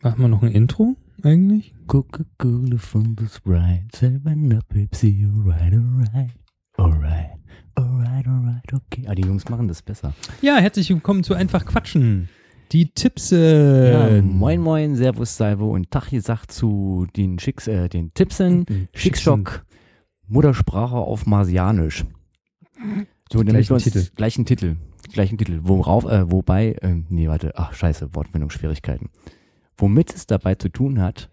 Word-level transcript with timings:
Machen 0.00 0.20
wir 0.20 0.28
noch 0.28 0.42
ein 0.44 0.52
Intro 0.52 0.96
eigentlich? 1.24 1.74
Coca-Cola 1.88 2.78
from 2.78 3.16
the 3.18 3.26
Sprite, 3.26 3.88
Seven 3.92 4.52
Up 4.54 4.68
Pepsi, 4.68 5.26
alright, 5.26 5.74
alright, 5.74 6.30
alright, 6.76 7.30
alright, 7.74 8.26
alright, 8.28 8.72
okay. 8.72 9.06
Ah, 9.08 9.16
die 9.16 9.22
Jungs 9.22 9.48
machen 9.48 9.66
das 9.66 9.82
besser. 9.82 10.14
Ja, 10.40 10.58
herzlich 10.58 10.88
willkommen 10.90 11.24
zu 11.24 11.34
Einfach 11.34 11.66
Quatschen. 11.66 12.28
Die 12.70 12.92
Tippse. 12.92 13.90
Ja, 14.14 14.22
moin 14.22 14.60
moin, 14.60 14.94
Servus, 14.94 15.36
Salvo 15.36 15.74
und 15.74 15.90
Tag 15.90 16.10
gesagt 16.10 16.52
zu 16.52 17.08
den 17.16 17.40
Schicks, 17.40 17.66
äh, 17.66 17.88
den 17.88 18.14
Tippsen, 18.14 18.66
Den 18.66 18.88
Schickschock, 18.94 19.66
Muttersprache 20.28 20.94
auf 20.96 21.26
Marsianisch. 21.26 22.04
So, 23.32 23.42
damit 23.42 23.66
Gleichen 23.66 23.78
Titel. 23.78 24.06
gleichen 24.14 24.46
Titel, 24.46 24.76
gleichen 25.12 25.38
Titel. 25.38 25.58
Worauf, 25.62 26.04
äh, 26.04 26.30
wobei, 26.30 26.74
äh, 26.82 27.02
nee, 27.08 27.26
warte, 27.26 27.54
ach 27.56 27.72
scheiße, 27.74 28.14
Wortfindungsschwierigkeiten. 28.14 29.08
Womit 29.78 30.14
es 30.14 30.26
dabei 30.26 30.54
zu 30.56 30.68
tun 30.68 31.00
hat, 31.00 31.30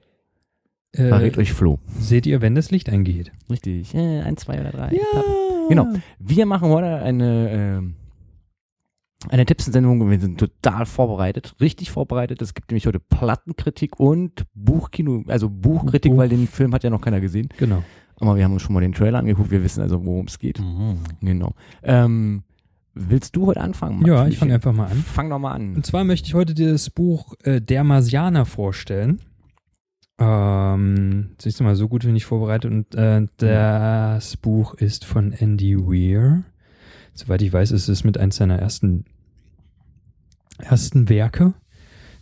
verrät 0.93 1.35
Äh, 1.37 1.41
euch 1.41 1.51
Flo. 1.53 1.79
seht 1.99 2.25
ihr, 2.25 2.41
wenn 2.41 2.55
das 2.55 2.71
Licht 2.71 2.89
eingeht? 2.89 3.31
Richtig, 3.49 3.93
äh, 3.93 4.21
eins, 4.21 4.41
zwei 4.41 4.61
oder 4.61 4.71
drei. 4.71 4.89
Klappen. 5.11 5.31
Genau. 5.69 5.87
Wir 6.19 6.45
machen 6.45 6.69
heute 6.69 7.01
eine, 7.01 7.49
ähm, 7.51 7.95
eine 9.29 9.45
Tippsensendung 9.45 9.99
und 10.01 10.11
wir 10.11 10.19
sind 10.19 10.39
total 10.39 10.85
vorbereitet, 10.85 11.55
richtig 11.59 11.89
vorbereitet. 11.91 12.41
Es 12.43 12.53
gibt 12.53 12.69
nämlich 12.69 12.85
heute 12.85 12.99
Plattenkritik 12.99 13.99
und 13.99 14.45
Buchkino, 14.53 15.23
also 15.27 15.49
Buchkritik, 15.49 16.11
Buch. 16.11 16.19
weil 16.19 16.29
den 16.29 16.47
Film 16.47 16.73
hat 16.73 16.83
ja 16.83 16.91
noch 16.91 17.01
keiner 17.01 17.19
gesehen. 17.19 17.49
Genau. 17.57 17.83
Aber 18.17 18.35
wir 18.37 18.43
haben 18.45 18.53
uns 18.53 18.61
schon 18.61 18.73
mal 18.73 18.81
den 18.81 18.93
Trailer 18.93 19.19
angeguckt, 19.19 19.51
wir 19.51 19.63
wissen 19.63 19.81
also, 19.81 20.05
worum 20.05 20.27
es 20.27 20.37
geht. 20.39 20.61
Genau. 21.21 21.53
Ähm, 21.83 22.43
willst 22.95 23.35
du 23.35 23.45
heute 23.45 23.61
anfangen? 23.61 24.05
Ja, 24.05 24.25
ich 24.25 24.37
fange 24.37 24.55
einfach 24.55 24.73
mal 24.73 24.87
an. 24.87 24.97
Fang 24.97 25.29
doch 25.29 25.39
mal 25.39 25.51
an. 25.51 25.75
Und 25.75 25.85
zwar 25.85 26.03
möchte 26.03 26.27
ich 26.27 26.33
heute 26.33 26.53
das 26.53 26.89
Buch 26.89 27.35
äh, 27.43 27.61
Der 27.61 27.83
Marsianer 27.83 28.45
vorstellen. 28.45 29.19
Ähm, 30.17 31.35
siehst 31.37 31.59
du 31.59 31.65
mal, 31.65 31.75
so 31.75 31.89
gut 31.89 32.03
bin 32.03 32.15
ich 32.15 32.25
vorbereitet. 32.25 32.71
Und 32.71 32.95
äh, 32.95 33.27
das 33.37 34.37
Buch 34.37 34.73
ist 34.75 35.05
von 35.05 35.33
Andy 35.33 35.77
Weir. 35.77 36.43
Soweit 37.13 37.41
ich 37.41 37.51
weiß, 37.51 37.71
ist 37.71 37.89
es 37.89 38.03
mit 38.03 38.17
eins 38.17 38.37
seiner 38.37 38.57
ersten, 38.59 39.05
ersten 40.57 41.09
Werke, 41.09 41.53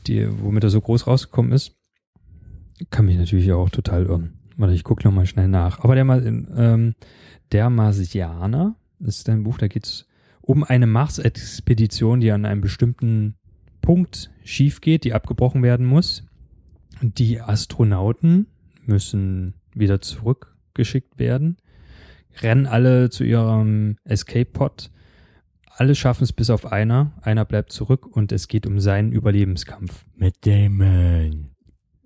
die, 0.08 0.28
womit 0.42 0.64
er 0.64 0.70
so 0.70 0.82
groß 0.82 1.08
rausgekommen 1.08 1.52
ist. 1.52 1.76
Kann 2.90 3.06
mich 3.06 3.18
natürlich 3.18 3.52
auch 3.52 3.70
total 3.70 4.06
irren. 4.06 4.40
Warte, 4.58 4.74
ich 4.74 4.84
gucke 4.84 5.08
nochmal 5.08 5.26
schnell 5.26 5.48
nach. 5.48 5.80
Aber 5.80 5.96
der, 5.96 6.06
ähm, 6.06 6.96
der 7.52 7.70
Marsianer 7.70 8.76
ist 9.00 9.30
ein 9.30 9.44
Buch, 9.44 9.58
da 9.58 9.68
geht 9.68 9.86
es 9.86 10.08
um 10.46 10.64
eine 10.64 10.88
Mars-Expedition, 10.88 12.20
die 12.20 12.32
an 12.32 12.46
einem 12.46 12.62
bestimmten 12.62 13.36
Punkt 13.82 14.30
schief 14.44 14.82
geht, 14.82 15.06
die 15.06 15.14
abgebrochen 15.14 15.64
werden 15.64 15.86
muss. 15.86 16.26
Und 17.02 17.18
die 17.18 17.42
Astronauten 17.42 18.48
müssen 18.86 19.56
wieder 19.74 20.02
zurückgeschickt 20.02 21.18
werden, 21.18 21.58
rennen 22.42 22.68
alle 22.68 23.10
zu 23.10 23.24
ihrem 23.24 23.98
Escape-Pod. 24.04 24.92
Alle 25.76 25.96
schaffen 25.96 26.24
es 26.24 26.34
bis 26.34 26.50
auf 26.50 26.72
einer. 26.72 27.14
Einer 27.22 27.46
bleibt 27.46 27.72
zurück 27.72 28.06
und 28.06 28.32
es 28.32 28.48
geht 28.48 28.68
um 28.68 28.80
seinen 28.80 29.12
Überlebenskampf. 29.12 30.06
Mit 30.16 30.46
Damon. 30.46 31.50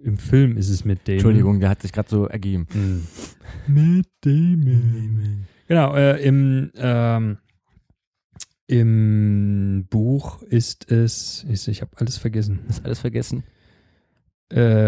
Im 0.01 0.17
Film 0.17 0.57
ist 0.57 0.69
es 0.69 0.85
mit 0.85 0.99
Damon. 1.07 1.15
Entschuldigung, 1.15 1.59
der 1.59 1.69
hat 1.69 1.81
sich 1.81 1.91
gerade 1.91 2.09
so 2.09 2.25
ergeben. 2.27 2.67
Hm. 2.71 3.07
Mit 3.67 4.07
Damon. 4.21 5.47
Genau, 5.67 5.95
äh, 5.95 6.23
im, 6.23 6.71
ähm, 6.75 7.39
im 8.67 9.85
Buch 9.89 10.41
ist 10.43 10.91
es, 10.91 11.45
ich, 11.49 11.67
ich 11.67 11.81
habe 11.81 11.91
alles 11.95 12.17
vergessen. 12.17 12.59
Hast 12.67 12.85
alles 12.85 12.99
vergessen? 12.99 13.43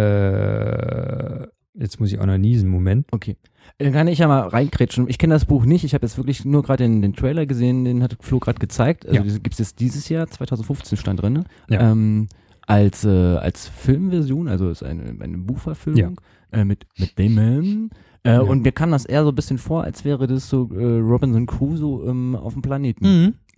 Äh, 0.10 1.48
jetzt 1.76 2.00
muss 2.00 2.12
ich 2.12 2.20
auch 2.20 2.26
noch 2.26 2.38
niesen, 2.38 2.70
Moment. 2.70 3.08
Okay. 3.12 3.38
Dann 3.78 3.94
kann 3.94 4.08
ich 4.08 4.20
ja 4.20 4.28
mal 4.28 4.48
reinkrätschen. 4.48 5.08
Ich 5.08 5.18
kenne 5.18 5.34
das 5.34 5.46
Buch 5.46 5.66
nicht. 5.66 5.84
Ich 5.84 5.94
habe 5.94 6.06
jetzt 6.06 6.18
wirklich 6.18 6.44
nur 6.44 6.64
gerade 6.64 6.84
den, 6.84 7.02
den 7.02 7.14
Trailer 7.14 7.45
gesehen, 7.45 7.86
den 7.86 8.04
hat 8.04 8.18
Flo 8.20 8.39
gerade 8.39 8.60
gezeigt. 8.60 9.06
Also 9.08 9.22
Ja. 9.22 9.38
gibt 9.38 9.54
es 9.54 9.60
jetzt 9.60 9.80
dieses 9.80 10.10
Jahr, 10.10 10.28
2015 10.28 10.98
stand 10.98 11.22
drin. 11.22 11.34
ne? 11.34 11.44
Ja. 11.70 11.92
Ähm, 11.92 12.28
als, 12.68 13.04
äh, 13.06 13.10
als 13.10 13.68
Filmversion, 13.68 14.48
also 14.48 14.70
ist 14.70 14.84
eine, 14.84 15.16
eine 15.20 15.38
Buchverfilmung 15.38 16.20
äh, 16.52 16.66
mit, 16.66 16.86
mit 16.98 17.18
Damon. 17.18 17.89
Äh, 18.23 18.32
Ja. 18.34 18.39
Und 18.42 18.64
mir 18.64 18.72
kam 18.72 18.92
das 18.92 19.06
eher 19.06 19.23
so 19.23 19.30
ein 19.30 19.36
bisschen 19.36 19.58
vor, 19.58 19.84
als 19.84 20.04
wäre 20.06 20.28
das 20.28 20.50
so 20.50 20.70
äh, 20.73 21.00
Robinson 21.00 21.45
Crusoe 21.45 22.10
ähm, 22.10 22.36
auf 22.36 22.54
dem 22.54 22.62
Planeten. 22.62 23.06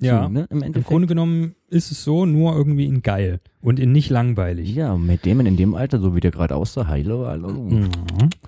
Ja. 0.02 0.24
So, 0.24 0.30
ne? 0.30 0.48
Im 0.50 0.58
Im 0.58 0.64
Endeffekt. 0.64 0.88
Grunde 0.88 1.08
genommen 1.08 1.56
ist 1.70 1.92
es 1.92 2.04
so, 2.04 2.26
nur 2.26 2.56
irgendwie 2.56 2.86
in 2.86 3.02
geil 3.04 3.40
und 3.62 3.80
in 3.80 3.92
nicht 3.92 4.10
langweilig. 4.10 4.74
ja, 4.76 4.98
mit 4.98 5.26
Damon 5.26 5.46
in 5.46 5.58
dem 5.58 5.76
Alter, 5.76 6.00
so 6.00 6.16
wie 6.16 6.20
der 6.20 6.32
gerade 6.32 6.56
aussah. 6.56 6.88
Hallo, 6.88 7.28
hallo. 7.28 7.50
Mhm. 7.50 7.90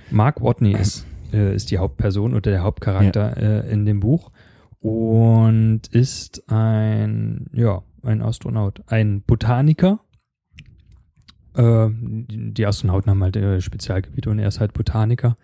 Mark 0.10 0.42
Watney 0.42 0.74
ist, 0.74 1.06
äh, 1.32 1.56
ist 1.56 1.70
die 1.72 1.78
Hauptperson 1.78 2.34
oder 2.34 2.52
der 2.52 2.64
Hauptcharakter 2.64 3.38
äh, 3.38 3.72
in 3.72 3.86
dem 3.86 4.00
Buch 4.00 4.32
und 4.80 5.82
ist 5.92 6.44
ein, 6.52 7.48
ja, 7.54 7.84
ein 8.02 8.22
Astronaut, 8.22 8.82
ein 8.88 9.22
Botaniker. 9.22 10.00
Äh, 11.56 11.90
die 11.92 12.54
die 12.54 12.66
Astronauten 12.66 13.12
haben 13.12 13.24
halt 13.24 13.36
äh, 13.36 13.62
Spezialgebiete 13.62 14.30
und 14.30 14.40
er 14.40 14.48
ist 14.48 14.60
halt 14.60 14.74
Botaniker 14.74 15.38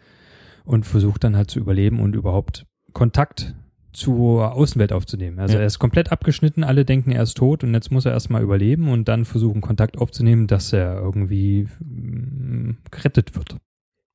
und 0.65 0.87
versucht 0.87 1.23
dann 1.23 1.37
halt 1.37 1.51
zu 1.51 1.59
überleben 1.59 1.99
und 1.99 2.15
überhaupt 2.15 2.65
Kontakt 2.93 3.55
zur 3.91 4.53
Außenwelt 4.53 4.93
aufzunehmen. 4.93 5.39
Also 5.39 5.55
Ja. 5.55 5.61
er 5.61 5.65
ist 5.67 5.79
komplett 5.79 6.11
abgeschnitten, 6.11 6.63
alle 6.63 6.85
denken, 6.85 7.11
er 7.11 7.23
ist 7.23 7.35
tot 7.35 7.63
und 7.63 7.73
jetzt 7.73 7.91
muss 7.91 8.05
er 8.05 8.11
erstmal 8.11 8.41
überleben 8.43 8.89
und 8.89 9.07
dann 9.07 9.25
versuchen, 9.25 9.61
Kontakt 9.61 9.97
aufzunehmen, 9.97 10.47
dass 10.47 10.71
er 10.73 10.95
irgendwie 10.99 11.67
mm, 11.79 12.77
gerettet 12.91 13.35
wird. 13.35 13.57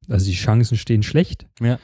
Also 0.09 0.27
die 0.27 0.37
Chancen 0.37 0.77
stehen 0.77 1.03
schlecht. 1.03 1.47
Ja. 1.61 1.79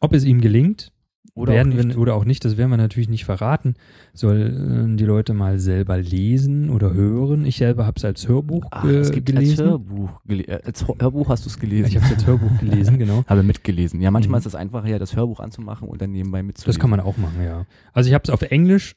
Ob 0.00 0.14
es 0.14 0.24
ihm 0.24 0.40
gelingt, 0.40 0.92
Oder 1.34 1.54
werden 1.54 1.72
auch 1.72 1.76
nicht. 1.76 1.88
Wir, 1.88 1.98
oder 1.98 2.14
auch 2.14 2.24
nicht, 2.26 2.44
das 2.44 2.58
werden 2.58 2.70
wir 2.70 2.76
natürlich 2.76 3.08
nicht 3.08 3.24
verraten. 3.24 3.74
Sollen 4.12 4.98
die 4.98 5.04
Leute 5.06 5.32
mal 5.32 5.58
selber 5.58 5.96
lesen 5.96 6.68
oder 6.68 6.92
hören. 6.92 7.46
Ich 7.46 7.56
selber 7.56 7.86
habe 7.86 7.96
es 7.96 8.04
als 8.04 8.28
Hörbuch 8.28 8.66
Ach, 8.70 8.82
ge 8.82 8.98
es 8.98 9.10
gibt 9.12 9.30
als 9.30 9.38
gelesen. 9.38 9.66
Hörbuch, 9.66 10.10
gele 10.26 10.42
äh, 10.46 10.60
als 10.62 10.86
Hörbuch 10.86 11.30
hast 11.30 11.46
du 11.46 11.48
es 11.48 11.58
gelesen. 11.58 11.88
Ich 11.88 11.96
habe 11.96 12.04
es 12.06 12.12
als 12.12 12.26
Hörbuch 12.26 12.58
gelesen, 12.60 12.98
genau. 12.98 13.24
Habe 13.26 13.42
mitgelesen. 13.42 14.02
Ja, 14.02 14.10
manchmal 14.10 14.38
Mhm. 14.38 14.42
ist 14.42 14.46
es 14.46 14.54
einfacher, 14.54 14.88
ja, 14.88 14.98
das 14.98 15.16
Hörbuch 15.16 15.40
anzumachen 15.40 15.88
und 15.88 16.02
dann 16.02 16.12
nebenbei 16.12 16.42
mitzulesen. 16.42 16.68
Das 16.68 16.78
kann 16.78 16.90
man 16.90 17.00
auch 17.00 17.16
machen, 17.16 17.42
ja. 17.42 17.64
Also 17.94 18.08
ich 18.08 18.14
habe 18.14 18.24
es 18.24 18.30
auf 18.30 18.42
Englisch, 18.42 18.96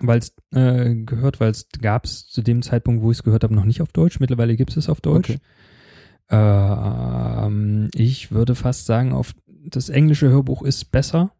weil 0.00 0.18
es 0.18 0.34
äh, 0.52 0.94
gehört, 0.94 1.40
weil 1.40 1.50
es 1.50 1.68
gab 1.80 2.04
es 2.04 2.26
zu 2.26 2.42
dem 2.42 2.60
Zeitpunkt, 2.60 3.02
wo 3.02 3.10
ich 3.10 3.18
es 3.18 3.22
gehört 3.22 3.42
habe, 3.42 3.54
noch 3.54 3.64
nicht 3.64 3.80
auf 3.80 3.90
Deutsch. 3.92 4.20
Mittlerweile 4.20 4.56
gibt 4.56 4.76
es 4.76 4.90
auf 4.90 5.00
Deutsch. 5.00 5.30
Okay. 5.30 5.38
Ähm, 6.28 7.88
ich 7.94 8.32
würde 8.32 8.54
fast 8.54 8.86
sagen, 8.86 9.12
auf 9.12 9.34
das 9.66 9.88
englische 9.88 10.28
Hörbuch 10.28 10.62
ist 10.62 10.90
besser, 10.92 11.32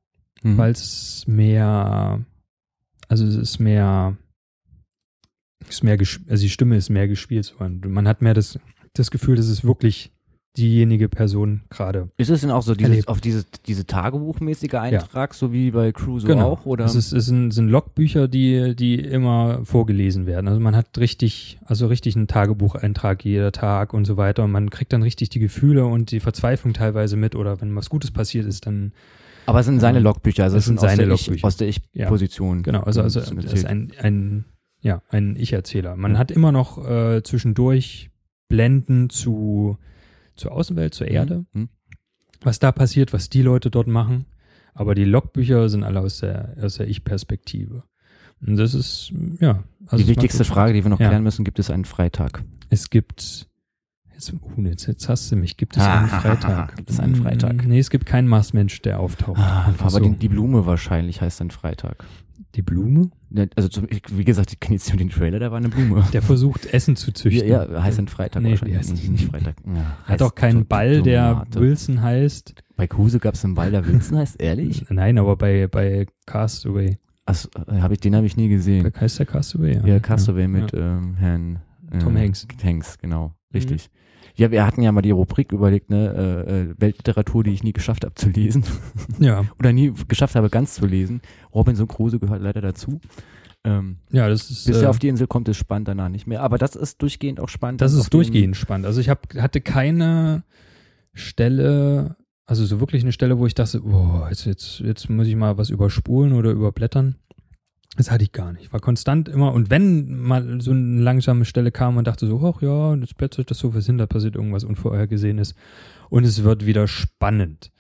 Mhm. 0.45 0.59
weil 0.59 0.73
es 0.73 1.25
mehr, 1.27 2.21
also 3.09 3.25
es 3.27 3.35
ist 3.35 3.59
mehr, 3.59 4.17
ist 5.69 5.83
mehr, 5.83 5.99
also 5.99 6.43
die 6.43 6.51
Stimme 6.51 6.77
ist 6.77 6.91
mehr 6.91 7.09
gespielt. 7.09 7.55
Man 7.59 8.07
hat 8.07 8.23
mehr 8.23 8.35
das, 8.35 8.59
das 8.93 9.11
Gefühl, 9.11 9.37
dass 9.37 9.49
es 9.49 9.65
wirklich 9.65 10.13
diejenige 10.57 11.09
Person 11.09 11.63
gerade. 11.69 12.11
Ist 12.17 12.31
es 12.31 12.43
denn 12.43 12.53
auch 12.53 12.63
so 12.63 12.75
dieses, 12.75 12.91
Erlebt. 12.91 13.09
auf 13.09 13.21
diese, 13.21 13.45
diese 13.67 13.87
Tagebuchmäßige 13.87 14.75
Eintrag, 14.75 15.35
so 15.35 15.53
wie 15.53 15.73
bei 15.73 15.91
Crusoe 15.91 16.29
Genau. 16.29 16.51
auch? 16.53 16.67
Oder? 16.67 16.85
Es, 16.85 16.95
ist, 16.95 17.13
es 17.13 17.27
sind, 17.27 17.51
sind 17.51 17.69
Logbücher, 17.69 18.29
die, 18.29 18.77
die 18.77 18.95
immer 19.01 19.65
vorgelesen 19.65 20.27
werden. 20.27 20.47
Also 20.47 20.61
man 20.61 20.77
hat 20.77 20.97
richtig, 20.99 21.59
also 21.65 21.89
richtig 21.89 22.15
einen 22.15 22.29
Tagebucheintrag 22.29 23.25
jeder 23.25 23.51
Tag 23.51 23.95
und 23.95 24.05
so 24.05 24.17
weiter. 24.17 24.45
Und 24.45 24.53
man 24.53 24.71
kriegt 24.71 24.93
dann 24.93 25.03
richtig 25.03 25.31
die 25.31 25.41
Gefühle 25.41 25.87
und 25.87 26.13
die 26.13 26.21
Verzweiflung 26.21 26.73
teilweise 26.73 27.17
mit. 27.17 27.35
Oder 27.35 27.61
wenn 27.61 27.75
was 27.75 27.91
Gutes 27.91 28.13
passiert 28.13 28.47
ist, 28.47 28.67
dann 28.67 28.93
Aber 29.47 29.61
es 29.61 29.67
sind 29.67 29.81
seine 29.81 29.99
Logbücher, 30.01 30.45
also 30.45 30.57
es 30.57 30.63
es 30.63 30.67
sind 30.67 30.81
sind 30.81 30.89
seine 30.91 31.13
aus 31.13 31.25
der 31.25 31.33
Logbücher. 31.33 31.47
Aus 31.47 31.57
der 31.57 31.69
Ich-Position. 31.69 32.63
Genau, 32.63 32.81
also, 32.83 33.03
also 33.03 33.21
das 33.21 33.53
ist 33.53 33.67
ein, 33.67 33.93
ein, 33.99 34.45
ja, 34.81 35.03
ein 35.11 35.37
Ich-Erzähler. 35.37 35.97
Man 35.97 36.13
Ja. 36.13 36.19
hat 36.19 36.31
immer 36.31 36.53
noch 36.53 36.85
äh, 36.89 37.23
zwischendurch 37.23 38.11
Blenden 38.49 39.11
zu, 39.11 39.79
zur 40.37 40.53
Außenwelt, 40.53 40.95
zur 40.95 41.09
Erde, 41.09 41.45
Mhm. 41.53 41.69
was 42.43 42.59
da 42.59 42.73
passiert, 42.73 43.13
was 43.13 43.29
die 43.29 43.43
Leute 43.43 43.71
dort 43.71 43.87
machen. 43.87 44.27
Aber 44.75 44.95
die 44.95 45.05
Logbücher 45.05 45.69
sind 45.69 45.85
alle 45.85 46.01
aus 46.01 46.19
der, 46.19 46.55
aus 46.61 46.77
der 46.77 46.89
Ich-Perspektive. 46.89 47.85
Und 48.45 48.57
das 48.57 48.75
ist, 48.75 49.13
ja. 49.41 49.63
Also 49.87 49.97
die 49.99 50.03
es 50.03 50.09
wichtigste 50.09 50.45
Frage, 50.45 50.73
die 50.73 50.83
wir 50.85 50.89
noch 50.91 51.01
Ja. 51.01 51.09
klären 51.09 51.23
müssen, 51.23 51.45
gibt 51.45 51.59
es 51.59 51.71
einen 51.71 51.85
Freitag? 51.85 52.43
Es 52.71 52.91
gibt, 52.91 53.47
jetzt, 54.15 54.33
uh, 54.33 54.63
jetzt, 54.63 54.87
jetzt 54.87 55.09
hast 55.09 55.31
du 55.31 55.37
mich, 55.37 55.57
gibt 55.57 55.77
es 55.77 55.83
einen 55.83 56.07
Ah, 56.11 56.21
Freitag? 56.21 56.77
gibt 56.77 56.91
es 56.91 57.01
einen 57.01 57.15
Freitag? 57.17 57.65
Mm, 57.65 57.69
Nee, 57.69 57.79
es 57.79 57.91
gibt 57.91 58.07
keinen 58.07 58.29
Marsmensch, 58.29 58.81
der 58.83 59.01
auftaucht. 59.01 59.39
Einfach 59.39 59.87
aber 59.87 59.91
so. 59.91 60.09
die, 60.09 60.17
die 60.17 60.29
Blume 60.29 60.67
wahrscheinlich 60.67 61.21
heißt 61.21 61.41
dann 61.41 61.51
Freitag. 61.51 62.05
die 62.55 62.63
Blume? 62.63 63.11
Ja, 63.31 63.47
Also 63.57 63.69
zum, 63.69 63.89
wie 63.91 64.25
gesagt, 64.25 64.53
ich 64.53 64.61
kenne 64.61 64.77
jetzt 64.77 64.89
nur 64.89 64.99
den 64.99 65.11
Trailer, 65.11 65.39
da 65.41 65.51
war 65.51 65.59
eine 65.59 65.69
Blume. 65.69 66.05
Der 66.13 66.23
versucht, 66.23 66.67
Essen 66.67 66.95
zu 66.97 67.13
züchten. 67.13 67.49
Ja, 67.49 67.65
ja, 67.71 67.83
heißt 67.83 67.99
dann 67.99 68.09
Freitag 68.09 68.43
Nee, 68.43 68.51
wahrscheinlich. 68.51 68.79
heißt 68.79 68.93
nicht. 68.93 69.09
nicht 69.11 69.27
Freitag. 69.27 69.57
Ja, 69.67 69.97
Hat 70.05 70.23
auch 70.23 70.35
keinen 70.35 70.67
Ball, 70.67 71.03
der. 71.03 71.45
Wilson 71.53 72.01
heißt. 72.03 72.55
Bei 72.77 72.87
Kruse 72.87 73.19
gab 73.21 73.35
es 73.35 73.45
einen 73.45 73.55
Ball, 73.55 73.71
der 73.73 73.87
Wilson 73.87 74.19
heißt, 74.19 74.41
ehrlich? 74.41 74.85
Nein, 74.91 75.19
aber 75.19 75.37
bei, 75.37 75.67
bei 75.69 76.07
Castaway. 76.27 76.99
Achso, 77.27 77.49
hab 77.69 77.91
ich, 77.91 78.01
den 78.01 78.15
habe 78.15 78.27
ich 78.27 78.37
nie 78.37 78.49
gesehen. 78.49 78.89
Heißt 79.01 79.19
der 79.19 79.27
Castaway? 79.27 79.81
Ja, 79.85 79.99
Castaway 79.99 80.47
mit 80.47 80.73
ähm, 80.75 81.15
Herrn 81.17 81.61
Tom 82.01 82.17
äh, 82.17 82.21
Hanks. 82.21 82.47
Hanks, 82.63 82.99
genau. 82.99 83.35
Richtig. 83.55 83.91
Ja, 84.37 84.51
wir 84.51 84.67
hatten 84.67 84.83
ja 84.83 84.91
mal 84.91 85.03
die 85.03 85.13
Rubrik 85.13 85.53
überlegt, 85.53 85.91
ne, 85.91 86.45
äh, 86.47 86.61
äh, 86.61 86.75
Weltliteratur, 86.77 87.45
die 87.45 87.53
ich 87.53 87.63
nie 87.63 87.73
geschafft 87.73 88.05
habe 88.05 88.15
zu 88.15 88.29
lesen. 88.29 88.65
Ja, 89.19 89.45
Oder 89.59 89.73
nie 89.73 89.93
geschafft 90.09 90.35
habe, 90.35 90.51
ganz 90.51 90.75
zu 90.75 90.87
lesen. 90.87 91.21
Robinson 91.55 91.87
Crusoe 91.87 92.19
gehört 92.19 92.43
leider 92.43 92.61
dazu. 92.61 93.01
Ähm, 93.63 93.99
ja, 94.11 94.29
das 94.29 94.51
ist. 94.51 94.67
bis 94.67 94.77
äh, 94.77 94.83
er 94.83 94.91
auf 94.91 94.99
die 94.99 95.09
Insel 95.09 95.27
kommt, 95.27 95.49
ist 95.49 95.57
spannend, 95.57 95.89
danach 95.89 96.09
nicht 96.09 96.27
mehr. 96.27 96.43
Aber 96.43 96.59
das 96.59 96.75
ist 96.75 97.01
durchgehend 97.01 97.41
auch 97.41 97.49
spannend. 97.49 97.81
Das 97.81 97.93
ist 97.95 98.13
durchgehend 98.13 98.57
spannend. 98.57 98.87
Also 98.87 99.01
ich 99.01 99.09
hab, 99.09 99.33
hatte 99.37 99.61
keine 99.61 100.43
Stelle, 101.13 102.17
also 102.45 102.67
so 102.67 102.81
wirklich 102.81 103.03
eine 103.03 103.13
Stelle, 103.13 103.39
wo 103.39 103.47
ich 103.47 103.55
dachte, 103.55 103.81
boah, 103.81 104.27
jetzt, 104.29 104.45
jetzt, 104.47 104.81
jetzt 104.81 105.09
muss 105.09 105.29
ich 105.29 105.37
mal 105.37 105.57
was 105.57 105.71
überspulen 105.71 106.33
oder 106.33 106.51
überblättern. 106.51 107.17
Das 107.97 108.11
hatte 108.11 108.25
ich 108.25 108.33
gar 108.33 108.53
nicht. 108.53 108.73
War 108.73 108.81
konstant 108.81 109.29
immer. 109.29 109.53
Und 109.53 109.71
wenn 109.71 110.19
mal 110.21 110.61
so 110.61 110.73
eine 110.73 111.01
langsame 111.01 111.45
Stelle 111.45 111.71
kam 111.71 111.97
und 111.97 112.07
dachte 112.07 112.27
so, 112.27 112.41
ach 112.45 112.61
ja, 112.61 112.95
jetzt 112.97 113.17
plötzlich 113.17 113.47
das 113.47 113.59
so 113.59 113.71
versinn, 113.71 113.99
da 113.99 114.07
passiert 114.07 114.35
irgendwas 114.35 114.65
Unvorhergesehenes. 114.65 115.55
Und 116.11 116.25
es 116.25 116.43
wird 116.43 116.67
wieder 116.67 116.89
spannend. 116.89 117.71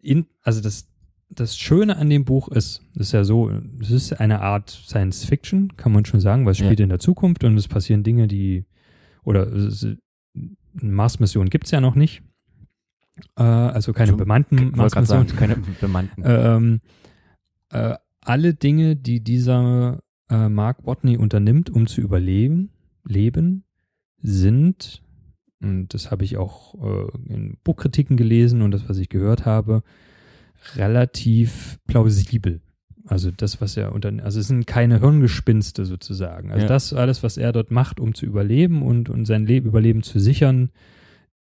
In, 0.00 0.26
also 0.42 0.62
das, 0.62 0.88
das 1.28 1.58
Schöne 1.58 1.96
an 1.98 2.08
dem 2.08 2.24
Buch 2.24 2.48
ist, 2.48 2.82
ist 2.94 3.12
ja 3.12 3.22
so, 3.24 3.50
es 3.80 3.90
ist 3.90 4.18
eine 4.18 4.40
Art 4.40 4.70
Science 4.70 5.24
Fiction, 5.26 5.76
kann 5.76 5.92
man 5.92 6.04
schon 6.06 6.20
sagen, 6.20 6.46
weil 6.46 6.52
es 6.52 6.58
Ja. 6.58 6.64
spielt 6.64 6.80
in 6.80 6.88
der 6.88 6.98
Zukunft 6.98 7.44
und 7.44 7.56
es 7.58 7.68
passieren 7.68 8.02
Dinge, 8.02 8.28
die, 8.28 8.64
oder 9.24 9.46
Mars-Mission 10.72 11.50
gibt 11.50 11.66
es 11.66 11.70
ja 11.70 11.80
noch 11.80 11.94
nicht. 11.94 12.22
Äh, 13.36 13.42
also 13.42 13.92
keine 13.92 14.08
Schon- 14.10 14.18
bemannten 14.18 14.56
Ich 14.58 14.64
wollte 14.78 14.94
gerade 14.94 15.06
Mars-Mission. 15.08 15.26
sagen, 15.28 15.38
keine 15.38 15.56
bemannten. 15.80 16.22
Ähm, 16.26 16.80
äh, 17.70 17.94
alle 18.22 18.54
Dinge, 18.54 18.96
die 18.96 19.20
dieser 19.20 20.00
äh, 20.28 20.48
Mark 20.48 20.86
Watney 20.86 21.16
unternimmt, 21.16 21.70
um 21.70 21.86
zu 21.86 22.00
überleben, 22.00 22.70
leben, 23.04 23.64
sind, 24.22 25.02
und 25.62 25.92
das 25.94 26.10
habe 26.10 26.24
ich 26.24 26.36
auch 26.36 26.74
äh, 26.74 27.32
in 27.32 27.56
Buchkritiken 27.64 28.16
gelesen 28.16 28.62
und 28.62 28.70
das, 28.72 28.88
was 28.88 28.98
ich 28.98 29.08
gehört 29.08 29.46
habe, 29.46 29.82
relativ 30.76 31.78
plausibel. 31.86 32.60
Also 33.06 33.30
das, 33.30 33.60
was 33.60 33.76
er 33.76 33.92
unter, 33.92 34.12
also 34.22 34.38
es 34.40 34.48
sind 34.48 34.66
keine 34.66 35.00
Hirngespinste 35.00 35.84
sozusagen. 35.86 36.50
Also 36.52 36.62
Ja. 36.62 36.68
das 36.68 36.92
alles, 36.92 37.22
was 37.22 37.38
er 37.38 37.52
dort 37.52 37.70
macht, 37.70 37.98
um 37.98 38.14
zu 38.14 38.26
überleben 38.26 38.82
und, 38.82 39.08
und 39.08 39.24
sein 39.24 39.46
Leben, 39.46 39.66
Überleben 39.66 40.02
zu 40.02 40.20
sichern, 40.20 40.70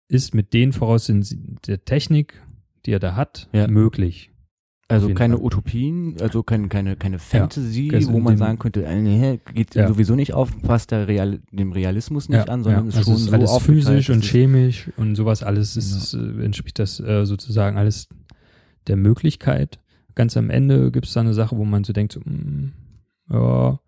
ist 0.08 0.34
mit 0.34 0.52
den 0.54 0.72
Voraussetzungen 0.72 1.58
der 1.66 1.84
Technik, 1.84 2.40
die 2.86 2.92
er 2.92 3.00
da 3.00 3.16
hat, 3.16 3.48
Ja. 3.52 3.66
möglich. 3.69 4.30
Also 4.90 5.12
keine 5.12 5.37
Fall. 5.37 5.44
Utopien, 5.44 6.17
also 6.20 6.43
keine, 6.43 6.69
keine, 6.69 6.96
keine 6.96 7.19
Fantasy, 7.19 7.90
also 7.93 8.11
wo 8.12 8.20
man 8.20 8.38
sagen 8.38 8.58
könnte, 8.58 8.85
äh, 8.87 9.00
nee, 9.00 9.38
geht 9.55 9.75
Ja. 9.75 9.87
sowieso 9.87 10.14
nicht 10.14 10.32
auf, 10.32 10.50
passt 10.62 10.93
der 10.93 11.06
Real, 11.06 11.40
dem 11.52 11.73
Realismus 11.73 12.31
nicht 12.31 12.49
an, 12.49 12.62
sondern 12.64 12.88
ist 12.88 12.96
also 12.96 13.11
schon 13.12 13.20
ist 13.20 13.26
so 13.26 13.32
alles 13.32 13.50
aufgeteilt, 13.50 13.85
physisch 13.85 14.11
und 14.11 14.25
chemisch 14.25 14.90
und 14.96 15.14
sowas 15.14 15.43
alles 15.43 15.76
ist, 15.76 16.14
äh, 16.14 16.43
entspricht 16.43 16.79
das 16.79 17.00
äh, 17.00 17.26
sozusagen 17.26 17.76
alles 17.76 18.08
der 18.87 18.96
Möglichkeit. 18.96 19.79
Ganz 20.14 20.38
am 20.38 20.49
Ende 20.49 20.90
gibt 20.90 21.06
es 21.06 21.12
da 21.12 21.20
eine 21.20 21.35
Sache, 21.35 21.58
wo 21.58 21.67
man 21.67 21.85
so 21.85 21.93
denkt, 21.93 22.14
so, 22.14 22.20
mm, 22.20 22.73
ja, 23.31 23.79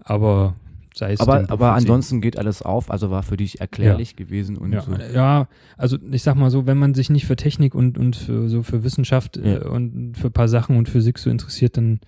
aber 0.00 0.56
sei 0.94 1.12
es 1.12 1.20
Aber, 1.20 1.50
aber 1.50 1.72
ansonsten 1.72 2.20
geht 2.20 2.38
alles 2.38 2.62
auf, 2.62 2.90
also 2.90 3.10
war 3.10 3.22
für 3.22 3.36
dich 3.36 3.60
erklärlich 3.60 4.16
gewesen 4.16 4.56
und 4.58 4.72
ja, 4.72 4.82
so. 4.82 4.92
ja, 5.14 5.48
also 5.76 5.96
ich 6.10 6.22
sag 6.22 6.34
mal 6.36 6.50
so, 6.50 6.66
wenn 6.66 6.78
man 6.78 6.94
sich 6.94 7.10
nicht 7.10 7.26
für 7.26 7.36
Technik 7.36 7.74
und, 7.74 7.98
und 7.98 8.16
für, 8.16 8.48
so 8.48 8.62
für 8.62 8.84
Wissenschaft 8.84 9.36
äh, 9.36 9.54
Ja. 9.54 9.68
und 9.68 10.16
für 10.16 10.28
ein 10.28 10.32
paar 10.32 10.48
Sachen 10.48 10.76
und 10.76 10.88
Physik 10.88 11.18
so 11.18 11.30
interessiert, 11.30 11.76
dann 11.76 12.00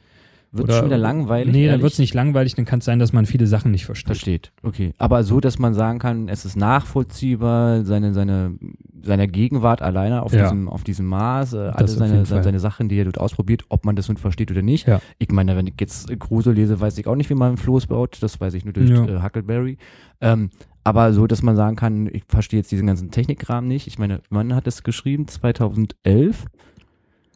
Wird 0.57 0.69
oder- 0.69 0.77
schon 0.79 0.87
wieder 0.87 0.99
langweilig. 0.99 1.53
Nee, 1.53 1.63
dann 1.65 1.71
ehrlich? 1.73 1.83
wird 1.83 1.93
es 1.95 1.99
nicht 1.99 2.15
langweilig, 2.15 2.55
dann 2.55 2.65
kann 2.65 2.79
es 2.79 2.85
sein, 2.85 2.99
dass 3.01 3.13
man 3.13 3.27
viele 3.27 3.47
Sachen 3.47 3.71
nicht 3.73 3.85
versteht. 3.87 4.07
Versteht, 4.07 4.53
okay. 4.63 4.93
Aber 4.99 5.25
so, 5.25 5.41
dass 5.41 5.59
man 5.59 5.75
sagen 5.75 5.99
kann, 5.99 6.29
es 6.29 6.45
ist 6.45 6.57
nachvollziehbar, 6.57 7.85
seine, 7.85 8.13
seine, 8.15 8.57
seine 9.03 9.27
Gegenwart 9.29 9.83
alleine 9.83 10.23
auf 10.23 10.33
Ja. 10.33 10.45
diesem, 10.45 10.69
auf 10.69 10.85
diesem 10.85 11.07
Mars, 11.07 11.53
äh, 11.53 11.57
alle 11.59 11.89
seine, 11.89 12.25
seine, 12.25 12.43
seine 12.45 12.61
Sachen, 12.61 12.89
die 12.89 12.97
er 12.97 13.05
dort 13.05 13.19
ausprobiert, 13.19 13.65
ob 13.69 13.85
man 13.85 13.97
das 13.97 14.09
nun 14.09 14.17
versteht 14.17 14.51
oder 14.51 14.63
nicht. 14.63 14.87
Ja. 14.87 15.01
Ich 15.19 15.31
meine, 15.31 15.57
wenn 15.57 15.67
ich 15.67 15.75
jetzt 15.81 16.09
Crusoe 16.21 16.53
lese, 16.53 16.81
weiß 16.81 16.97
ich 16.99 17.07
auch 17.07 17.17
nicht, 17.17 17.31
wie 17.31 17.35
man 17.35 17.49
einen 17.49 17.57
Floß 17.57 17.89
baut, 17.89 18.23
das 18.23 18.41
weiß 18.41 18.55
ich 18.55 18.65
nur 18.65 18.73
durch 18.73 18.91
Ja. 18.91 19.05
äh, 19.07 19.23
Huckleberry. 19.23 19.77
Ähm, 20.21 20.51
aber 20.85 21.13
so, 21.13 21.27
dass 21.27 21.43
man 21.43 21.57
sagen 21.57 21.77
kann, 21.77 22.09
ich 22.13 22.23
verstehe 22.29 22.61
jetzt 22.61 22.71
diesen 22.71 22.87
ganzen 22.87 23.11
Technikrahmen 23.11 23.67
nicht. 23.69 23.87
Ich 23.87 23.99
meine, 23.99 24.21
wann 24.31 24.55
hat 24.55 24.67
es 24.67 24.83
geschrieben? 24.83 25.27
2011? 25.29 26.45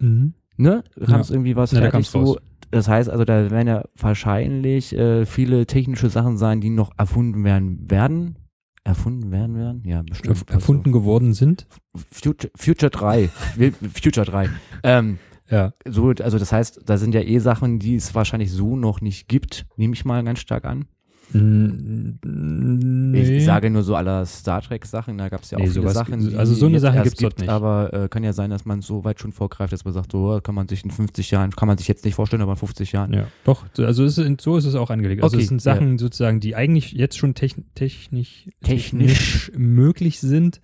Mhm. 0.01 0.35
Ne? 0.57 0.83
Kam 1.05 1.15
Ja. 1.15 1.21
es 1.21 1.31
irgendwie 1.31 1.57
was 1.57 1.73
Ja, 1.73 1.81
da 1.81 1.91
fertig 1.91 2.09
so? 2.09 2.19
raus. 2.21 2.37
Das 2.71 2.89
heißt 2.89 3.09
also, 3.09 3.25
da 3.25 3.51
werden 3.51 3.69
ja 3.69 3.85
wahrscheinlich 3.97 4.95
äh, 4.95 5.25
viele 5.27 5.67
technische 5.67 6.11
Sachen 6.11 6.37
sein, 6.37 6.61
die 6.61 6.71
noch 6.71 6.91
erfunden 6.99 7.45
werden 7.45 7.91
werden. 7.91 8.37
Erfunden 8.85 9.31
werden 9.31 9.57
werden? 9.57 9.83
Ja, 9.85 10.03
bestimmt. 10.03 10.29
Erf 10.37 10.45
erfunden 10.49 10.93
geworden 10.93 11.35
sind. 11.35 11.67
Also, 11.95 12.07
Future, 12.11 12.51
Future 12.57 12.91
3. 12.91 13.29
Wir- 13.57 13.73
Future 13.73 14.25
3. 14.27 14.49
Ähm, 14.83 15.19
Ja. 15.51 15.73
so, 15.87 16.09
also 16.11 16.39
das 16.39 16.53
heißt, 16.53 16.83
da 16.87 16.97
sind 16.99 17.15
ja 17.15 17.21
eh 17.23 17.39
Sachen, 17.39 17.79
die 17.79 17.97
es 17.97 18.15
wahrscheinlich 18.15 18.51
so 18.53 18.77
noch 18.77 19.01
nicht 19.01 19.29
gibt, 19.29 19.67
nehme 19.77 19.95
ich 19.95 20.05
mal 20.05 20.23
ganz 20.25 20.41
stark 20.41 20.65
an. 20.65 20.87
Nee. 21.33 23.37
Ich 23.39 23.45
sage 23.45 23.71
nur 23.71 23.83
so 23.83 23.95
aller 23.95 24.25
Star 24.27 24.63
Trek 24.63 24.87
Sachen, 24.87 25.19
da 25.19 25.29
gab 25.29 25.43
es 25.43 25.51
ja 25.51 25.59
auch 25.59 25.63
Nee, 25.63 25.69
viele 25.69 25.91
Sachen. 25.91 26.37
Also 26.37 26.55
so 26.55 26.67
eine 26.67 26.81
Sache 26.81 26.97
erst 26.97 27.05
gibt's 27.11 27.21
dort 27.21 27.35
gibt, 27.37 27.41
nicht. 27.43 27.51
Aber 27.51 27.93
äh, 27.93 28.09
kann 28.09 28.25
ja 28.25 28.33
sein, 28.33 28.51
dass 28.51 28.65
man 28.65 28.81
so 28.81 29.05
weit 29.05 29.21
schon 29.21 29.33
vorgreift, 29.33 29.73
dass 29.73 29.85
man 29.85 29.95
sagt, 29.95 30.13
so 30.13 30.41
kann 30.43 30.55
man 30.55 30.69
sich 30.69 30.85
in 30.85 30.91
50 30.91 31.31
Jahren, 31.31 31.51
kann 31.53 31.69
man 31.69 31.79
sich 31.79 31.89
jetzt 31.89 32.05
nicht 32.05 32.15
vorstellen, 32.15 32.43
aber 32.43 32.53
in 32.53 32.59
50 32.59 32.93
Jahren. 32.93 33.13
Ja, 33.13 33.27
doch. 33.45 33.65
Also 33.79 34.05
es 34.05 34.19
ist, 34.19 34.41
so 34.41 34.57
ist 34.57 34.65
es 34.65 34.75
auch 34.75 34.91
angelegt. 34.91 35.23
Also 35.23 35.37
Okay, 35.37 35.43
es 35.43 35.49
sind 35.49 35.63
Sachen 35.63 35.99
sozusagen, 35.99 36.41
die 36.41 36.55
eigentlich 36.57 36.93
jetzt 36.93 37.19
schon 37.19 37.35
techn 37.35 37.65
technisch, 37.75 38.49
Technisch. 38.63 39.53
möglich 39.57 40.21
sind, 40.21 40.61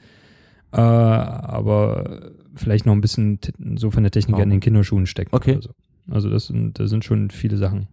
äh, 0.73 0.81
aber 0.81 2.31
vielleicht 2.55 2.87
noch 2.87 2.93
ein 2.95 3.01
bisschen 3.01 3.39
so 3.77 3.91
von 3.91 4.03
der 4.03 4.13
Technik 4.13 4.37
Oh. 4.39 4.43
in 4.43 4.51
den 4.51 4.61
Kinderschuhen 4.61 5.07
stecken. 5.07 5.35
Okay. 5.35 5.53
Oder 5.53 5.63
so. 5.63 5.71
Also 6.11 6.31
das 6.31 6.47
sind, 6.47 6.79
da 6.79 6.87
sind 6.87 7.05
schon 7.05 7.31
viele 7.31 7.57
Sachen 7.57 7.89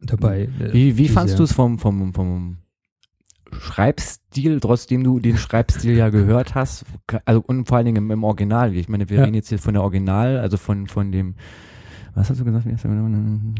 dabei. 0.00 0.48
äh, 0.60 0.72
Wie, 0.72 0.96
wie 0.98 1.08
fandst 1.08 1.38
du 1.38 1.42
es 1.44 1.52
vom, 1.52 1.78
vom, 1.78 2.12
vom 2.14 2.58
Schreibstil, 3.52 4.60
trotzdem 4.60 5.04
du 5.04 5.18
den 5.20 5.36
Schreibstil 5.36 5.96
ja 5.96 6.08
gehört 6.08 6.54
hast? 6.54 6.84
Also 7.24 7.42
und 7.46 7.66
vor 7.68 7.76
allen 7.76 7.86
Dingen 7.86 7.96
im, 7.98 8.10
im 8.10 8.24
Original. 8.24 8.74
Ich 8.74 8.88
meine, 8.88 9.08
wir 9.08 9.18
Ja. 9.18 9.24
reden 9.24 9.34
jetzt 9.34 9.48
hier 9.48 9.58
von 9.58 9.74
der 9.74 9.82
Original, 9.82 10.38
also 10.38 10.56
von, 10.56 10.86
von 10.86 11.12
dem, 11.12 11.34
was 12.14 12.28
hast 12.30 12.40
du 12.40 12.44
gesagt? 12.44 12.64
Der? 12.66 12.76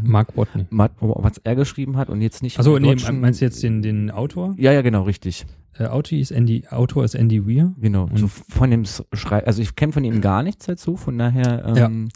Mark 0.03 0.37
Watney. 0.37 0.67
Matt, 0.71 0.93
was 1.01 1.39
er 1.45 1.55
geschrieben 1.55 1.97
hat 1.97 2.09
und 2.11 2.21
jetzt 2.21 2.43
nicht. 2.43 2.59
Also 2.59 2.79
nee, 2.79 2.97
meinst 3.13 3.41
du 3.41 3.45
jetzt 3.45 3.63
den, 3.63 3.83
den 3.83 4.11
Autor? 4.11 4.55
Ja, 4.59 4.73
ja, 4.73 4.83
genau, 4.83 5.03
richtig. 5.03 5.47
Äh, 5.79 5.85
Autor 5.87 6.19
ist 6.19 6.31
Andy, 6.31 6.65
Autor 6.71 7.05
ist 7.05 7.15
Andy 7.15 7.47
Weir. 7.47 7.73
Genau. 7.79 8.05
Und- 8.05 8.19
So 8.19 8.29
von 8.29 8.71
dem 8.71 8.85
Schreib, 9.13 9.47
also 9.47 9.61
ich 9.63 9.77
kenne 9.77 9.93
von 9.93 10.05
ihm 10.05 10.21
gar 10.21 10.43
nichts 10.43 10.67
dazu, 10.67 10.97
von 10.97 11.19
daher, 11.19 11.65
ähm, 11.77 12.09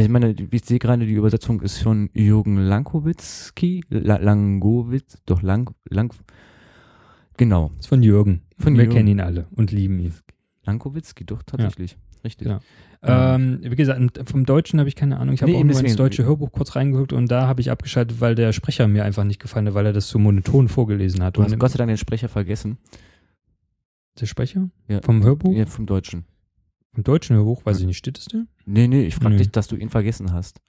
ich 0.00 0.08
meine, 0.08 0.34
ich 0.50 0.64
sehe 0.64 0.78
gerade, 0.78 1.06
die 1.06 1.12
Übersetzung 1.12 1.60
ist 1.60 1.78
von 1.78 2.08
Jürgen 2.14 2.56
Lankowitzki, 2.56 3.82
La 3.90 4.16
Langowitz, 4.16 5.18
doch 5.26 5.42
Lang, 5.42 5.74
Lang, 5.88 6.14
genau, 7.36 7.70
Ist 7.78 7.88
von 7.88 8.02
Jürgen. 8.02 8.42
Von 8.58 8.74
Wir 8.74 8.84
Jürgen. 8.84 8.96
kennen 8.96 9.08
ihn 9.08 9.20
alle 9.20 9.46
und 9.50 9.70
lieben 9.72 9.98
ihn. 9.98 10.14
Lankowitzki, 10.64 11.24
doch, 11.24 11.42
tatsächlich, 11.42 11.96
richtig. 12.24 12.46
Genau. 12.48 12.60
Ähm, 13.04 13.58
wie 13.62 13.74
gesagt, 13.74 14.00
vom 14.30 14.46
Deutschen 14.46 14.78
habe 14.78 14.88
ich 14.88 14.94
keine 14.94 15.18
Ahnung. 15.18 15.34
Ich 15.34 15.42
habe 15.42 15.50
Nee, 15.50 15.58
auch 15.58 15.64
nur 15.64 15.80
ins 15.80 15.96
deutsche 15.96 16.24
Hörbuch 16.24 16.52
kurz 16.52 16.76
reingeguckt 16.76 17.12
und 17.12 17.28
da 17.30 17.48
habe 17.48 17.60
ich 17.60 17.70
abgeschaltet, 17.70 18.20
weil 18.20 18.36
der 18.36 18.52
Sprecher 18.52 18.86
mir 18.86 19.04
einfach 19.04 19.24
nicht 19.24 19.40
gefallen 19.40 19.66
hat, 19.66 19.74
weil 19.74 19.86
er 19.86 19.92
das 19.92 20.08
so 20.08 20.20
monoton 20.20 20.68
vorgelesen 20.68 21.22
hat. 21.24 21.36
Du 21.36 21.42
hast 21.42 21.52
Und 21.52 21.58
Gott 21.58 21.72
sei 21.72 21.78
Dank 21.78 21.88
den 21.88 21.96
Sprecher 21.98 22.28
vergessen, 22.28 22.78
der 24.20 24.26
Sprecher? 24.26 24.70
Ja. 24.88 25.00
Vom 25.02 25.24
Hörbuch? 25.24 25.52
ja, 25.52 25.66
vom 25.66 25.86
Deutschen. 25.86 26.24
Vom 26.94 27.04
deutschen 27.04 27.36
Hörbuch? 27.36 27.64
Weiß 27.64 27.80
ich 27.80 27.86
nicht. 27.86 27.96
Steht 27.98 28.18
es 28.18 28.26
da? 28.26 28.38
Nee, 28.66 28.86
nee, 28.88 29.04
ich 29.06 29.14
frage 29.14 29.30
Nö. 29.30 29.38
dich, 29.38 29.50
dass 29.50 29.68
du 29.68 29.76
ihn 29.76 29.88
vergessen 29.90 30.32
hast. 30.32 30.60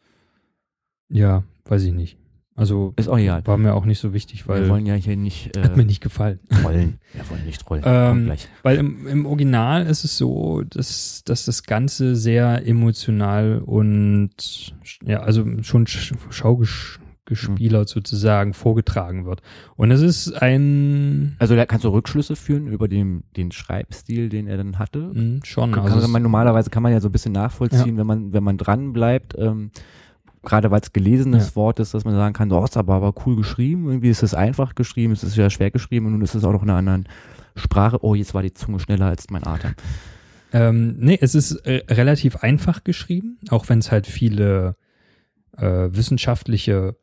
Ja, 1.09 1.43
weiß 1.65 1.83
ich 1.83 1.93
nicht. 1.93 2.17
Also 2.55 2.93
Ist 2.97 3.07
auch 3.07 3.17
egal. 3.17 3.45
war 3.47 3.57
mir 3.57 3.73
auch 3.73 3.83
nicht 3.85 3.97
so 3.97 4.13
wichtig, 4.13 4.47
Wir 4.47 4.53
weil 4.55 4.69
wollen 4.69 4.85
ja 4.85 4.93
hier 4.93 5.17
nicht 5.17 5.57
äh, 5.57 5.63
hat 5.63 5.75
mir 5.75 5.85
nicht 5.85 6.01
gefallen. 6.01 6.39
rollen. 6.63 6.99
Wir 7.13 7.27
wollen 7.31 7.45
nicht 7.47 7.67
rollen. 7.67 7.81
Ähm. 7.83 8.31
Weil 8.61 8.77
im, 8.77 9.07
im 9.07 9.25
Original 9.25 9.87
ist 9.87 10.03
es 10.03 10.17
so, 10.19 10.61
dass, 10.61 11.23
dass 11.25 11.45
das 11.45 11.63
Ganze 11.63 12.15
sehr 12.15 12.65
emotional 12.67 13.57
und 13.65 14.75
ja, 15.03 15.21
also 15.21 15.45
schon 15.63 15.87
sch- 15.87 16.13
schaugespielert 17.27 17.89
sozusagen 17.89 18.53
vorgetragen 18.53 19.25
wird. 19.25 19.41
Und 19.75 19.91
es 19.91 20.01
ist 20.01 20.33
ein 20.41 21.35
Also 21.39 21.55
da 21.55 21.65
kannst 21.65 21.85
du 21.85 21.89
Rückschlüsse 21.89 22.35
führen 22.35 22.67
über 22.67 22.87
den, 22.87 23.23
den 23.37 23.51
Schreibstil, 23.51 24.29
den 24.29 24.47
er 24.47 24.57
dann 24.57 24.79
hatte. 24.79 25.11
mh, 25.13 25.39
schon. 25.45 25.71
Kann, 25.71 25.85
Also 25.85 26.07
man, 26.07 26.21
normalerweise 26.21 26.69
kann 26.69 26.83
man 26.83 26.91
ja 26.91 26.99
so 26.99 27.09
ein 27.09 27.11
bisschen 27.11 27.33
nachvollziehen, 27.33 27.97
wenn 27.97 28.07
man, 28.07 28.33
wenn 28.33 28.43
man 28.43 28.57
dran 28.57 28.93
bleibt, 28.93 29.35
ähm, 29.37 29.71
gerade 30.43 30.71
weil 30.71 30.81
es 30.81 30.91
gelesenes 30.91 31.55
Wort 31.55 31.79
ist, 31.79 31.93
dass 31.93 32.03
man 32.03 32.15
sagen 32.15 32.33
kann, 32.33 32.51
oh, 32.51 32.63
ist 32.63 32.75
aber, 32.75 32.95
aber 32.95 33.13
cool 33.25 33.37
geschrieben, 33.37 33.87
irgendwie 33.87 34.09
ist 34.09 34.23
es 34.23 34.33
einfach 34.33 34.75
geschrieben, 34.75 35.13
es 35.13 35.23
ist 35.23 35.37
ja 35.37 35.49
schwer 35.49 35.71
geschrieben 35.71 36.05
und 36.07 36.11
nun 36.13 36.21
ist 36.21 36.35
es 36.35 36.43
auch 36.43 36.51
noch 36.51 36.63
in 36.63 36.69
einer 36.69 36.79
anderen 36.79 37.07
Sprache. 37.55 38.03
Oh, 38.03 38.15
jetzt 38.15 38.33
war 38.33 38.41
die 38.41 38.53
Zunge 38.53 38.79
schneller 38.79 39.05
als 39.05 39.29
mein 39.29 39.47
Atem. 39.47 39.75
Ähm, 40.51 40.97
nee, 40.99 41.17
es 41.19 41.33
ist 41.33 41.53
äh, 41.65 41.83
relativ 41.89 42.37
einfach 42.37 42.83
geschrieben, 42.83 43.39
auch 43.49 43.69
wenn 43.69 43.79
es 43.79 43.91
halt 43.91 44.05
viele 44.05 44.75
äh, 45.57 45.89
wissenschaftliche, 45.91 46.95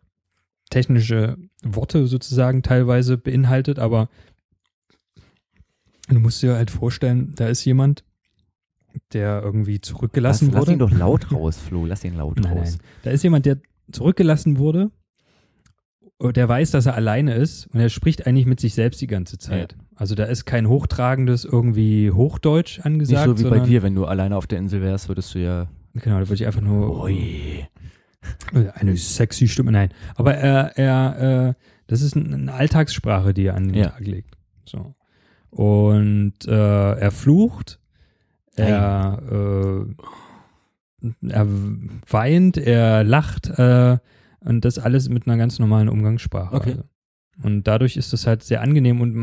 technische 0.71 1.37
Worte 1.63 2.07
sozusagen 2.07 2.63
teilweise 2.63 3.19
beinhaltet, 3.19 3.79
aber 3.79 4.09
du 6.09 6.21
musst 6.21 6.43
dir 6.43 6.55
halt 6.55 6.71
vorstellen, 6.71 7.33
da 7.37 7.49
ist 7.49 7.65
jemand, 7.65 8.05
der 9.13 9.43
irgendwie 9.43 9.81
zurückgelassen 9.81 10.47
lass, 10.47 10.55
wurde. 10.55 10.73
Lass 10.73 10.75
ihn 10.75 10.79
doch 10.79 10.91
laut 10.99 11.33
raus, 11.33 11.59
Flo. 11.59 11.87
Lass 11.87 12.05
ihn 12.05 12.17
laut 12.17 12.39
Nein, 12.41 12.59
raus. 12.59 12.79
nein. 12.79 12.89
Da 13.03 13.11
ist 13.11 13.23
jemand, 13.23 13.47
der 13.47 13.59
zurückgelassen 13.93 14.59
wurde, 14.59 14.91
der 16.21 16.49
weiß, 16.49 16.71
dass 16.73 16.87
er 16.87 16.95
alleine 16.95 17.35
ist 17.35 17.67
und 17.69 17.81
er 17.81 17.89
spricht 17.89 18.27
eigentlich 18.27 18.47
mit 18.47 18.61
sich 18.61 18.75
selbst 18.75 19.01
die 19.01 19.07
ganze 19.07 19.39
Zeit. 19.39 19.77
Also 19.95 20.15
da 20.15 20.25
ist 20.25 20.45
kein 20.45 20.69
hochtragendes 20.69 21.45
irgendwie 21.45 22.11
Hochdeutsch 22.11 22.79
Nicht 22.79 22.87
angesagt. 22.87 23.39
so 23.39 23.45
wie 23.45 23.51
bei 23.51 23.61
dir, 23.61 23.83
wenn 23.83 23.95
du 23.95 24.05
alleine 24.05 24.37
auf 24.37 24.47
der 24.47 24.59
Insel 24.59 24.83
wärst, 24.83 25.09
würdest 25.09 25.35
du 25.35 25.39
ja. 25.39 25.69
Genau, 25.95 26.19
da 26.21 26.29
würde 26.29 26.35
ich 26.35 26.47
einfach 26.47 26.61
nur 26.61 27.05
Ui. 27.05 27.67
Eine 28.75 28.97
sexy 28.97 29.49
Stimme. 29.49 29.73
Nein, 29.73 29.91
aber 30.15 30.35
er, 30.35 30.77
er, 30.79 31.49
äh, 31.49 31.55
das 31.87 32.03
ist 32.03 32.15
ein- 32.17 32.33
eine 32.35 32.53
Alltagssprache, 32.53 33.33
die 33.35 33.47
er 33.47 33.55
an 33.55 33.69
den 33.69 33.75
Ja. 33.77 33.89
Tag 33.91 34.07
legt. 34.07 34.37
So. 34.65 34.95
Und 35.51 36.35
äh, 36.47 36.93
er 36.95 37.11
flucht, 37.11 37.81
er, 38.57 39.87
äh, 41.03 41.07
er 41.29 41.47
weint, 42.09 42.57
er 42.59 43.05
lacht 43.05 43.49
äh, 43.49 43.99
und 44.41 44.65
das 44.65 44.79
alles 44.79 45.09
mit 45.09 45.27
einer 45.27 45.37
ganz 45.37 45.59
normalen 45.59 45.89
Umgangssprache. 45.89 46.55
Okay. 46.55 46.71
Also. 46.71 46.85
Und 47.43 47.67
dadurch 47.67 47.97
ist 47.97 48.13
es 48.13 48.27
halt 48.27 48.43
sehr 48.43 48.61
angenehm 48.61 49.01
und, 49.01 49.17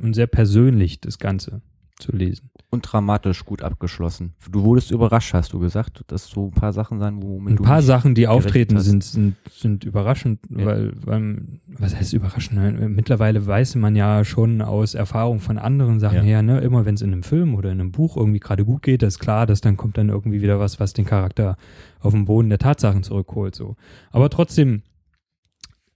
und 0.00 0.14
sehr 0.14 0.28
persönlich, 0.28 1.00
das 1.00 1.18
Ganze 1.18 1.60
zu 2.02 2.12
lesen. 2.12 2.50
Und 2.70 2.82
dramatisch 2.90 3.44
gut 3.44 3.62
abgeschlossen. 3.62 4.34
Du 4.50 4.62
wurdest 4.62 4.90
überrascht, 4.90 5.34
hast 5.34 5.52
du 5.52 5.58
gesagt, 5.58 6.04
dass 6.06 6.26
so 6.26 6.46
ein 6.46 6.50
paar 6.52 6.72
Sachen 6.72 6.98
sein, 6.98 7.22
womit 7.22 7.58
Ein 7.60 7.64
paar 7.64 7.82
Sachen, 7.82 8.14
die 8.14 8.26
auftreten, 8.28 8.80
sind, 8.80 9.04
sind, 9.04 9.36
sind 9.50 9.84
überraschend, 9.84 10.40
Ja. 10.50 10.64
weil, 10.66 10.92
weil, 11.04 11.42
was 11.66 11.94
heißt 11.94 12.12
überraschend? 12.14 12.80
Mittlerweile 12.94 13.46
weiß 13.46 13.74
man 13.76 13.94
ja 13.94 14.24
schon 14.24 14.62
aus 14.62 14.94
Erfahrung 14.94 15.40
von 15.40 15.58
anderen 15.58 16.00
Sachen 16.00 16.16
Ja. 16.18 16.22
her, 16.22 16.42
ne? 16.42 16.60
immer 16.60 16.84
wenn 16.86 16.94
es 16.94 17.02
in 17.02 17.12
einem 17.12 17.22
Film 17.22 17.54
oder 17.54 17.70
in 17.70 17.80
einem 17.80 17.92
Buch 17.92 18.16
irgendwie 18.16 18.40
gerade 18.40 18.64
gut 18.64 18.82
geht, 18.82 19.02
ist 19.02 19.18
klar, 19.18 19.46
dass 19.46 19.60
dann 19.60 19.76
kommt 19.76 19.98
dann 19.98 20.08
irgendwie 20.08 20.40
wieder 20.40 20.58
was, 20.58 20.80
was 20.80 20.94
den 20.94 21.04
Charakter 21.04 21.56
auf 22.00 22.12
den 22.12 22.24
Boden 22.24 22.48
der 22.48 22.58
Tatsachen 22.58 23.02
zurückholt. 23.02 23.54
So. 23.54 23.76
Aber 24.12 24.30
trotzdem 24.30 24.82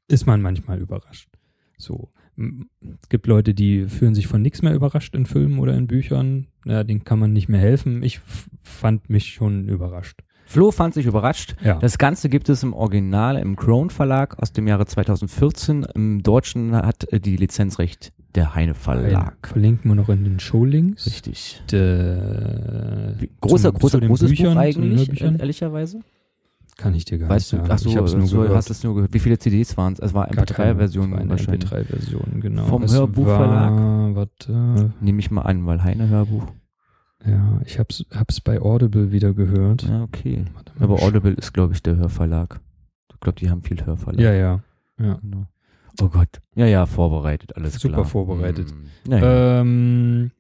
ist 0.09 0.27
man 0.27 0.43
manchmal 0.43 0.79
überrascht. 0.79 1.29
So. 1.79 2.11
Es 3.01 3.09
gibt 3.09 3.27
Leute, 3.27 3.55
die 3.55 3.87
fühlen 3.87 4.15
sich 4.15 4.27
von 4.27 4.43
nichts 4.43 4.63
mehr 4.63 4.75
überrascht 4.75 5.15
in 5.15 5.27
Filmen 5.27 5.59
oder 5.59 5.75
in 5.75 5.87
Büchern. 5.87 6.47
Ja, 6.65 6.85
denen 6.85 7.05
kann 7.05 7.19
man 7.19 7.33
nicht 7.33 7.49
mehr 7.49 7.61
helfen. 7.61 8.03
Ich 8.03 8.21
fand 8.63 9.09
mich 9.11 9.33
schon 9.35 9.69
überrascht. 9.69 10.21
Flo 10.49 10.71
fand 10.71 10.95
sich 10.95 11.07
überrascht. 11.07 11.57
Ja. 11.65 11.79
Das 11.81 11.99
Ganze 11.99 12.29
gibt 12.29 12.49
es 12.49 12.63
im 12.63 12.73
Original 12.73 13.37
im 13.37 13.57
Crown 13.57 13.91
Verlag 13.91 14.39
aus 14.41 14.53
dem 14.53 14.69
Jahre 14.69 14.87
2014. 14.87 15.85
Im 15.95 16.23
Deutschen 16.23 16.73
hat 16.77 17.11
äh, 17.13 17.19
die 17.19 17.37
Lizenzrecht 17.37 18.13
der 18.37 18.55
Heine 18.55 18.75
Verlag. 18.75 19.49
Verlinken 19.49 19.91
wir 19.91 19.95
noch 19.97 20.09
in 20.09 20.23
den 20.23 20.39
Showlinks. 20.39 21.07
Richtig. 21.07 21.63
De, 21.73 23.15
Großer, 23.41 23.71
zum- 23.73 23.81
großer, 23.81 24.01
zu 24.01 24.07
großes 24.07 24.31
Büchern, 24.31 24.55
Buch 24.55 24.61
eigentlich, 24.61 25.21
ehrlicherweise. 25.21 26.01
Kann 26.77 26.95
ich 26.95 27.07
dir 27.07 27.19
gar 27.19 27.31
Weißt 27.31 27.53
nicht 27.55 27.63
sagen. 27.63 27.73
ach 27.73 27.79
so, 27.79 27.89
ich 27.89 27.97
hab's 27.97 28.13
nur 28.15 28.27
so 28.27 28.37
gehört. 28.43 28.57
hast 28.57 28.69
du 28.69 28.73
es 28.73 28.85
nur 28.85 28.95
gehört. 28.95 29.15
Wie 29.15 29.19
viele 29.19 29.39
CDs 29.39 29.77
waren 29.79 29.95
es? 29.95 29.99
Es 29.99 30.13
war 30.13 30.27
Gar 30.29 30.45
keine. 30.45 30.73
MP3-Version 30.73 31.05
Es 31.07 31.11
war 31.13 31.19
eine 31.21 31.31
wahrscheinlich. 31.31 31.71
MP3-Version, 31.71 32.41
genau. 32.41 32.65
Vom 32.67 32.83
es 32.83 32.93
Hörbuchverlag? 32.93 33.73
War, 33.73 34.15
warte, 34.15 34.93
Nehme 35.01 35.21
ich 35.21 35.31
mal 35.31 35.43
an, 35.43 35.65
weil 35.67 35.83
Heine 35.83 36.09
Hörbuch. 36.11 36.47
ja, 37.27 37.61
ich 37.65 37.79
hab's, 37.79 38.05
hab's 38.15 38.41
bei 38.43 38.61
Audible 38.61 39.11
wieder 39.11 39.33
gehört. 39.33 39.85
Ja, 39.85 40.03
okay. 40.03 40.45
Aber 40.79 41.03
Audible 41.03 41.33
ist, 41.33 41.55
glaube 41.55 41.73
ich, 41.73 41.83
der 41.83 41.97
Hörverlag. 41.97 42.61
Ich 43.15 43.21
glaube, 43.21 43.39
die 43.41 43.49
haben 43.49 43.63
viel 43.63 43.85
Hörverlag. 43.85 44.21
Ja, 44.21 44.33
ja. 44.35 44.61
ja. 45.01 45.15
Genau. 45.23 45.47
Oh 46.03 46.09
Gott. 46.09 46.29
Ja, 46.55 46.67
ja, 46.67 46.85
vorbereitet, 46.85 47.57
alles 47.57 47.75
Super 47.77 47.95
klar. 47.95 48.05
vorbereitet. 48.05 48.71
Mm. 49.07 49.13
Ja, 49.13 49.19
ja. 49.19 49.61
Ähm, 49.63 50.31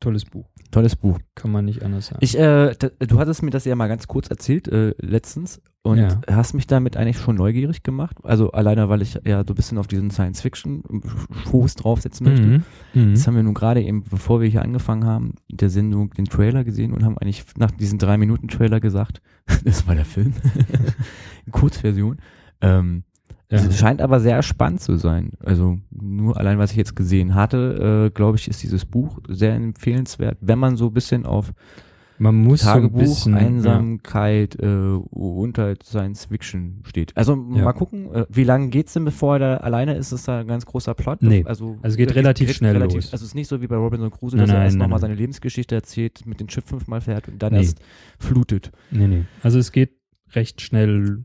tolles 0.00 0.24
Buch. 0.24 0.46
Tolles 0.72 0.96
Buch. 0.96 1.18
Kann 1.36 1.52
man 1.52 1.64
nicht 1.64 1.84
anders 1.84 2.06
sagen. 2.08 2.18
Ich, 2.20 2.36
äh, 2.36 2.74
du 2.74 3.18
hattest 3.20 3.42
mir 3.44 3.50
das 3.50 3.64
ja 3.64 3.76
mal 3.76 3.86
ganz 3.88 4.08
kurz 4.08 4.28
erzählt 4.28 4.66
äh, 4.68 4.94
letztens 4.98 5.60
und 5.82 5.98
Ja. 5.98 6.20
hast 6.30 6.54
mich 6.54 6.66
damit 6.66 6.96
eigentlich 6.96 7.18
schon 7.18 7.36
neugierig 7.36 7.82
gemacht. 7.82 8.16
Also 8.24 8.50
alleine, 8.52 8.88
weil 8.88 9.02
ich 9.02 9.20
ja 9.24 9.44
so 9.46 9.52
ein 9.52 9.54
bisschen 9.54 9.78
auf 9.78 9.86
diesen 9.86 10.10
Science-Fiction-Fuß 10.10 11.74
draufsetzen 11.76 12.26
möchte. 12.28 12.46
Mhm. 12.46 12.62
Mhm. 12.94 13.14
Das 13.14 13.26
haben 13.26 13.36
wir 13.36 13.42
nun 13.42 13.54
gerade 13.54 13.82
eben, 13.82 14.02
bevor 14.04 14.40
wir 14.40 14.48
hier 14.48 14.62
angefangen 14.62 15.04
haben, 15.04 15.34
in 15.48 15.58
der 15.58 15.70
Sendung 15.70 16.10
den 16.10 16.24
Trailer 16.24 16.64
gesehen 16.64 16.92
und 16.92 17.04
haben 17.04 17.18
eigentlich 17.18 17.44
nach 17.56 17.70
diesem 17.70 17.98
drei 17.98 18.16
Minuten 18.16 18.48
Trailer 18.48 18.80
gesagt, 18.80 19.20
das 19.64 19.86
war 19.86 19.94
der 19.94 20.04
Film, 20.06 20.32
Kurzversion. 21.50 22.18
Ähm, 22.60 23.04
Ja. 23.52 23.58
Es 23.58 23.78
scheint 23.78 24.00
aber 24.00 24.18
sehr 24.20 24.42
spannend 24.42 24.80
zu 24.80 24.96
sein. 24.96 25.32
Also 25.44 25.78
nur 25.90 26.36
allein, 26.38 26.58
was 26.58 26.70
ich 26.70 26.76
jetzt 26.78 26.96
gesehen 26.96 27.34
hatte, 27.34 28.08
äh, 28.08 28.10
glaube 28.14 28.38
ich, 28.38 28.48
ist 28.48 28.62
dieses 28.62 28.86
Buch 28.86 29.18
sehr 29.28 29.54
empfehlenswert, 29.54 30.38
wenn 30.40 30.58
man 30.58 30.76
so 30.76 30.86
ein 30.86 30.94
bisschen 30.94 31.26
auf 31.26 31.52
Man 32.18 32.36
muss 32.36 32.60
Tagebuch, 32.62 33.00
so 33.00 33.28
ein 33.30 33.34
bisschen, 33.34 33.34
Einsamkeit 33.34 34.56
äh, 34.60 34.66
und 34.66 35.58
halt 35.58 35.82
Science 35.82 36.26
Fiction 36.26 36.82
steht. 36.84 37.14
Also 37.16 37.32
Ja. 37.34 37.64
mal 37.64 37.72
gucken, 37.72 38.10
äh, 38.14 38.24
wie 38.30 38.44
lange 38.44 38.68
geht's 38.68 38.92
denn, 38.94 39.04
bevor 39.04 39.34
er 39.36 39.38
da 39.38 39.56
alleine 39.58 39.96
ist? 39.96 40.12
Ist 40.12 40.28
da 40.28 40.40
ein 40.40 40.46
ganz 40.46 40.64
großer 40.64 40.94
Plot? 40.94 41.20
Nee. 41.22 41.44
Also, 41.46 41.76
Also 41.82 41.96
geht 41.96 42.14
relativ 42.14 42.52
schnell 42.52 42.76
los. 42.78 42.94
Also 42.94 43.16
es 43.16 43.22
ist 43.22 43.34
nicht 43.34 43.48
so 43.48 43.60
wie 43.60 43.66
bei 43.66 43.76
Robinson 43.76 44.10
Crusoe, 44.10 44.36
Nein, 44.38 44.46
dass 44.46 44.50
er 44.54 44.58
nein, 44.58 44.64
erst 44.64 44.76
nein, 44.76 44.88
nochmal 44.88 45.00
seine 45.00 45.14
Lebensgeschichte 45.14 45.74
erzählt, 45.74 46.24
mit 46.26 46.40
dem 46.40 46.48
Schiff 46.48 46.64
fünfmal 46.64 47.00
fährt 47.00 47.28
und 47.28 47.42
dann 47.42 47.52
Nee. 47.52 47.58
erst 47.60 47.80
flutet. 48.18 48.70
Ja. 48.92 48.98
Nee, 48.98 49.08
nee. 49.08 49.24
Also 49.42 49.58
es 49.58 49.72
geht 49.72 49.90
recht 50.34 50.60
schnell 50.62 51.24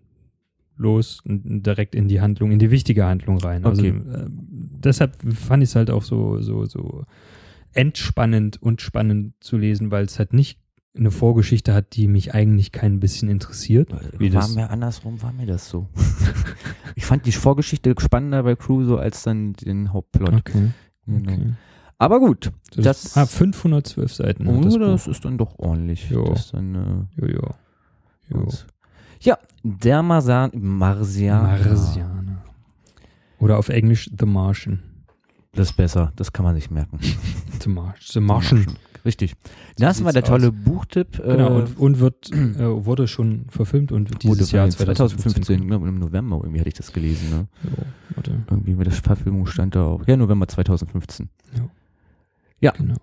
los 0.78 1.22
und 1.26 1.64
direkt 1.66 1.96
in 1.96 2.08
die 2.08 2.22
Handlung, 2.22 2.52
in 2.52 2.60
die 2.60 2.72
wichtige 2.72 3.06
Handlung 3.06 3.38
rein. 3.40 3.66
Also 3.66 3.82
Okay. 3.82 3.90
äh, 3.98 4.26
deshalb 4.30 5.16
fand 5.34 5.64
ich 5.64 5.70
es 5.70 5.76
halt 5.76 5.90
auch 5.90 6.04
so, 6.04 6.40
so, 6.42 6.66
so 6.66 7.04
entspannend 7.74 8.62
und 8.62 8.82
spannend 8.82 9.34
zu 9.40 9.58
lesen, 9.58 9.92
weil 9.92 10.06
es 10.06 10.20
halt 10.20 10.34
nicht 10.34 10.60
eine 10.96 11.12
Vorgeschichte 11.12 11.74
hat, 11.76 11.96
die 11.96 12.08
mich 12.08 12.34
eigentlich 12.34 12.72
kein 12.72 13.00
bisschen 13.00 13.30
interessiert. 13.30 13.90
Wie 14.18 14.34
war 14.34 14.42
das- 14.42 14.56
mir 14.56 14.70
andersrum, 14.72 15.22
war 15.22 15.32
mir 15.32 15.46
das 15.46 15.70
so. 15.70 15.88
ich 16.96 17.06
fand 17.06 17.26
die 17.28 17.32
Vorgeschichte 17.32 17.94
spannender 18.00 18.42
bei 18.44 18.56
Crusoe 18.56 19.00
als 19.00 19.22
dann 19.24 19.54
den 19.54 19.94
Hauptplot. 19.94 20.34
Okay. 20.34 20.72
Genau. 21.06 21.32
okay. 21.34 21.54
Aber 22.00 22.20
gut, 22.20 22.52
So, 22.74 22.82
Das- 22.82 23.16
ah, 23.18 23.26
512 23.26 24.14
Seiten 24.14 24.48
oh, 24.48 24.62
das 24.62 24.76
das, 24.78 25.08
ist 25.08 25.26
dann 25.26 25.38
doch 25.38 25.58
ordentlich. 25.60 26.10
Jo. 26.10 26.26
Das 26.30 26.46
ist 26.46 26.54
dann, 26.54 26.76
äh, 26.76 27.22
Jo, 27.22 27.28
jo. 27.28 27.50
Jo. 28.30 28.48
Ja, 29.22 29.38
der 29.64 30.04
Marsan, 30.04 30.52
Marsianer. 30.56 31.58
Marsianer. 31.66 32.44
Oder 33.40 33.58
auf 33.58 33.70
Englisch 33.70 34.10
The 34.18 34.26
Martian. 34.26 34.80
Das 35.54 35.72
ist 35.72 35.76
besser, 35.76 36.12
das 36.16 36.32
kann 36.32 36.46
man 36.46 36.56
sich 36.56 36.70
merken. 36.70 37.00
The, 37.62 37.70
Mar 37.70 37.96
The 38.00 38.20
Martian. 38.20 38.66
Richtig. 39.06 39.36
Das 39.78 40.04
war 40.04 40.12
der 40.12 40.24
tolle 40.24 40.50
aus. 40.50 40.54
Buchtipp. 40.66 41.18
Genau, 41.18 41.60
äh, 41.60 41.62
und, 41.62 41.78
und 41.78 42.00
wird, 42.00 42.32
äh, 42.32 42.86
wurde 42.86 43.08
schon 43.08 43.46
verfilmt 43.50 43.92
und 43.92 44.22
dieses 44.22 44.52
wurde 44.52 44.58
Jahr 44.58 44.70
2015, 44.70 45.44
2015. 45.44 45.62
genau, 45.62 45.86
im 45.88 46.00
November 46.00 46.40
irgendwie 46.44 46.60
hatte 46.60 46.70
ich 46.70 46.76
das 46.76 46.92
gelesen. 46.92 47.30
Ne? 47.30 47.48
Jo, 47.64 47.86
warte, 48.16 48.32
Irgendwie 48.50 48.74
bei 48.74 48.84
der 48.84 48.94
Verfilmung 48.94 49.46
stand 49.48 49.76
da 49.76 49.86
auch. 49.86 50.06
Ja, 50.08 50.18
November 50.18 50.48
2015. 50.48 51.30
genau. 52.74 52.96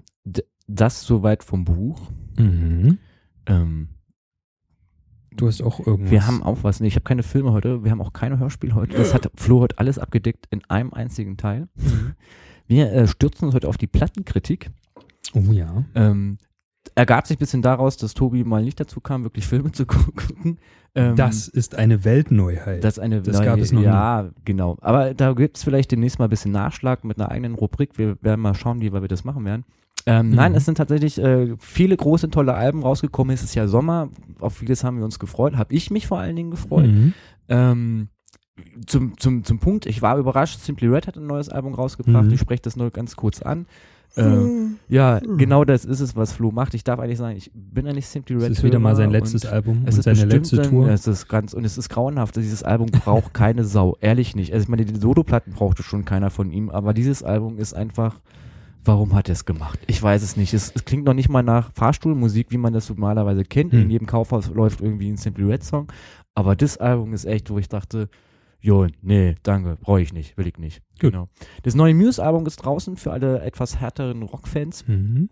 Das 0.66 1.02
soweit 1.02 1.42
vom 1.42 1.64
Buch. 1.64 2.10
Mhm. 2.36 2.98
Ähm, 3.46 3.88
Du 5.36 5.46
hast 5.46 5.62
auch 5.62 5.80
irgendwas. 5.86 6.10
wir 6.10 6.26
haben 6.26 6.42
auch 6.42 6.58
was. 6.62 6.80
Nee, 6.80 6.88
ich 6.88 6.94
habe 6.94 7.04
keine 7.04 7.22
Filme 7.22 7.52
heute. 7.52 7.82
Wir 7.84 7.90
haben 7.90 8.00
auch 8.00 8.12
keine 8.12 8.38
Hörspiele 8.38 8.74
heute. 8.74 8.96
Das 8.96 9.14
hat 9.14 9.30
Flo 9.36 9.60
heute 9.60 9.78
alles 9.78 9.98
abgedeckt 9.98 10.46
in 10.50 10.62
einem 10.68 10.92
einzigen 10.92 11.36
Teil. 11.36 11.68
Mhm. 11.76 12.14
Wir 12.66 12.92
äh, 12.92 13.06
stürzen 13.08 13.46
uns 13.46 13.54
heute 13.54 13.68
auf 13.68 13.76
die 13.76 13.86
Plattenkritik. 13.86 14.70
Oh 15.34 15.52
ja. 15.52 15.84
Ähm, 15.94 16.38
ergab 16.94 17.26
sich 17.26 17.36
ein 17.36 17.40
bisschen 17.40 17.62
daraus, 17.62 17.96
dass 17.96 18.14
Tobi 18.14 18.44
mal 18.44 18.62
nicht 18.62 18.78
dazu 18.78 19.00
kam, 19.00 19.24
wirklich 19.24 19.46
Filme 19.46 19.72
zu 19.72 19.86
gu- 19.86 20.12
gucken. 20.16 20.58
Ähm, 20.94 21.16
das 21.16 21.48
ist 21.48 21.74
eine 21.74 22.04
Weltneuheit. 22.04 22.84
das 22.84 22.94
ist 22.98 22.98
eine 23.00 23.20
das 23.20 23.42
gab 23.42 23.58
es 23.58 23.72
noch 23.72 23.82
Ja, 23.82 24.30
genau. 24.44 24.76
Aber 24.80 25.12
da 25.14 25.32
gibt 25.32 25.56
es 25.56 25.64
vielleicht 25.64 25.90
demnächst 25.90 26.18
mal 26.20 26.26
ein 26.26 26.30
bisschen 26.30 26.52
Nachschlag 26.52 27.02
mit 27.02 27.18
einer 27.18 27.30
eigenen 27.30 27.54
Rubrik. 27.56 27.98
Wir 27.98 28.16
werden 28.22 28.40
mal 28.40 28.54
schauen, 28.54 28.80
wie 28.80 28.92
wir 28.92 29.00
das 29.08 29.24
machen 29.24 29.44
werden. 29.44 29.64
Ähm, 30.06 30.30
Mhm. 30.30 30.34
Nein, 30.34 30.54
es 30.54 30.64
sind 30.66 30.76
tatsächlich 30.76 31.18
äh, 31.18 31.54
viele 31.58 31.96
große, 31.96 32.30
tolle 32.30 32.54
Alben 32.54 32.82
rausgekommen. 32.82 33.32
Es 33.34 33.42
ist 33.42 33.54
ja 33.54 33.66
Sommer. 33.68 34.10
Auf 34.40 34.54
vieles 34.56 34.84
haben 34.84 34.98
wir 34.98 35.04
uns 35.04 35.18
gefreut. 35.18 35.56
Habe 35.56 35.72
ich 35.74 35.90
mich 35.90 36.06
vor 36.06 36.18
allen 36.18 36.36
Dingen 36.36 36.50
gefreut. 36.50 36.86
Mhm. 36.86 37.14
Ähm, 37.48 38.08
zum, 38.86 39.18
zum, 39.18 39.44
zum 39.44 39.58
Punkt, 39.58 39.86
ich 39.86 40.00
war 40.02 40.16
überrascht, 40.18 40.60
Simply 40.60 40.86
Red 40.88 41.06
hat 41.06 41.16
ein 41.16 41.26
neues 41.26 41.48
Album 41.48 41.74
rausgebracht. 41.74 42.26
Mhm. 42.26 42.32
Ich 42.34 42.40
spreche 42.40 42.62
das 42.62 42.76
nur 42.76 42.90
ganz 42.90 43.16
kurz 43.16 43.42
an. 43.42 43.66
Ähm, 44.16 44.76
ja, 44.88 45.20
Mhm. 45.26 45.38
genau 45.38 45.64
das 45.64 45.84
ist 45.84 45.98
es, 45.98 46.14
was 46.14 46.32
Flo 46.32 46.52
macht. 46.52 46.74
Ich 46.74 46.84
darf 46.84 47.00
eigentlich 47.00 47.18
sagen, 47.18 47.36
ich 47.36 47.50
bin 47.52 47.86
eigentlich 47.88 48.06
Simply 48.06 48.36
Red. 48.36 48.44
Es 48.52 48.58
ist 48.58 48.62
wieder 48.64 48.78
mal 48.78 48.94
sein 48.94 49.10
letztes 49.10 49.44
und 49.44 49.50
Album 49.52 49.82
Es 49.86 49.94
und 49.94 50.06
ist 50.06 50.18
seine 50.18 50.30
letzte 50.32 50.62
Tour. 50.62 50.88
Es 50.88 51.06
ist 51.08 51.26
ganz, 51.28 51.52
und 51.52 51.64
es 51.64 51.76
ist 51.78 51.88
grauenhaft. 51.88 52.36
Dieses 52.36 52.62
Album 52.62 52.86
braucht 52.92 53.34
keine 53.34 53.64
Sau. 53.64 53.96
Ehrlich 54.00 54.36
nicht. 54.36 54.52
Also 54.52 54.62
ich 54.64 54.68
meine, 54.68 54.84
die 54.84 54.94
Soloplatten 55.00 55.52
brauchte 55.54 55.82
schon 55.82 56.04
keiner 56.04 56.30
von 56.30 56.52
ihm, 56.52 56.70
aber 56.70 56.94
dieses 56.94 57.24
Album 57.24 57.58
ist 57.58 57.74
einfach, 57.74 58.20
warum 58.84 59.14
hat 59.14 59.28
er 59.28 59.32
es 59.32 59.44
gemacht? 59.44 59.78
Ich 59.86 60.02
weiß 60.02 60.22
es 60.22 60.36
nicht. 60.36 60.54
Es, 60.54 60.72
es 60.74 60.84
klingt 60.84 61.04
noch 61.04 61.14
nicht 61.14 61.28
mal 61.28 61.42
nach 61.42 61.72
Fahrstuhlmusik, 61.72 62.50
wie 62.50 62.58
man 62.58 62.72
das 62.72 62.88
normalerweise 62.88 63.44
kennt. 63.44 63.72
Hm. 63.72 63.82
In 63.82 63.90
jedem 63.90 64.06
Kaufhaus 64.06 64.48
läuft 64.48 64.80
irgendwie 64.80 65.10
ein 65.10 65.16
Simply 65.16 65.44
Red 65.44 65.64
Song. 65.64 65.92
Aber 66.34 66.56
das 66.56 66.76
Album 66.76 67.14
ist 67.14 67.24
echt, 67.24 67.50
wo 67.50 67.58
ich 67.58 67.68
dachte, 67.68 68.08
Jo, 68.64 68.86
nee, 69.02 69.34
danke, 69.42 69.76
brauche 69.78 70.00
ich 70.00 70.14
nicht, 70.14 70.38
will 70.38 70.46
ich 70.46 70.56
nicht. 70.56 70.80
Gut. 70.98 71.12
Genau. 71.12 71.28
Das 71.64 71.74
neue 71.74 71.92
Muse-Album 71.92 72.46
ist 72.46 72.56
draußen 72.56 72.96
für 72.96 73.12
alle 73.12 73.42
etwas 73.42 73.78
härteren 73.78 74.22
Rockfans. 74.22 74.88
Mhm. 74.88 75.28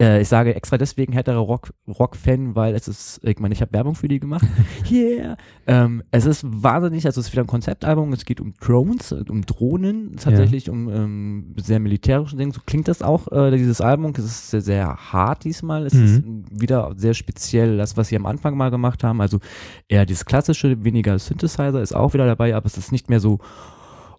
Äh, 0.00 0.22
ich 0.22 0.28
sage 0.28 0.54
extra 0.56 0.76
deswegen 0.76 1.12
härtere 1.12 1.38
Rock, 1.38 1.72
Rock-Fan, 1.86 2.56
weil 2.56 2.74
es 2.74 2.88
ist, 2.88 3.20
ich 3.22 3.38
meine, 3.38 3.54
ich 3.54 3.60
habe 3.60 3.72
Werbung 3.72 3.94
für 3.94 4.08
die 4.08 4.18
gemacht. 4.18 4.44
yeah. 4.90 5.36
Ähm, 5.68 6.02
es 6.10 6.26
ist 6.26 6.42
wahnsinnig, 6.44 7.06
also 7.06 7.20
es 7.20 7.28
ist 7.28 7.32
wieder 7.32 7.44
ein 7.44 7.46
Konzeptalbum, 7.46 8.12
es 8.12 8.24
geht 8.24 8.40
um 8.40 8.54
Drones, 8.54 9.12
um 9.12 9.46
Drohnen, 9.46 10.16
tatsächlich 10.16 10.68
um 10.68 10.88
ähm, 10.88 11.54
sehr 11.58 11.78
militärische 11.78 12.36
Dinge. 12.36 12.52
So 12.52 12.60
klingt 12.66 12.88
das 12.88 13.02
auch, 13.02 13.30
äh, 13.30 13.56
dieses 13.56 13.80
Album. 13.80 14.12
Es 14.16 14.24
ist 14.24 14.50
sehr, 14.50 14.62
sehr 14.62 14.96
hart 14.96 15.44
diesmal. 15.44 15.86
Es 15.86 15.94
Mhm. 15.94 16.04
ist 16.04 16.60
wieder 16.60 16.92
sehr 16.96 17.14
speziell, 17.14 17.76
das, 17.76 17.96
was 17.96 18.08
sie 18.08 18.16
am 18.16 18.26
Anfang 18.26 18.56
mal 18.56 18.70
gemacht 18.70 19.04
haben. 19.04 19.20
Also 19.20 19.38
eher 19.86 20.06
dieses 20.06 20.24
klassische, 20.24 20.82
weniger 20.82 21.18
Synthesizer 21.20 21.80
ist 21.80 21.94
auch 21.94 22.14
wieder 22.14 22.26
dabei, 22.26 22.54
aber 22.56 22.66
es 22.66 22.76
ist 22.76 22.90
nicht 22.90 23.08
mehr 23.08 23.20
so 23.20 23.38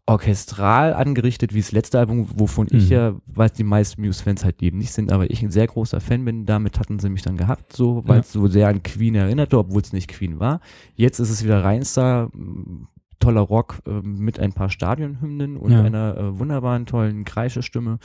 orchestral 0.08 0.94
angerichtet 0.94 1.54
wie 1.54 1.62
das 1.62 1.72
letzte 1.72 1.98
Album, 2.00 2.28
wovon 2.36 2.68
ich 2.72 2.86
Mhm. 2.86 2.92
ja, 2.96 3.16
weil 3.26 3.50
die 3.50 3.64
meisten 3.64 4.02
Muse-Fans 4.02 4.44
halt 4.46 4.62
eben 4.62 4.78
nicht 4.78 4.92
sind, 4.94 5.12
aber 5.12 5.30
ich 5.32 5.42
ein 5.42 5.52
sehr 5.52 5.68
großer 5.68 6.00
Fan 6.00 6.24
bin. 6.26 6.46
Damit 6.46 6.80
hatten 6.80 7.00
sie 7.00 7.10
mich 7.10 7.24
dann 7.24 7.38
gehabt, 7.38 7.74
so, 7.74 8.04
weil 8.06 8.18
Ja. 8.18 8.22
es 8.22 8.32
so 8.32 8.48
sehr 8.48 8.68
an 8.68 8.84
Queen 8.84 9.16
erinnerte, 9.16 9.58
obwohl 9.58 9.82
es 9.82 9.94
nicht 9.94 10.08
Queen 10.08 10.40
war. 10.40 10.60
Jetzt 10.96 11.20
ist 11.20 11.32
es 11.32 11.44
wieder 11.44 11.64
reinster, 11.64 12.30
m, 12.34 12.88
toller 13.20 13.42
Rock 13.42 13.80
äh, 13.88 14.02
mit 14.08 14.40
ein 14.40 14.54
paar 14.54 14.70
Stadionhymnen 14.70 15.58
und 15.58 15.72
Ja. 15.72 15.82
einer 15.84 16.16
äh, 16.18 16.40
wunderbaren, 16.40 16.86
tollen 16.86 17.26
Kreischestimme. 17.26 17.98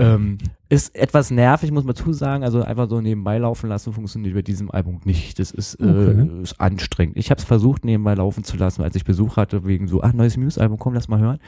Ähm, 0.00 0.38
ist 0.68 0.94
etwas 0.96 1.30
nervig, 1.30 1.70
muss 1.72 1.84
man 1.84 1.94
zusagen. 1.94 2.44
Also 2.44 2.62
einfach 2.62 2.88
so 2.88 3.00
nebenbei 3.00 3.38
laufen 3.38 3.68
lassen 3.68 3.92
funktioniert 3.92 4.34
bei 4.34 4.42
diesem 4.42 4.70
Album 4.70 5.00
nicht. 5.04 5.38
Das 5.38 5.50
ist, 5.50 5.74
äh, 5.74 5.84
Okay. 5.84 6.42
ist 6.42 6.60
anstrengend. 6.60 7.16
Ich 7.16 7.30
habe 7.30 7.38
es 7.38 7.44
versucht, 7.44 7.84
nebenbei 7.84 8.14
laufen 8.14 8.44
zu 8.44 8.56
lassen, 8.56 8.82
als 8.82 8.94
ich 8.96 9.04
Besuch 9.04 9.36
hatte, 9.36 9.64
wegen 9.64 9.88
so, 9.88 10.02
ach, 10.02 10.12
neues 10.12 10.36
Muse-Album, 10.36 10.78
komm, 10.78 10.94
lass 10.94 11.08
mal 11.08 11.20
hören. 11.20 11.38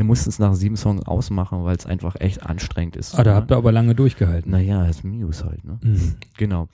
Wir 0.00 0.06
mussten 0.06 0.30
es 0.30 0.38
nach 0.38 0.54
sieben 0.54 0.78
Songs 0.78 1.04
ausmachen, 1.06 1.62
weil 1.62 1.76
es 1.76 1.84
einfach 1.84 2.16
echt 2.18 2.42
anstrengend 2.46 2.96
ist. 2.96 3.18
Ah, 3.18 3.22
da 3.22 3.32
ne? 3.32 3.36
habt 3.36 3.50
ihr 3.52 3.58
aber 3.58 3.70
lange 3.70 3.94
durchgehalten. 3.94 4.50
Naja, 4.50 4.86
ist 4.86 5.04
Muse 5.04 5.44
halt, 5.44 5.62
ne? 5.62 5.78
Mhm. 5.82 6.14
Genau. 6.38 6.68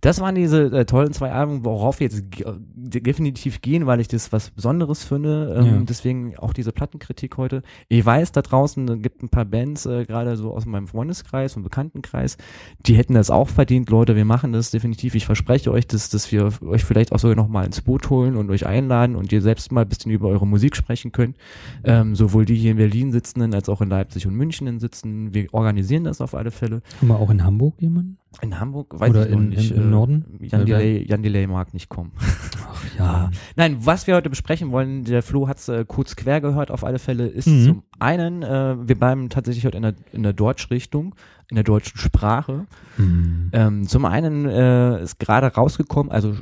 Das 0.00 0.20
waren 0.20 0.34
diese 0.34 0.64
äh, 0.64 0.84
tollen 0.84 1.12
zwei 1.12 1.30
Alben, 1.30 1.64
worauf 1.64 2.00
wir 2.00 2.08
jetzt 2.08 2.28
ge- 2.32 2.44
definitiv 2.74 3.60
gehen, 3.62 3.86
weil 3.86 4.00
ich 4.00 4.08
das 4.08 4.32
was 4.32 4.50
Besonderes 4.50 5.04
finde. 5.04 5.54
Ähm, 5.56 5.64
Ja. 5.66 5.80
Deswegen 5.84 6.36
auch 6.38 6.52
diese 6.52 6.72
Plattenkritik 6.72 7.36
heute. 7.36 7.62
Ich 7.88 8.04
weiß, 8.04 8.32
da 8.32 8.42
draußen 8.42 8.88
äh, 8.88 8.96
gibt 8.98 9.22
ein 9.22 9.28
paar 9.28 9.44
Bands, 9.44 9.86
äh, 9.86 10.04
gerade 10.04 10.36
so 10.36 10.52
aus 10.52 10.66
meinem 10.66 10.88
Freundeskreis 10.88 11.56
und 11.56 11.62
Bekanntenkreis, 11.62 12.36
die 12.84 12.96
hätten 12.96 13.14
das 13.14 13.30
auch 13.30 13.48
verdient. 13.48 13.90
Leute, 13.90 14.16
wir 14.16 14.24
machen 14.24 14.52
das 14.52 14.72
definitiv. 14.72 15.14
Ich 15.14 15.24
verspreche 15.26 15.70
euch, 15.70 15.86
dass, 15.86 16.10
dass 16.10 16.32
wir 16.32 16.50
euch 16.66 16.82
vielleicht 16.84 17.12
auch 17.12 17.20
sogar 17.20 17.36
nochmal 17.36 17.64
ins 17.64 17.80
Boot 17.80 18.10
holen 18.10 18.34
und 18.36 18.50
euch 18.50 18.66
einladen 18.66 19.14
und 19.14 19.30
ihr 19.30 19.40
selbst 19.40 19.70
mal 19.70 19.82
ein 19.82 19.88
bisschen 19.88 20.10
über 20.10 20.26
eure 20.26 20.48
Musik 20.48 20.74
sprechen 20.74 21.12
könnt. 21.12 21.36
Ähm, 21.84 22.16
sowohl 22.16 22.44
die 22.44 22.56
hier 22.56 22.71
in 22.72 22.76
Berlin 22.78 23.12
sitzenden 23.12 23.54
als 23.54 23.68
auch 23.68 23.80
in 23.80 23.88
Leipzig 23.88 24.26
und 24.26 24.34
München 24.34 24.78
sitzen. 24.80 25.32
Wir 25.32 25.46
organisieren 25.52 26.04
das 26.04 26.20
auf 26.20 26.34
alle 26.34 26.50
Fälle. 26.50 26.82
Haben 27.00 27.08
wir 27.08 27.18
auch 27.18 27.30
in 27.30 27.44
Hamburg 27.44 27.80
jemanden? 27.80 28.18
In 28.40 28.58
Hamburg 28.58 28.98
weiß 28.98 29.10
Oder 29.10 29.26
ich 29.26 29.32
in- 29.32 29.48
nicht. 29.50 29.70
im- 29.70 29.76
im 29.76 29.82
äh, 29.82 29.90
Norden? 29.90 30.24
Jan 30.40 30.66
Delay, 30.66 31.04
Jan 31.06 31.22
Delay 31.22 31.46
mag 31.46 31.72
nicht 31.74 31.88
kommen. 31.88 32.12
Ach 32.18 32.82
Ah. 32.98 33.30
Nein, 33.56 33.76
was 33.80 34.06
wir 34.06 34.14
heute 34.16 34.28
besprechen 34.30 34.70
wollen, 34.72 35.04
der 35.04 35.22
Flo 35.22 35.48
hat 35.48 35.58
es 35.58 35.68
äh, 35.68 35.84
kurz 35.86 36.16
quer 36.16 36.40
gehört 36.40 36.70
auf 36.70 36.84
alle 36.84 36.98
Fälle, 36.98 37.26
ist 37.26 37.46
Mhm. 37.46 37.64
zum 37.64 37.82
einen, 37.98 38.42
äh, 38.42 38.76
wir 38.88 38.98
bleiben 38.98 39.28
tatsächlich 39.28 39.64
heute 39.66 39.76
in 39.76 39.82
der, 39.82 39.94
in 40.12 40.22
der 40.22 40.32
Deutschrichtung, 40.32 41.14
in 41.52 41.56
der 41.56 41.64
deutschen 41.64 41.98
Sprache. 41.98 42.66
Mhm. 42.96 43.50
Ähm, 43.52 43.86
zum 43.86 44.06
einen 44.06 44.46
äh, 44.46 45.02
ist 45.02 45.18
gerade 45.18 45.48
rausgekommen, 45.48 46.10
also 46.10 46.34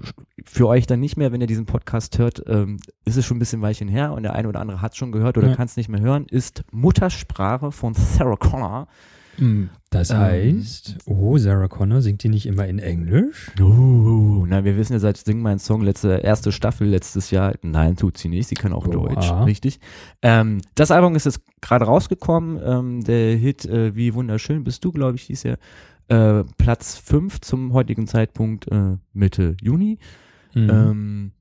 für 0.44 0.68
euch 0.68 0.86
dann 0.86 1.00
nicht 1.00 1.16
mehr, 1.16 1.32
wenn 1.32 1.40
ihr 1.40 1.48
diesen 1.48 1.66
Podcast 1.66 2.16
hört, 2.20 2.44
ähm, 2.46 2.78
ist 3.04 3.16
es 3.16 3.26
schon 3.26 3.36
ein 3.36 3.40
bisschen 3.40 3.60
Weilchen 3.60 3.88
her 3.88 4.12
und 4.12 4.22
der 4.22 4.34
eine 4.36 4.46
oder 4.48 4.60
andere 4.60 4.80
hat 4.80 4.92
es 4.92 4.98
schon 4.98 5.10
gehört 5.10 5.36
oder 5.36 5.48
Ja. 5.48 5.56
kann 5.56 5.66
es 5.66 5.76
nicht 5.76 5.88
mehr 5.88 6.00
hören, 6.00 6.26
ist 6.30 6.62
Muttersprache 6.70 7.72
von 7.72 7.94
Sarah 7.94 8.36
Connor. 8.36 8.86
Mhm. 9.40 9.70
Das 9.90 10.11
Ähm. 10.11 10.18
heißt, 10.18 10.99
oh, 11.06 11.37
Sarah 11.38 11.68
Connor 11.68 12.00
singt 12.00 12.23
die 12.23 12.28
nicht 12.28 12.47
immer 12.47 12.66
in 12.66 12.78
Englisch? 12.78 13.50
Uh, 13.61 14.47
na, 14.47 14.64
wir 14.64 14.76
wissen 14.76 14.93
ja 14.93 14.99
seit 14.99 15.17
Sing 15.17 15.41
mein 15.43 15.58
Song 15.58 15.82
letzte 15.82 16.19
erste 16.19 16.52
Staffel 16.52 16.86
letztes 16.86 17.30
Jahr. 17.30 17.54
Nein, 17.62 17.97
tut 17.97 18.17
sie 18.19 18.28
nicht. 18.28 18.47
Sie 18.47 18.54
kann 18.54 18.73
auch 18.73 18.86
Oha. 18.86 19.14
Deutsch, 19.14 19.30
richtig. 19.47 19.80
Ähm, 20.23 20.60
das 20.75 20.91
Album 20.91 21.17
ist 21.17 21.25
jetzt 21.25 21.41
gerade 21.60 21.86
rausgekommen. 21.86 22.60
Ähm, 22.62 23.04
der 23.04 23.36
Hit 23.36 23.64
äh, 23.64 23.97
Wie 23.97 24.14
wunderschön 24.14 24.62
bist 24.62 24.84
du, 24.84 24.93
glaube 24.93 25.17
ich, 25.17 25.23
hieß 25.23 25.43
ja. 25.45 25.56
Äh, 26.08 26.45
Platz 26.56 26.97
5 26.97 27.41
zum 27.41 27.73
heutigen 27.73 28.06
Zeitpunkt 28.06 28.69
äh, 28.71 28.97
Mitte 29.12 29.56
Juni. 29.60 29.99
Mhm. 30.54 30.71
Ähm, 30.71 31.32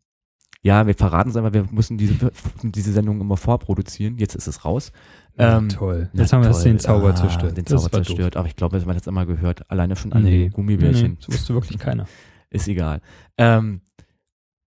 ja, 0.62 0.86
wir 0.88 0.93
verraten 0.93 1.30
es 1.30 1.38
einfach, 1.38 1.54
wir 1.54 1.67
müssen 1.71 1.97
diese, 1.97 2.32
diese 2.63 2.91
Sendung 2.91 3.21
immer 3.21 3.38
vorproduzieren. 3.38 4.17
Jetzt 4.17 4.36
ist 4.36 4.47
es 4.47 4.65
raus. 4.65 4.91
Na, 5.39 5.58
ähm, 5.58 5.69
toll. 5.69 6.10
Na 6.13 6.21
Jetzt 6.21 6.34
haben 6.34 6.43
wir 6.43 6.52
toll. 6.52 6.63
den 6.63 6.80
Zauber 6.80 7.10
Ah, 7.10 7.15
zerstört. 7.15 7.58
Den 7.58 7.65
Das 7.65 7.82
Zauber 7.82 7.93
war 7.93 8.04
zerstört. 8.04 8.36
Aber 8.38 8.47
ich 8.47 8.56
glaube, 8.56 8.78
man 8.80 8.89
hat 8.89 8.97
das 8.97 9.08
immer 9.08 9.25
gehört. 9.25 9.69
Alleine 9.71 9.95
schon 9.95 10.13
an 10.13 10.23
Nee. 10.23 10.43
den 10.45 10.52
Gummibärchen. 10.52 11.12
Nee, 11.12 11.17
das 11.25 11.30
wusste 11.36 11.54
wirklich 11.54 11.80
keiner. 11.80 12.06
Ist 12.52 12.67
egal. 12.67 13.02
Ähm, 13.38 13.82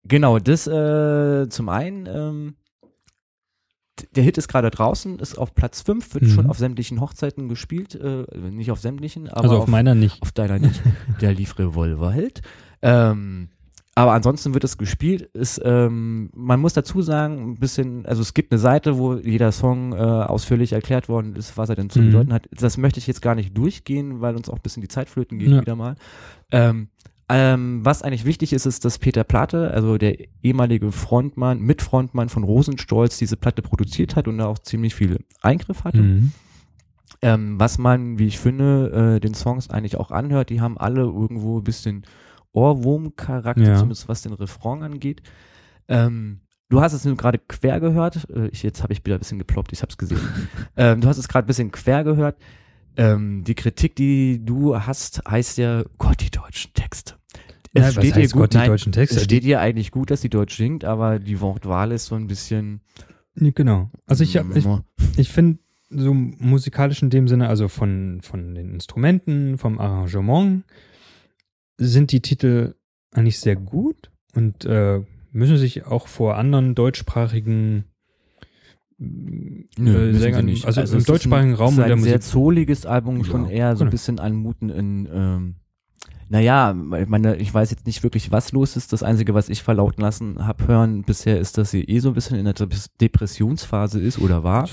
genau, 0.05 0.39
das 0.39 0.67
äh, 0.67 1.49
zum 1.49 1.69
einen, 1.69 2.07
ähm, 2.07 2.55
der 4.17 4.25
Hit 4.25 4.39
ist 4.39 4.49
gerade 4.49 4.71
draußen, 4.71 5.19
ist 5.21 5.37
auf 5.39 5.55
Platz 5.55 5.83
5, 5.83 6.15
wird 6.15 6.25
Mhm. 6.25 6.29
schon 6.31 6.47
auf 6.51 6.59
sämtlichen 6.59 7.01
Hochzeiten 7.01 7.49
gespielt, 7.49 7.95
äh, 7.95 8.25
nicht 8.51 8.71
auf 8.73 8.81
sämtlichen, 8.81 9.29
aber 9.29 9.43
also 9.45 9.59
auf, 9.59 9.67
meiner 9.69 9.95
nicht. 9.95 10.21
auf 10.23 10.33
deiner 10.33 10.59
nicht. 10.59 10.81
Der 11.21 11.33
lief 11.33 11.59
Revolver 11.59 12.13
halt. 12.13 12.43
Ähm, 12.83 13.49
aber 13.97 14.13
ansonsten 14.13 14.55
wird 14.55 14.65
es 14.65 14.77
gespielt. 14.79 15.23
Ist, 15.35 15.61
ähm, 15.65 16.31
man 16.35 16.61
muss 16.61 16.73
dazu 16.73 17.01
sagen, 17.03 17.53
ein 17.53 17.55
bisschen, 17.57 18.05
also 18.07 18.23
es 18.23 18.35
gibt 18.35 18.51
eine 18.53 18.59
Seite, 18.59 18.99
wo 18.99 19.15
jeder 19.15 19.53
Song 19.53 19.93
äh, 19.93 19.97
ausführlich 19.97 20.73
erklärt 20.73 21.09
worden 21.09 21.37
ist, 21.37 21.57
was 21.57 21.69
er 21.69 21.77
denn 21.77 21.91
zu 21.91 22.01
Mhm. 22.01 22.07
bedeuten 22.07 22.33
hat. 22.33 22.49
Das 22.53 22.77
möchte 22.77 22.99
ich 22.99 23.07
jetzt 23.07 23.23
gar 23.23 23.35
nicht 23.35 23.57
durchgehen, 23.57 24.21
weil 24.21 24.35
uns 24.37 24.49
auch 24.49 24.57
ein 24.57 24.63
bisschen 24.63 24.81
die 24.83 24.89
Zeit 24.89 25.09
flöten 25.09 25.39
geht 25.39 25.51
Ja. 25.51 25.61
wieder 25.61 25.77
mal. 25.77 25.95
Ähm, 26.51 26.89
ähm, 27.29 27.81
was 27.85 28.03
eigentlich 28.03 28.27
wichtig 28.27 28.53
ist, 28.53 28.67
ist, 28.67 28.85
dass 28.85 28.99
Peter 28.99 29.25
Platte, 29.25 29.71
also 29.71 29.97
der 29.97 30.19
ehemalige 30.43 30.93
Frontmann, 30.93 31.61
Mitfrontmann 31.61 32.29
von 32.29 32.43
Rosenstolz, 32.45 33.17
diese 33.17 33.37
Platte 33.39 33.63
produziert 33.63 34.15
hat 34.17 34.29
und 34.29 34.39
da 34.39 34.47
auch 34.47 34.59
ziemlich 34.59 34.95
viel 34.95 35.19
Eingriff 35.41 35.85
hatte. 35.85 36.03
Mhm. 36.03 36.33
Ähm, 37.23 37.59
was 37.59 37.79
man, 37.79 38.19
wie 38.19 38.27
ich 38.27 38.39
finde, 38.39 39.15
äh, 39.17 39.21
den 39.21 39.33
Songs 39.35 39.71
eigentlich 39.71 39.97
auch 39.97 40.11
anhört, 40.11 40.51
die 40.51 40.61
haben 40.61 40.77
alle 40.77 41.03
irgendwo 41.03 41.59
ein 41.59 41.65
bisschen 41.65 42.03
Ohrwurm-Charakter, 42.55 43.63
Ja. 43.63 43.77
zumindest 43.77 44.09
was 44.09 44.23
den 44.23 44.33
Refrain 44.33 44.83
angeht. 44.83 45.23
Ähm, 45.89 46.41
du 46.71 46.81
hast 46.81 46.93
es 46.93 47.05
gerade 47.17 47.39
quer 47.39 47.81
gehört. 47.81 48.27
Äh, 48.31 48.49
ich, 48.49 48.63
jetzt 48.63 48.83
habe 48.83 48.93
ich 48.93 49.05
wieder 49.05 49.17
ein 49.17 49.21
bisschen 49.21 49.39
geploppt, 49.39 49.73
ich 49.73 49.83
habe 49.83 49.91
es 49.91 49.99
gesehen. 49.99 50.21
ähm, 50.77 51.01
du 51.01 51.09
hast 51.09 51.19
es 51.19 51.29
gerade 51.29 51.45
ein 51.45 51.49
bisschen 51.49 51.71
quer 51.71 52.05
gehört. 52.05 52.37
Ähm, 52.97 53.43
die 53.45 53.55
Kritik, 53.55 53.97
die 53.97 54.45
du 54.45 54.77
hast, 54.77 55.23
heißt 55.29 55.59
ja, 55.59 55.85
Gott, 55.99 56.21
die 56.21 56.31
deutschen 56.31 56.73
Texte. 56.75 57.15
Ja, 57.77 57.83
was 57.97 57.97
heißt 57.97 58.33
Gott, 58.35 58.53
die 58.55 58.59
nein, 58.59 58.69
deutschen 58.69 58.93
Texte? 58.93 59.17
Es 59.17 59.25
steht 59.25 59.43
dir 59.43 59.61
eigentlich 59.61 59.91
gut, 59.91 60.13
dass 60.13 60.21
die 60.21 60.29
Deutsch 60.31 60.57
singt, 60.57 60.85
aber 60.85 61.19
die 61.19 61.41
Wortwahl 61.41 61.91
ist 61.91 62.07
so 62.07 62.15
ein 62.15 62.29
bisschen. 62.29 62.81
Genau. 63.35 63.91
Also 64.07 64.23
ich, 64.23 64.37
ich, 64.37 64.65
Mm, 64.65 64.85
ich 65.17 65.29
finde 65.29 65.59
so 65.91 66.15
musikalisch 66.15 67.03
in 67.03 67.11
dem 67.11 67.27
Sinne, 67.27 67.49
also 67.49 67.67
von, 67.67 68.21
von 68.23 68.55
den 68.55 68.73
Instrumenten, 68.73 69.59
vom 69.59 69.81
Arrangement, 69.81 70.65
sind 71.79 72.13
die 72.13 72.21
Titel 72.21 72.75
eigentlich 73.13 73.41
sehr 73.41 73.57
gut 73.57 74.11
und 74.35 74.65
äh, 74.65 75.01
müssen 75.33 75.57
sich 75.57 75.87
auch 75.87 76.09
vor 76.09 76.37
anderen 76.37 76.75
deutschsprachigen 76.75 77.85
Nö, 78.97 79.07
äh, 79.77 79.83
müssen 79.83 80.13
sie 80.15 80.19
Sängern, 80.21 80.45
nicht. 80.45 80.65
also, 80.67 80.81
es 80.81 80.93
im 80.93 80.99
ist 80.99 81.05
ein- 81.09 81.13
deutschsprachigen 81.13 81.55
Raum 81.55 81.75
ist 81.75 81.81
ein 81.81 81.89
der 81.89 81.99
sehr 81.99 82.21
zoliges 82.21 82.87
Album, 82.87 83.25
schon 83.25 83.45
Ja, 83.47 83.51
eher 83.51 83.77
so 83.77 83.83
ein 83.85 83.87
genau. 83.87 83.91
bisschen 83.91 84.19
anmuten 84.21 84.71
in, 84.71 85.09
ähm, 85.13 85.55
naja, 86.29 86.75
ich 87.01 87.09
meine, 87.09 87.37
ich 87.37 87.53
weiß 87.53 87.71
jetzt 87.71 87.87
nicht 87.87 88.03
wirklich, 88.03 88.31
was 88.33 88.53
los 88.53 88.77
ist. 88.77 88.93
Das 88.93 89.03
Einzige, 89.03 89.35
was 89.35 89.49
ich 89.49 89.63
verlauten 89.63 90.01
lassen 90.03 90.47
habe 90.47 90.67
hören 90.69 91.03
bisher, 91.03 91.39
ist, 91.41 91.59
dass 91.59 91.71
sie 91.71 91.83
eh 91.85 91.99
so 91.99 92.09
ein 92.09 92.15
bisschen 92.15 92.39
in 92.39 92.45
der 92.45 92.55
Dep- 92.55 92.75
Depressionsphase 93.01 94.01
ist 94.01 94.19
oder 94.19 94.43
war. 94.45 94.63
Das 94.63 94.73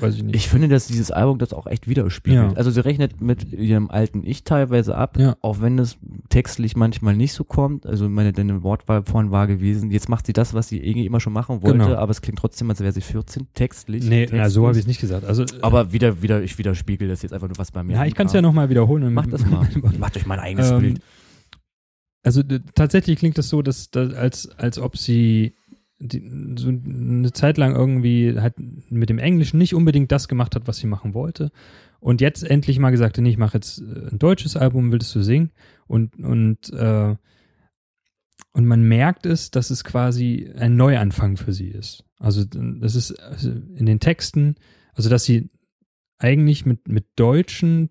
weiß 0.00 0.14
ich 0.16 0.22
nicht. 0.24 0.34
Ich 0.34 0.48
finde, 0.48 0.68
dass 0.68 0.86
dieses 0.86 1.10
Album 1.10 1.38
das 1.38 1.52
auch 1.52 1.66
echt 1.66 1.88
widerspiegelt. 1.88 2.52
Ja. 2.52 2.56
Also 2.56 2.70
sie 2.70 2.80
rechnet 2.84 3.20
mit 3.20 3.52
ihrem 3.52 3.90
alten 3.90 4.22
Ich 4.24 4.44
teilweise 4.44 4.96
ab, 4.96 5.16
Ja. 5.18 5.36
auch 5.42 5.60
wenn 5.60 5.78
es 5.78 5.96
textlich 6.28 6.76
manchmal 6.76 7.16
nicht 7.16 7.32
so 7.32 7.44
kommt. 7.44 7.86
Also 7.86 8.08
meine 8.08 8.32
deine 8.32 8.62
Wortwahl 8.62 9.02
vorhin 9.04 9.30
war 9.30 9.46
gewesen. 9.46 9.90
Jetzt 9.90 10.08
macht 10.08 10.26
sie 10.26 10.32
das, 10.32 10.54
was 10.54 10.68
sie 10.68 10.78
irgendwie 10.78 11.06
immer 11.06 11.20
schon 11.20 11.32
machen 11.32 11.62
wollte, 11.62 11.78
Genau. 11.78 11.94
aber 11.96 12.10
es 12.10 12.20
klingt 12.22 12.38
trotzdem, 12.38 12.70
als 12.70 12.80
wäre 12.80 12.92
sie 12.92 13.00
14, 13.00 13.48
textlich. 13.54 14.04
nee, 14.04 14.26
na, 14.30 14.48
so 14.48 14.62
textlich. 14.62 14.62
habe 14.66 14.72
ich 14.76 14.80
es 14.80 14.86
nicht 14.86 15.00
gesagt. 15.00 15.24
Also, 15.24 15.44
Aber 15.62 15.92
wieder, 15.92 16.22
wieder, 16.22 16.42
ich 16.42 16.56
widerspiegel 16.58 17.08
das 17.08 17.22
jetzt 17.22 17.32
einfach 17.32 17.48
nur, 17.48 17.58
was 17.58 17.70
bei 17.70 17.82
mir 17.82 17.94
ja, 17.94 18.04
ich 18.04 18.14
kann 18.14 18.26
es 18.26 18.32
ja 18.32 18.42
nochmal 18.42 18.68
wiederholen. 18.70 19.04
und- 19.04 19.14
Mach 19.14 19.26
das 19.26 19.44
mal. 19.50 19.68
Macht 19.98 20.16
euch 20.16 20.26
mein 20.26 20.38
eigenes 20.38 20.70
Ähm, 20.70 20.79
Bild. 20.80 21.00
Also 22.22 22.42
tatsächlich 22.74 23.18
klingt 23.18 23.38
das 23.38 23.48
so, 23.48 23.62
dass, 23.62 23.90
dass 23.90 24.12
als, 24.14 24.48
als 24.58 24.78
ob 24.78 24.98
sie 24.98 25.54
die, 25.98 26.54
so 26.56 26.68
eine 26.68 27.32
Zeit 27.32 27.58
lang 27.58 27.74
irgendwie 27.74 28.38
halt 28.38 28.54
mit 28.90 29.10
dem 29.10 29.18
Englischen 29.18 29.58
nicht 29.58 29.74
unbedingt 29.74 30.10
das 30.10 30.28
gemacht 30.28 30.54
hat, 30.54 30.66
was 30.66 30.78
sie 30.78 30.86
machen 30.86 31.14
wollte. 31.14 31.50
Und 32.00 32.22
jetzt 32.22 32.42
endlich 32.42 32.78
mal 32.78 32.90
gesagt 32.90 33.18
hat, 33.18 33.22
nee, 33.22 33.30
ich 33.30 33.38
mache 33.38 33.58
jetzt 33.58 33.80
äh, 33.80 34.08
ein 34.10 34.18
deutsches 34.18 34.56
Album, 34.56 34.92
willst 34.92 35.14
du 35.14 35.22
singen? 35.22 35.50
Und, 35.86 36.16
und, 36.18 36.72
äh, 36.72 37.14
und 38.52 38.66
man 38.66 38.82
merkt 38.82 39.26
es, 39.26 39.50
dass 39.50 39.70
es 39.70 39.84
quasi 39.84 40.50
ein 40.56 40.76
Neuanfang 40.76 41.36
für 41.36 41.52
sie 41.52 41.68
ist. 41.68 42.04
Also 42.18 42.44
das 42.44 42.94
ist 42.94 43.12
also 43.20 43.50
in 43.50 43.86
den 43.86 44.00
Texten, 44.00 44.56
also 44.94 45.08
dass 45.08 45.24
sie 45.24 45.50
eigentlich 46.18 46.66
mit, 46.66 46.88
mit 46.88 47.06
deutschen 47.16 47.90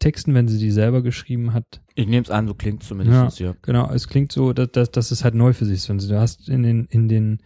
Texten, 0.00 0.34
wenn 0.34 0.48
sie 0.48 0.58
die 0.58 0.72
selber 0.72 1.02
geschrieben 1.02 1.52
hat. 1.52 1.80
Ich 1.94 2.08
nehme 2.08 2.24
es 2.24 2.30
an, 2.30 2.48
so 2.48 2.54
klingt 2.54 2.82
zumindest, 2.82 3.38
ja. 3.38 3.50
ja. 3.50 3.56
Genau, 3.62 3.90
es 3.92 4.08
klingt 4.08 4.32
so, 4.32 4.52
dass, 4.52 4.72
dass, 4.72 4.90
dass 4.90 5.10
es 5.12 5.22
halt 5.22 5.34
neu 5.34 5.52
für 5.52 5.66
sich 5.66 5.76
ist. 5.76 5.90
Also 5.90 6.08
du 6.08 6.18
hast 6.18 6.48
in 6.48 6.62
den, 6.62 6.86
in 6.90 7.08
den, 7.08 7.38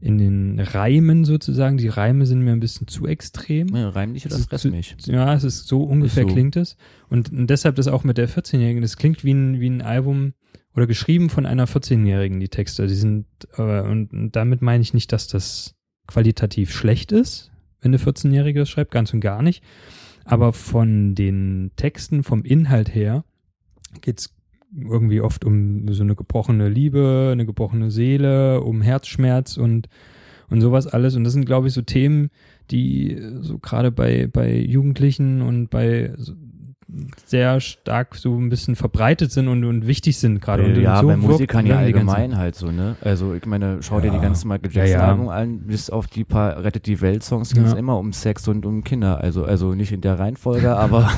in 0.00 0.18
den 0.18 0.58
Reimen 0.58 1.24
sozusagen, 1.24 1.76
die 1.76 1.88
Reime 1.88 2.26
sind 2.26 2.40
mir 2.40 2.52
ein 2.52 2.60
bisschen 2.60 2.88
zu 2.88 3.06
extrem. 3.06 3.68
Ja, 3.76 3.90
reim 3.90 4.14
dich 4.14 4.26
oder 4.26 4.38
fress 4.38 4.64
mich. 4.64 4.96
Ja, 5.04 5.34
es 5.34 5.44
ist 5.44 5.68
so 5.68 5.82
ungefähr 5.82 6.24
ist 6.24 6.30
so. 6.30 6.34
klingt 6.34 6.56
es. 6.56 6.76
Und, 7.08 7.30
und 7.30 7.48
deshalb 7.48 7.76
das 7.76 7.86
auch 7.86 8.02
mit 8.02 8.16
der 8.18 8.28
14-Jährigen, 8.28 8.82
das 8.82 8.96
klingt 8.96 9.22
wie 9.24 9.34
ein, 9.34 9.60
wie 9.60 9.68
ein 9.68 9.82
Album 9.82 10.32
oder 10.74 10.86
geschrieben 10.86 11.28
von 11.28 11.46
einer 11.46 11.66
14-Jährigen, 11.66 12.40
die 12.40 12.48
Texte. 12.48 12.86
Die 12.86 12.94
sind, 12.94 13.26
äh, 13.56 13.82
und, 13.82 14.12
und 14.12 14.36
damit 14.36 14.62
meine 14.62 14.82
ich 14.82 14.94
nicht, 14.94 15.12
dass 15.12 15.28
das 15.28 15.74
qualitativ 16.06 16.72
schlecht 16.72 17.12
ist, 17.12 17.50
wenn 17.82 17.90
eine 17.94 18.02
14-Jährige 18.02 18.60
das 18.60 18.70
schreibt, 18.70 18.90
ganz 18.90 19.12
und 19.12 19.20
gar 19.20 19.42
nicht. 19.42 19.62
Aber 20.30 20.52
von 20.52 21.16
den 21.16 21.72
Texten, 21.74 22.22
vom 22.22 22.44
Inhalt 22.44 22.94
her, 22.94 23.24
geht's 24.00 24.32
irgendwie 24.72 25.20
oft 25.20 25.44
um 25.44 25.92
so 25.92 26.04
eine 26.04 26.14
gebrochene 26.14 26.68
Liebe, 26.68 27.30
eine 27.32 27.44
gebrochene 27.44 27.90
Seele, 27.90 28.60
um 28.60 28.80
Herzschmerz 28.80 29.56
und, 29.56 29.88
und 30.48 30.60
sowas 30.60 30.86
alles. 30.86 31.16
Und 31.16 31.24
das 31.24 31.32
sind, 31.32 31.46
glaube 31.46 31.66
ich, 31.66 31.74
so 31.74 31.82
Themen, 31.82 32.30
die 32.70 33.20
so 33.40 33.58
gerade 33.58 33.90
bei, 33.90 34.28
bei 34.28 34.56
Jugendlichen 34.56 35.42
und 35.42 35.68
bei 35.68 36.14
sehr 37.24 37.60
stark 37.60 38.16
so 38.16 38.36
ein 38.36 38.48
bisschen 38.48 38.76
verbreitet 38.76 39.32
sind 39.32 39.48
und, 39.48 39.64
und 39.64 39.86
wichtig 39.86 40.18
sind 40.18 40.40
gerade. 40.40 40.64
Und 40.64 40.76
ja, 40.76 41.00
so 41.00 41.06
bei 41.06 41.16
Musikern 41.16 41.66
ja 41.66 41.78
allgemein 41.78 42.36
halt 42.36 42.54
so, 42.54 42.70
ne? 42.70 42.96
Also 43.00 43.34
ich 43.34 43.46
meine, 43.46 43.82
schau 43.82 43.96
ja. 43.96 44.02
dir 44.02 44.10
die 44.12 44.20
ganzen 44.20 44.48
Michael 44.48 44.72
Jackson-Album 44.72 45.26
ja, 45.26 45.36
ja. 45.36 45.42
an, 45.42 45.58
bis 45.60 45.90
auf 45.90 46.06
die 46.06 46.24
paar 46.24 46.62
Rettet 46.62 46.86
die 46.86 47.00
Welt-Songs 47.00 47.54
ging 47.54 47.64
es 47.64 47.74
immer 47.74 47.98
um 47.98 48.12
Sex 48.12 48.48
und 48.48 48.66
um 48.66 48.84
Kinder. 48.84 49.20
Also, 49.20 49.44
also 49.44 49.74
nicht 49.74 49.92
in 49.92 50.00
der 50.00 50.18
Reihenfolge, 50.18 50.76
aber 50.76 51.10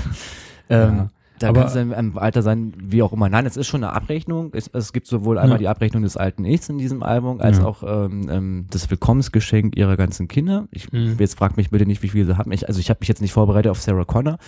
ähm, 0.68 1.11
da 1.42 1.48
aber, 1.48 1.64
kann 1.64 1.90
es 1.90 1.98
im 1.98 2.18
Alter 2.18 2.42
sein, 2.42 2.72
wie 2.78 3.02
auch 3.02 3.12
immer. 3.12 3.28
Nein, 3.28 3.46
es 3.46 3.57
ist 3.57 3.66
schon 3.66 3.83
eine 3.83 3.92
Abrechnung. 3.92 4.52
Es, 4.55 4.68
es 4.72 4.92
gibt 4.92 5.07
sowohl 5.07 5.38
einmal 5.38 5.59
die 5.59 5.68
Abrechnung 5.68 6.02
des 6.02 6.16
alten 6.16 6.44
Ichs 6.44 6.68
in 6.68 6.78
diesem 6.78 7.02
Album, 7.02 7.40
als 7.40 7.61
auch 7.61 7.83
ähm, 7.87 8.28
ähm, 8.31 8.66
das 8.70 8.90
Willkommensgeschenk 8.90 9.76
ihrer 9.76 9.96
ganzen 9.96 10.28
Kinder. 10.28 10.68
Ich, 10.70 10.92
mhm. 10.92 11.16
Jetzt 11.18 11.37
fragt 11.38 11.57
mich 11.57 11.70
bitte 11.70 11.87
nicht, 11.87 12.02
wie 12.02 12.09
viele 12.09 12.26
sie 12.26 12.38
haben. 12.38 12.52
Ich, 12.52 12.68
also 12.68 12.81
ich 12.81 12.90
habe 12.90 12.98
mich 13.00 13.09
jetzt 13.09 13.20
nicht 13.20 13.33
vorbereitet 13.33 13.70
auf 13.70 13.81
Sarah 13.81 14.05
Connor. 14.05 14.38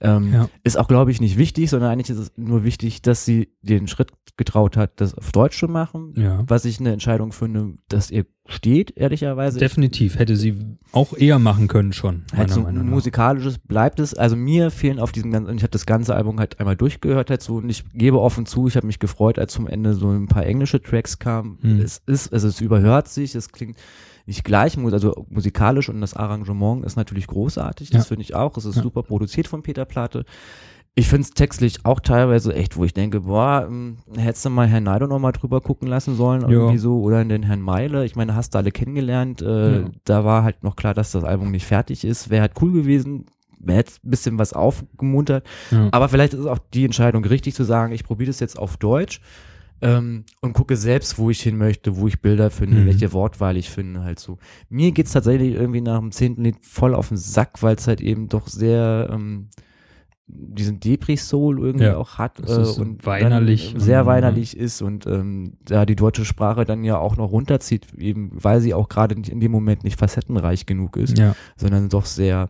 Ähm, 0.00 0.32
ja. 0.32 0.48
Ist 0.62 0.78
auch, 0.78 0.88
glaube 0.88 1.10
ich, 1.10 1.20
nicht 1.20 1.38
wichtig, 1.38 1.70
sondern 1.70 1.90
eigentlich 1.90 2.10
ist 2.10 2.18
es 2.18 2.32
nur 2.36 2.64
wichtig, 2.64 3.02
dass 3.02 3.24
sie 3.24 3.52
den 3.62 3.88
Schritt 3.88 4.12
getraut 4.36 4.76
hat, 4.76 5.00
das 5.00 5.14
auf 5.14 5.32
Deutsch 5.32 5.58
zu 5.58 5.68
machen. 5.68 6.14
Ja. 6.16 6.42
Was 6.46 6.64
ich 6.64 6.80
eine 6.80 6.92
Entscheidung 6.92 7.32
finde, 7.32 7.74
dass 7.88 8.10
ihr 8.10 8.26
steht, 8.46 8.96
ehrlicherweise. 8.96 9.58
Definitiv, 9.58 10.18
hätte 10.18 10.36
sie 10.36 10.76
auch 10.92 11.14
eher 11.16 11.38
machen 11.38 11.66
können 11.66 11.92
schon. 11.92 12.24
Halt 12.36 12.50
so 12.50 12.60
musikalisches 12.60 13.58
bleibt 13.58 14.00
es. 14.00 14.12
Also 14.14 14.36
mir 14.36 14.70
fehlen 14.70 14.98
auf 14.98 15.12
diesem 15.12 15.30
ganzen, 15.30 15.56
ich 15.56 15.62
habe 15.62 15.70
das 15.70 15.86
ganze 15.86 16.14
Album 16.14 16.38
halt 16.38 16.60
einmal 16.60 16.76
durchgehört 16.76 17.30
halt 17.30 17.42
so 17.42 17.56
und 17.56 17.70
ich 17.70 17.84
gebe 17.94 18.20
offen 18.20 18.44
zu, 18.44 18.68
ich 18.68 18.76
habe 18.76 18.86
mich 18.86 18.98
gefreut, 18.98 19.38
als 19.38 19.54
zum 19.54 19.66
Ende 19.66 19.94
so 19.94 20.10
ein 20.10 20.26
paar 20.26 20.44
englische 20.44 20.82
Tracks 20.82 21.18
kamen. 21.18 21.58
Hm. 21.62 21.80
Es 21.80 22.02
ist, 22.06 22.32
also 22.32 22.48
es 22.48 22.60
überhört 22.60 23.08
sich, 23.08 23.34
es 23.34 23.50
klingt 23.50 23.78
nicht 24.26 24.44
gleich, 24.44 24.78
also 24.78 25.26
musikalisch 25.28 25.88
und 25.88 26.00
das 26.00 26.14
Arrangement 26.14 26.84
ist 26.84 26.96
natürlich 26.96 27.26
großartig, 27.26 27.90
das 27.90 28.04
ja. 28.04 28.08
finde 28.08 28.22
ich 28.22 28.34
auch. 28.34 28.56
Es 28.56 28.64
ist 28.64 28.76
ja. 28.76 28.82
super 28.82 29.02
produziert 29.02 29.48
von 29.48 29.62
Peter 29.62 29.84
Plate. 29.84 30.24
Ich 30.96 31.08
finde 31.08 31.22
es 31.22 31.30
textlich 31.30 31.84
auch 31.84 31.98
teilweise 31.98 32.54
echt, 32.54 32.76
wo 32.76 32.84
ich 32.84 32.94
denke, 32.94 33.22
boah, 33.22 33.66
ähm, 33.68 33.96
hättest 34.16 34.44
du 34.44 34.50
mal 34.50 34.68
Herrn 34.68 34.84
Neido 34.84 35.08
noch 35.08 35.18
mal 35.18 35.32
drüber 35.32 35.60
gucken 35.60 35.88
lassen 35.88 36.14
sollen, 36.14 36.42
ja. 36.42 36.48
irgendwie 36.48 36.78
so, 36.78 37.00
oder 37.00 37.24
den 37.24 37.42
Herrn 37.42 37.60
Meile. 37.60 38.04
Ich 38.04 38.14
meine, 38.14 38.36
hast 38.36 38.54
du 38.54 38.58
alle 38.58 38.70
kennengelernt. 38.70 39.42
Äh, 39.42 39.80
ja. 39.80 39.90
Da 40.04 40.24
war 40.24 40.44
halt 40.44 40.62
noch 40.62 40.76
klar, 40.76 40.94
dass 40.94 41.10
das 41.10 41.24
Album 41.24 41.50
nicht 41.50 41.66
fertig 41.66 42.04
ist. 42.04 42.30
Wäre 42.30 42.42
halt 42.42 42.52
cool 42.62 42.72
gewesen, 42.72 43.26
mir 43.58 43.74
hätte 43.74 43.92
ein 44.04 44.10
bisschen 44.10 44.38
was 44.38 44.52
aufgemuntert. 44.52 45.44
Ja. 45.70 45.88
Aber 45.90 46.08
vielleicht 46.08 46.34
ist 46.34 46.46
auch 46.46 46.58
die 46.72 46.84
Entscheidung 46.84 47.24
richtig 47.24 47.54
zu 47.54 47.64
sagen, 47.64 47.92
ich 47.92 48.04
probiere 48.04 48.28
das 48.28 48.40
jetzt 48.40 48.58
auf 48.58 48.76
Deutsch 48.76 49.20
ähm, 49.80 50.24
und 50.40 50.52
gucke 50.52 50.76
selbst, 50.76 51.18
wo 51.18 51.30
ich 51.30 51.42
hin 51.42 51.56
möchte, 51.56 51.96
wo 51.96 52.06
ich 52.06 52.20
Bilder 52.20 52.50
finde, 52.50 52.78
mhm. 52.78 52.86
welche 52.86 53.12
Wortwahl 53.12 53.56
ich 53.56 53.70
finde, 53.70 54.02
halt 54.02 54.18
so. 54.18 54.38
Mir 54.68 54.92
geht's 54.92 55.12
tatsächlich 55.12 55.54
irgendwie 55.54 55.80
nach 55.80 55.98
dem 55.98 56.12
zehnten 56.12 56.44
Lied 56.44 56.56
voll 56.62 56.94
auf 56.94 57.08
den 57.08 57.16
Sack, 57.16 57.62
weil 57.62 57.76
es 57.76 57.86
halt 57.86 58.00
eben 58.00 58.28
doch 58.28 58.46
sehr 58.46 59.10
ähm, 59.12 59.48
diesen 60.26 60.80
Depri-Soul 60.80 61.58
irgendwie 61.58 61.84
ja, 61.84 61.96
auch 61.96 62.16
hat 62.18 62.40
äh, 62.48 62.80
und 62.80 63.04
weinerlich 63.04 63.74
sehr 63.76 64.00
und, 64.00 64.06
weinerlich 64.06 64.56
ist 64.56 64.80
und 64.80 65.06
ähm, 65.06 65.58
da 65.64 65.84
die 65.84 65.96
deutsche 65.96 66.24
Sprache 66.24 66.64
dann 66.64 66.82
ja 66.82 66.98
auch 66.98 67.16
noch 67.16 67.30
runterzieht, 67.30 67.92
eben 67.98 68.30
weil 68.32 68.60
sie 68.60 68.72
auch 68.72 68.88
gerade 68.88 69.14
in 69.14 69.40
dem 69.40 69.52
Moment 69.52 69.84
nicht 69.84 69.98
facettenreich 69.98 70.64
genug 70.64 70.96
ist, 70.96 71.18
ja. 71.18 71.36
sondern 71.56 71.90
doch 71.90 72.06
sehr 72.06 72.48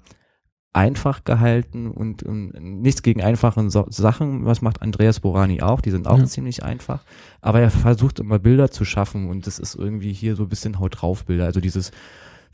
einfach 0.73 1.23
gehalten 1.23 1.91
und, 1.91 2.25
und 2.25 2.53
nichts 2.61 3.03
gegen 3.03 3.23
einfache 3.23 3.71
so 3.71 3.87
Sachen. 3.89 4.45
Was 4.45 4.61
macht 4.61 4.83
Andreas 4.83 5.21
Borani 5.21 5.63
auch? 5.63 5.81
Die 5.81 5.93
sind 5.93 6.09
auch 6.09 6.19
ja. 6.19 6.25
ziemlich 6.25 6.65
einfach. 6.65 7.05
Aber 7.41 7.61
er 7.61 7.71
versucht 7.71 8.19
immer 8.19 8.41
Bilder 8.41 8.71
zu 8.71 8.85
schaffen 8.85 9.29
und 9.29 9.47
das 9.47 9.61
ist 9.61 9.77
irgendwie 9.77 10.13
hier 10.13 10.35
so 10.35 10.43
ein 10.45 10.49
bisschen 10.49 10.81
Haut 10.81 11.01
drauf 11.01 11.25
Bilder. 11.27 11.45
Also 11.45 11.61
dieses 11.61 11.93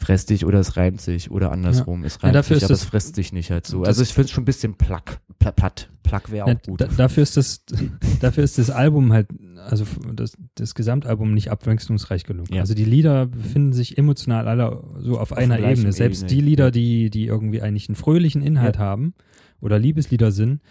fress 0.01 0.25
dich 0.25 0.47
oder 0.47 0.59
es 0.59 0.77
reimt 0.77 1.01
sich 1.01 1.31
oder 1.31 1.53
andersrum. 1.53 2.01
Ja. 2.01 2.07
Es 2.07 2.23
reimt 2.23 2.35
ja, 2.35 2.43
sich, 2.43 2.65
aber 2.65 2.73
es 2.73 2.85
frisst 2.85 3.15
sich 3.15 3.33
nicht 3.33 3.51
halt 3.51 3.67
so. 3.67 3.83
Also 3.83 4.03
ich 4.03 4.15
finde 4.15 4.27
es 4.27 4.31
schon 4.31 4.43
ein 4.43 4.47
bisschen 4.47 4.75
plack, 4.75 5.21
platt, 5.39 5.57
platt, 5.57 5.91
plack 6.03 6.31
wäre 6.31 6.47
auch 6.47 6.49
ja, 6.49 6.55
gut. 6.55 6.81
Da, 6.81 6.87
dafür 6.87 7.23
ist 7.23 7.37
das, 7.37 7.65
dafür 8.21 8.43
ist 8.43 8.59
das 8.59 8.71
Album 8.71 9.13
halt, 9.13 9.29
also 9.57 9.85
das, 10.15 10.37
das 10.55 10.75
Gesamtalbum 10.75 11.35
nicht 11.35 11.51
abwechslungsreich 11.51 12.25
genug. 12.25 12.51
Also 12.53 12.75
die 12.75 12.85
Lieder 12.85 13.27
befinden 13.27 13.73
sich 13.73 13.99
emotional 13.99 14.49
alle 14.49 14.83
so 14.99 15.19
auf, 15.19 15.33
auf 15.33 15.39
einer 15.39 15.59
Ebene. 15.59 15.93
Selbst 15.93 16.23
Ebene. 16.23 16.35
die 16.35 16.41
Lieder, 16.41 16.71
die, 16.71 17.11
die 17.11 17.27
irgendwie 17.27 17.61
eigentlich 17.61 17.89
einen 17.89 17.97
fröhlichen 17.97 18.43
Inhalt 18.43 18.79
haben 18.79 19.15
oder 19.61 19.79
Liebeslieder 19.79 20.33
sind, 20.33 20.63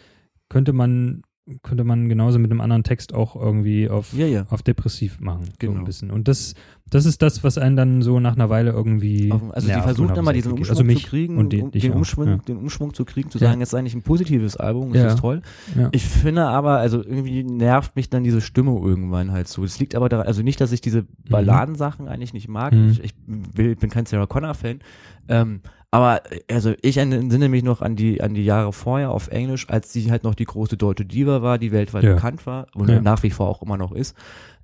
könnte 0.49 0.73
man 0.73 1.21
könnte 1.63 1.83
man 1.83 2.09
genauso 2.09 2.39
mit 2.39 2.51
einem 2.51 2.61
anderen 2.61 2.83
Text 2.83 3.13
auch 3.13 3.35
irgendwie 3.35 3.89
auf, 3.89 4.13
ja, 4.13 4.27
ja. 4.27 4.45
auf 4.49 4.61
depressiv 4.61 5.19
machen. 5.19 5.49
Genau. 5.59 5.73
So 5.73 5.79
ein 5.79 5.85
bisschen. 5.85 6.11
Und 6.11 6.27
das, 6.27 6.53
das 6.89 7.05
ist 7.05 7.21
das, 7.21 7.43
was 7.43 7.57
einen 7.57 7.75
dann 7.75 8.01
so 8.01 8.19
nach 8.19 8.35
einer 8.35 8.49
Weile 8.49 8.71
irgendwie. 8.71 9.31
Also 9.51 9.67
die 9.67 9.81
versuchen 9.81 10.15
immer 10.15 10.33
diesen 10.33 10.53
Umschwung 10.53 10.77
also 10.77 10.99
zu 10.99 11.07
kriegen, 11.07 11.37
und 11.37 11.53
den, 11.53 11.71
den, 11.71 11.91
Umschwung, 11.93 12.27
ja. 12.27 12.37
den 12.37 12.57
Umschwung 12.57 12.93
zu 12.93 13.05
kriegen, 13.05 13.29
zu 13.29 13.37
sagen, 13.37 13.59
jetzt 13.59 13.69
ist 13.69 13.75
eigentlich 13.75 13.95
ein 13.95 14.01
positives 14.01 14.57
Album, 14.57 14.93
das 14.93 15.13
ist 15.13 15.19
toll. 15.19 15.41
Ich 15.91 16.03
finde 16.03 16.45
aber, 16.45 16.77
also 16.77 17.03
irgendwie 17.03 17.43
nervt 17.43 17.95
mich 17.95 18.09
dann 18.09 18.23
diese 18.23 18.41
Stimme 18.41 18.71
irgendwann 18.79 19.31
halt 19.31 19.47
so. 19.47 19.63
Das 19.63 19.79
liegt 19.79 19.95
aber 19.95 20.09
daran, 20.09 20.27
also 20.27 20.41
nicht, 20.41 20.59
dass 20.61 20.71
ich 20.71 20.81
diese 20.81 21.01
mhm. 21.01 21.07
Balladensachen 21.29 22.05
mhm. 22.05 22.11
eigentlich 22.11 22.33
nicht 22.33 22.47
mag. 22.47 22.73
Mhm. 22.73 22.89
Ich, 22.89 23.03
ich 23.03 23.13
will, 23.27 23.75
bin 23.75 23.89
kein 23.89 24.05
Sarah 24.05 24.27
Connor-Fan. 24.27 24.79
Ähm, 25.27 25.61
aber 25.91 26.21
also 26.49 26.73
ich 26.81 26.97
entsinne 26.97 27.49
mich 27.49 27.63
noch 27.63 27.81
an 27.81 27.95
die 27.95 28.21
an 28.21 28.33
die 28.33 28.45
Jahre 28.45 28.73
vorher 28.73 29.11
auf 29.11 29.29
Englisch, 29.29 29.69
als 29.69 29.91
sie 29.91 30.11
halt 30.11 30.23
noch 30.23 30.35
die 30.35 30.45
große 30.45 30.77
deutsche 30.77 31.05
Diva 31.05 31.41
war, 31.41 31.57
die 31.57 31.71
weltweit 31.71 32.03
ja. 32.03 32.13
bekannt 32.13 32.45
war 32.45 32.67
und 32.75 32.89
ja. 32.89 33.01
nach 33.01 33.23
wie 33.23 33.31
vor 33.31 33.47
auch 33.47 33.61
immer 33.61 33.77
noch 33.77 33.91
ist. 33.91 34.15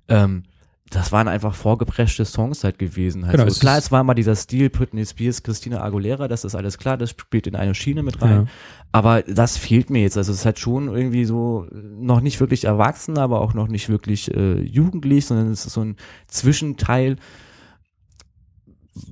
Ähm, 0.08 0.44
das 0.90 1.10
waren 1.10 1.26
einfach 1.26 1.54
vorgepreschte 1.54 2.24
Songs 2.24 2.62
halt 2.62 2.78
gewesen. 2.78 3.26
Halt 3.26 3.36
genau, 3.36 3.48
so. 3.50 3.58
Klar, 3.58 3.78
es 3.78 3.90
war 3.90 4.04
mal 4.04 4.14
dieser 4.14 4.36
Stil 4.36 4.70
Britney 4.70 5.04
Spears, 5.04 5.42
Christina 5.42 5.82
Aguilera, 5.82 6.28
das 6.28 6.44
ist 6.44 6.54
alles 6.54 6.78
klar, 6.78 6.96
das 6.96 7.10
spielt 7.10 7.48
in 7.48 7.56
eine 7.56 7.74
Schiene 7.74 8.04
mit 8.04 8.22
rein. 8.22 8.42
Ja. 8.42 8.46
Aber 8.92 9.22
das 9.22 9.56
fehlt 9.56 9.90
mir 9.90 10.02
jetzt. 10.02 10.16
Also 10.16 10.30
es 10.30 10.38
ist 10.38 10.44
halt 10.44 10.60
schon 10.60 10.86
irgendwie 10.86 11.24
so 11.24 11.66
noch 11.72 12.20
nicht 12.20 12.38
wirklich 12.38 12.64
erwachsen, 12.64 13.18
aber 13.18 13.40
auch 13.40 13.52
noch 13.52 13.66
nicht 13.66 13.88
wirklich 13.88 14.32
äh, 14.32 14.60
jugendlich, 14.60 15.26
sondern 15.26 15.48
es 15.48 15.66
ist 15.66 15.72
so 15.72 15.80
ein 15.80 15.96
Zwischenteil 16.28 17.16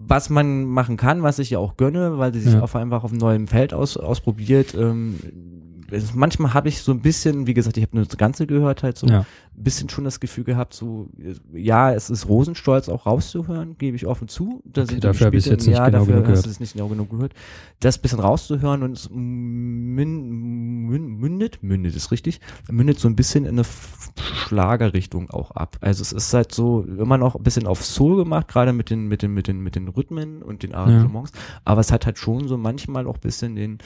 was 0.06 0.30
man 0.30 0.64
machen 0.64 0.96
kann, 0.96 1.22
was 1.22 1.38
ich 1.38 1.50
ja 1.50 1.58
auch 1.58 1.76
gönne, 1.76 2.18
weil 2.18 2.32
sie 2.32 2.40
sich 2.40 2.54
ja. 2.54 2.60
auf 2.60 2.76
einfach 2.76 3.04
auf 3.04 3.10
einem 3.10 3.20
neuen 3.20 3.46
Feld 3.46 3.74
aus, 3.74 3.96
ausprobiert. 3.96 4.74
Ähm, 4.74 5.18
manchmal 6.14 6.54
habe 6.54 6.68
ich 6.68 6.82
so 6.82 6.92
ein 6.92 7.00
bisschen, 7.00 7.46
wie 7.46 7.54
gesagt, 7.54 7.76
ich 7.76 7.84
habe 7.84 7.96
nur 7.96 8.06
das 8.06 8.16
Ganze 8.16 8.46
gehört, 8.46 8.82
halt 8.82 8.98
so 8.98 9.06
ja. 9.06 9.20
ein 9.20 9.26
bisschen 9.54 9.88
schon 9.88 10.04
das 10.04 10.20
Gefühl 10.20 10.44
gehabt, 10.44 10.74
so 10.74 11.08
ja, 11.52 11.92
es 11.92 12.10
ist 12.10 12.28
Rosenstolz 12.28 12.88
auch 12.88 13.06
rauszuhören, 13.06 13.76
gebe 13.78 13.96
ich 13.96 14.06
offen 14.06 14.28
zu. 14.28 14.62
Okay, 14.76 15.00
dafür 15.00 15.26
habe 15.26 15.36
ich 15.36 15.46
jetzt 15.46 15.66
nicht 15.66 15.76
ja, 15.76 15.86
genau 15.86 16.00
dafür 16.00 16.14
genug 16.22 16.28
hast 16.28 16.46
du 16.46 16.50
es 16.50 16.60
nicht 16.60 16.74
genau 16.74 16.88
genug 16.88 17.10
gehört. 17.10 17.34
Das 17.80 17.98
bisschen 17.98 18.20
rauszuhören 18.20 18.82
und 18.82 18.92
es 18.92 19.10
mündet, 19.10 20.52
mündet 21.62 21.96
ist 21.96 22.10
richtig, 22.10 22.40
mündet 22.70 22.98
so 22.98 23.08
ein 23.08 23.16
bisschen 23.16 23.44
in 23.44 23.58
eine 23.58 23.66
Schlagerrichtung 24.20 25.30
auch 25.30 25.50
ab. 25.52 25.78
Also 25.80 26.02
es 26.02 26.12
ist 26.12 26.34
halt 26.34 26.52
so 26.52 26.82
immer 26.82 27.18
noch 27.18 27.34
ein 27.36 27.42
bisschen 27.42 27.66
auf 27.66 27.84
Soul 27.84 28.16
gemacht, 28.16 28.48
gerade 28.48 28.72
mit 28.72 28.90
den 28.90 29.06
mit 29.06 29.22
den 29.22 29.32
mit 29.32 29.48
den 29.48 29.60
mit 29.60 29.76
den 29.76 29.88
Rhythmen 29.88 30.42
und 30.42 30.62
den 30.62 30.74
Arrangements, 30.74 31.32
ja. 31.34 31.40
aber 31.64 31.80
es 31.80 31.92
hat 31.92 32.06
halt 32.06 32.18
schon 32.18 32.48
so 32.48 32.56
manchmal 32.56 33.06
auch 33.06 33.14
ein 33.16 33.20
bisschen 33.20 33.56
den 33.56 33.78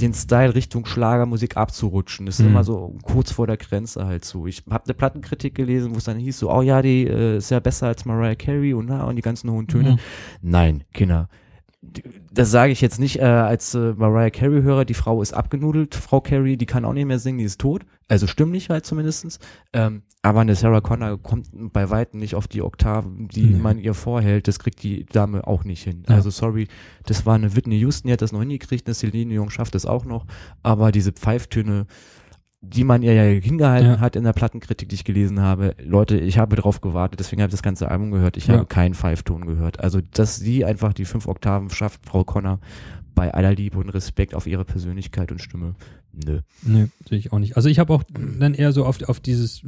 den 0.00 0.14
Style 0.14 0.54
Richtung 0.54 0.86
Schlagermusik 0.86 1.56
abzurutschen. 1.56 2.26
Das 2.26 2.38
ist 2.38 2.44
mhm. 2.44 2.52
immer 2.52 2.64
so 2.64 2.96
kurz 3.02 3.32
vor 3.32 3.46
der 3.46 3.56
Grenze 3.56 4.06
halt 4.06 4.24
so. 4.24 4.46
Ich 4.46 4.62
habe 4.70 4.84
eine 4.84 4.94
Plattenkritik 4.94 5.54
gelesen, 5.54 5.92
wo 5.94 5.98
es 5.98 6.04
dann 6.04 6.18
hieß 6.18 6.38
so, 6.38 6.50
oh 6.50 6.62
ja, 6.62 6.82
die 6.82 7.06
äh, 7.06 7.38
ist 7.38 7.50
ja 7.50 7.60
besser 7.60 7.88
als 7.88 8.04
Mariah 8.04 8.34
Carey 8.34 8.74
und, 8.74 8.86
na, 8.86 9.04
und 9.04 9.16
die 9.16 9.22
ganzen 9.22 9.50
hohen 9.50 9.66
Töne. 9.66 9.92
Mhm. 9.92 9.98
Nein, 10.42 10.84
Kinder. 10.92 11.28
Das 11.80 12.50
sage 12.50 12.72
ich 12.72 12.80
jetzt 12.80 12.98
nicht 12.98 13.20
äh, 13.20 13.22
als 13.22 13.72
äh, 13.74 13.92
Mariah 13.96 14.30
Carey-Hörer, 14.30 14.84
die 14.84 14.94
Frau 14.94 15.22
ist 15.22 15.32
abgenudelt, 15.32 15.94
Frau 15.94 16.20
Carey, 16.20 16.56
die 16.56 16.66
kann 16.66 16.84
auch 16.84 16.92
nicht 16.92 17.06
mehr 17.06 17.20
singen, 17.20 17.38
die 17.38 17.44
ist 17.44 17.60
tot. 17.60 17.86
Also 18.08 18.26
stimmlich 18.26 18.68
halt 18.68 18.84
zumindestens. 18.84 19.38
Ähm, 19.72 20.02
aber 20.22 20.40
eine 20.40 20.54
Sarah 20.56 20.80
Connor 20.80 21.22
kommt 21.22 21.48
bei 21.72 21.88
weitem 21.90 22.18
nicht 22.18 22.34
auf 22.34 22.48
die 22.48 22.62
Oktaven, 22.62 23.28
die 23.28 23.44
Nee. 23.46 23.58
man 23.60 23.78
ihr 23.78 23.94
vorhält. 23.94 24.48
Das 24.48 24.58
kriegt 24.58 24.82
die 24.82 25.06
Dame 25.06 25.46
auch 25.46 25.62
nicht 25.64 25.84
hin. 25.84 26.02
Ja. 26.08 26.16
Also 26.16 26.30
sorry, 26.30 26.66
das 27.06 27.26
war 27.26 27.36
eine 27.36 27.54
Whitney 27.54 27.78
Houston, 27.78 28.08
die 28.08 28.12
hat 28.12 28.22
das 28.22 28.32
noch 28.32 28.40
hingekriegt, 28.40 28.86
eine 28.86 28.94
Celine 28.94 29.30
Dion 29.30 29.50
schafft 29.50 29.74
das 29.74 29.86
auch 29.86 30.04
noch. 30.04 30.26
Aber 30.62 30.90
diese 30.90 31.12
Pfeiftöne, 31.12 31.86
die 32.60 32.82
man 32.84 33.02
ihr 33.02 33.12
ja 33.14 33.22
hingehalten 33.22 33.88
Ja. 33.92 34.00
hat 34.00 34.16
in 34.16 34.24
der 34.24 34.32
Plattenkritik, 34.32 34.88
die 34.88 34.96
ich 34.96 35.04
gelesen 35.04 35.40
habe, 35.40 35.74
Leute, 35.82 36.18
ich 36.18 36.38
habe 36.38 36.56
drauf 36.56 36.80
gewartet, 36.80 37.20
deswegen 37.20 37.40
habe 37.40 37.48
ich 37.50 37.54
das 37.54 37.62
ganze 37.62 37.88
Album 37.90 38.10
gehört. 38.10 38.36
Ich 38.36 38.48
Ja. 38.48 38.54
habe 38.54 38.66
keinen 38.66 38.94
Pfeifton 38.94 39.46
gehört. 39.46 39.78
Also, 39.80 40.00
dass 40.12 40.36
sie 40.36 40.64
einfach 40.64 40.92
die 40.92 41.04
fünf 41.04 41.28
Oktaven 41.28 41.70
schafft, 41.70 42.00
Frau 42.04 42.24
Connor, 42.24 42.58
bei 43.14 43.32
aller 43.32 43.52
Liebe 43.54 43.78
und 43.78 43.88
Respekt 43.90 44.34
auf 44.34 44.46
ihre 44.46 44.64
Persönlichkeit 44.64 45.30
und 45.32 45.40
Stimme. 45.40 45.74
Nö. 46.12 46.40
Nee, 46.62 46.86
sehe 47.08 47.18
ich 47.18 47.32
auch 47.32 47.38
nicht. 47.38 47.56
Also 47.56 47.68
ich 47.68 47.78
habe 47.78 47.92
auch 47.92 48.02
dann 48.38 48.54
eher 48.54 48.72
so 48.72 48.84
auf, 48.84 49.00
auf 49.08 49.20
dieses, 49.20 49.62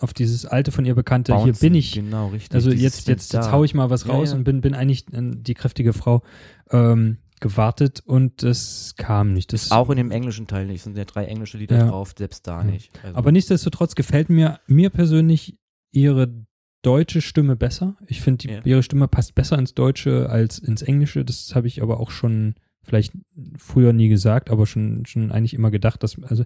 auf 0.00 0.12
dieses 0.12 0.44
alte 0.44 0.72
von 0.72 0.84
ihr 0.84 0.94
bekannte, 0.94 1.34
hier 1.36 1.44
Bouncen, 1.46 1.60
bin 1.60 1.74
ich, 1.74 1.92
Genau, 1.92 2.28
richtig. 2.28 2.54
also 2.54 2.70
jetzt, 2.70 3.08
jetzt, 3.08 3.32
jetzt 3.32 3.52
hau 3.52 3.64
ich 3.64 3.74
mal 3.74 3.88
was 3.88 4.08
raus 4.08 4.30
ja. 4.32 4.36
und 4.36 4.44
bin, 4.44 4.60
bin 4.60 4.74
eigentlich 4.74 5.06
die 5.10 5.54
kräftige 5.54 5.92
Frau 5.92 6.22
ähm, 6.70 7.16
gewartet 7.40 8.00
und 8.04 8.42
das 8.42 8.94
kam 8.96 9.32
nicht. 9.32 9.52
Das, 9.52 9.70
Auch 9.70 9.90
in 9.90 9.96
dem 9.96 10.10
englischen 10.10 10.46
Teil 10.46 10.66
nicht. 10.66 10.78
Es 10.78 10.84
sind 10.84 10.96
ja 10.96 11.04
drei 11.04 11.26
englische 11.26 11.58
Lieder 11.58 11.76
Ja. 11.78 11.88
drauf, 11.88 12.14
selbst 12.16 12.46
da 12.46 12.58
Ja. 12.60 12.64
nicht. 12.64 12.90
Also, 13.02 13.16
Aber 13.16 13.32
nichtsdestotrotz 13.32 13.94
gefällt 13.94 14.28
mir, 14.30 14.60
mir 14.66 14.90
persönlich 14.90 15.56
ihre 15.92 16.46
deutsche 16.82 17.20
Stimme 17.20 17.56
besser. 17.56 17.96
Ich 18.06 18.20
finde, 18.20 18.48
Ja. 18.50 18.60
ihre 18.64 18.82
Stimme 18.82 19.08
passt 19.08 19.34
besser 19.34 19.58
ins 19.58 19.74
Deutsche 19.74 20.28
als 20.30 20.58
ins 20.58 20.82
Englische. 20.82 21.24
Das 21.24 21.54
habe 21.54 21.66
ich 21.66 21.82
aber 21.82 22.00
auch 22.00 22.10
schon 22.10 22.54
vielleicht 22.82 23.12
früher 23.58 23.92
nie 23.92 24.08
gesagt, 24.08 24.50
aber 24.50 24.66
schon, 24.66 25.04
schon 25.06 25.32
eigentlich 25.32 25.54
immer 25.54 25.70
gedacht, 25.72 26.02
dass, 26.02 26.22
also 26.22 26.44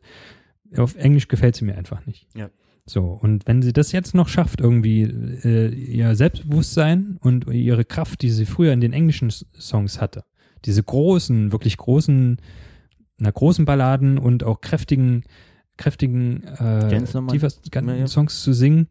auf 0.77 0.95
Englisch 0.97 1.29
gefällt 1.29 1.57
sie 1.57 1.65
mir 1.65 1.77
einfach 1.77 2.07
nicht. 2.07 2.27
Ja. 2.35 2.49
So, 2.87 3.03
und 3.05 3.47
wenn 3.47 3.61
sie 3.61 3.75
das 3.75 3.93
jetzt 3.93 4.15
noch 4.15 4.29
schafft, 4.29 4.61
irgendwie 4.61 5.03
äh, 5.03 5.69
ihr 5.69 6.15
Selbstbewusstsein 6.17 7.19
und 7.21 7.47
ihre 7.47 7.85
Kraft, 7.85 8.23
die 8.23 8.31
sie 8.31 8.47
früher 8.47 8.73
in 8.73 8.81
den 8.81 8.93
englischen 8.95 9.31
Songs 9.31 10.01
hatte, 10.01 10.25
diese 10.65 10.83
großen, 10.83 11.53
wirklich 11.53 11.77
großen, 11.77 12.39
na, 13.19 13.31
großen 13.31 13.65
Balladen 13.65 14.19
und 14.19 14.45
auch 14.45 14.61
kräftigen, 14.61 15.25
kräftigen 15.77 16.43
äh, 16.45 17.03
tiefer. 17.29 17.51
Songs 18.07 18.43
zu 18.43 18.53
singen, 18.53 18.89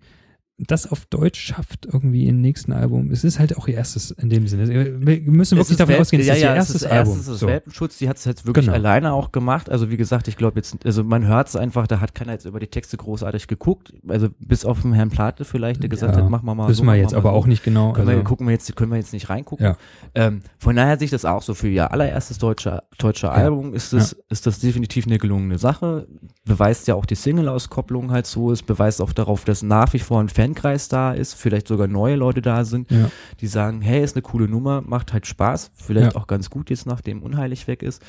das 0.67 0.91
auf 0.91 1.05
Deutsch 1.05 1.39
schafft 1.39 1.85
irgendwie 1.91 2.27
im 2.27 2.41
nächsten 2.41 2.73
Album. 2.73 3.11
Es 3.11 3.23
ist 3.23 3.39
halt 3.39 3.57
auch 3.57 3.67
ihr 3.67 3.75
erstes 3.75 4.11
in 4.11 4.29
dem 4.29 4.47
Sinne. 4.47 4.67
Wir 4.69 5.21
müssen 5.21 5.57
Es 5.57 5.63
wirklich 5.65 5.77
davon 5.77 5.95
Welp- 5.95 6.01
ausgehen, 6.01 6.21
es 6.21 6.27
ja, 6.27 6.33
ist 6.33 6.41
ja, 6.41 6.47
ihr 6.49 6.51
es 6.53 6.57
erstes 6.57 6.75
ist 6.83 6.87
Album. 6.91 7.13
Erstens 7.13 7.27
ist 7.33 7.39
So. 7.39 7.47
Welpenschutz, 7.47 7.97
die 7.97 8.09
hat 8.09 8.17
es 8.17 8.25
jetzt 8.25 8.45
wirklich 8.45 8.65
Genau. 8.65 8.75
alleine 8.77 9.13
auch 9.13 9.31
gemacht. 9.31 9.69
Also 9.69 9.89
wie 9.89 9.97
gesagt, 9.97 10.27
ich 10.27 10.35
glaube 10.37 10.57
jetzt, 10.59 10.85
also 10.85 11.03
man 11.03 11.25
hört 11.27 11.47
es 11.47 11.55
einfach, 11.55 11.87
da 11.87 11.99
hat 12.01 12.13
keiner 12.13 12.33
jetzt 12.33 12.45
über 12.45 12.59
die 12.59 12.67
Texte 12.67 12.97
großartig 12.97 13.47
geguckt. 13.47 13.93
Also 14.07 14.27
bis 14.39 14.65
auf 14.65 14.81
den 14.81 14.93
Herrn 14.93 15.09
Plate 15.09 15.45
vielleicht, 15.45 15.81
der 15.81 15.89
gesagt 15.89 16.15
Ja, 16.15 16.23
hat, 16.23 16.29
mach 16.29 16.41
mal 16.43 16.55
mal 16.55 16.67
Wissen 16.67 16.85
so. 16.85 16.91
wir 16.91 16.95
jetzt 16.95 17.13
aber 17.13 17.29
so. 17.29 17.35
auch 17.35 17.47
nicht 17.47 17.63
genau. 17.63 17.93
Können, 17.93 18.07
wir, 18.07 18.13
Also, 18.15 18.23
gucken 18.25 18.47
wir 18.47 18.51
jetzt, 18.53 18.75
können 18.75 18.91
wir 18.91 18.97
jetzt 18.97 19.13
nicht 19.13 19.29
reingucken. 19.29 19.65
Ja. 19.65 19.77
Ähm, 20.15 20.41
von 20.57 20.75
daher 20.75 20.97
sehe 20.97 21.05
ich 21.05 21.11
das 21.11 21.25
auch 21.25 21.41
so. 21.41 21.53
Für 21.53 21.69
ihr 21.69 21.91
allererstes 21.91 22.37
deutsche, 22.37 22.83
deutsche 22.97 23.31
Album 23.31 23.73
ist 23.73 23.93
das, 23.93 24.15
ist 24.29 24.45
das 24.45 24.59
definitiv 24.59 25.05
eine 25.07 25.17
gelungene 25.19 25.57
Sache. 25.57 26.07
Beweist 26.45 26.87
ja 26.87 26.95
auch 26.95 27.05
die 27.05 27.15
Single-Auskopplung 27.15 28.11
halt 28.11 28.25
so. 28.25 28.51
Es 28.51 28.63
beweist 28.63 29.01
auch 29.01 29.13
darauf, 29.13 29.45
dass 29.45 29.61
nach 29.63 29.93
wie 29.93 29.99
vor 29.99 30.19
ein 30.19 30.29
Fankreis 30.53 30.87
da 30.89 31.13
ist, 31.13 31.33
vielleicht 31.33 31.67
sogar 31.67 31.87
neue 31.87 32.15
Leute 32.15 32.41
da 32.41 32.65
sind, 32.65 32.89
ja. 32.91 33.09
die 33.39 33.47
sagen, 33.47 33.81
hey, 33.81 34.03
ist 34.03 34.15
eine 34.15 34.21
coole 34.23 34.47
Nummer, 34.47 34.81
macht 34.81 35.13
halt 35.13 35.27
Spaß. 35.27 35.71
Vielleicht 35.75 36.13
Ja. 36.13 36.19
auch 36.19 36.27
ganz 36.27 36.49
gut 36.49 36.69
jetzt, 36.69 36.85
nachdem 36.85 37.21
Unheilig 37.21 37.67
weg 37.67 37.83
ist. 37.83 38.01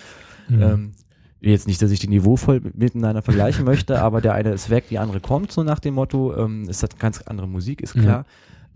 Mhm. 0.49 0.63
Ähm, 0.63 0.93
jetzt 1.41 1.67
nicht, 1.67 1.81
dass 1.83 1.91
ich 1.91 1.99
die 2.01 2.09
niveauvoll 2.09 2.61
miteinander 2.75 3.23
vergleichen 3.23 3.65
möchte, 3.65 4.01
aber 4.03 4.21
der 4.21 4.35
eine 4.35 4.53
ist 4.53 4.71
weg, 4.71 4.85
die 4.89 4.99
andere 4.99 5.21
kommt, 5.21 5.53
so 5.53 5.63
nach 5.63 5.81
dem 5.81 5.95
Motto. 5.95 6.35
Ähm, 6.37 6.67
es 6.69 6.83
hat 6.83 6.99
ganz 6.99 7.21
andere 7.23 7.47
Musik, 7.49 7.81
ist 7.83 7.95
klar. 7.95 8.25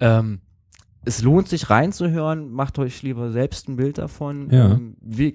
Ähm, 0.01 0.41
es 1.07 1.21
lohnt 1.23 1.49
sich 1.49 1.69
reinzuhören, 1.69 2.51
macht 2.51 2.79
euch 2.79 3.03
lieber 3.03 3.31
selbst 3.31 3.69
ein 3.69 3.77
Bild 3.77 3.99
davon. 3.99 4.49
Ja. 4.51 4.73
Ähm, 4.73 4.97
wir 5.03 5.31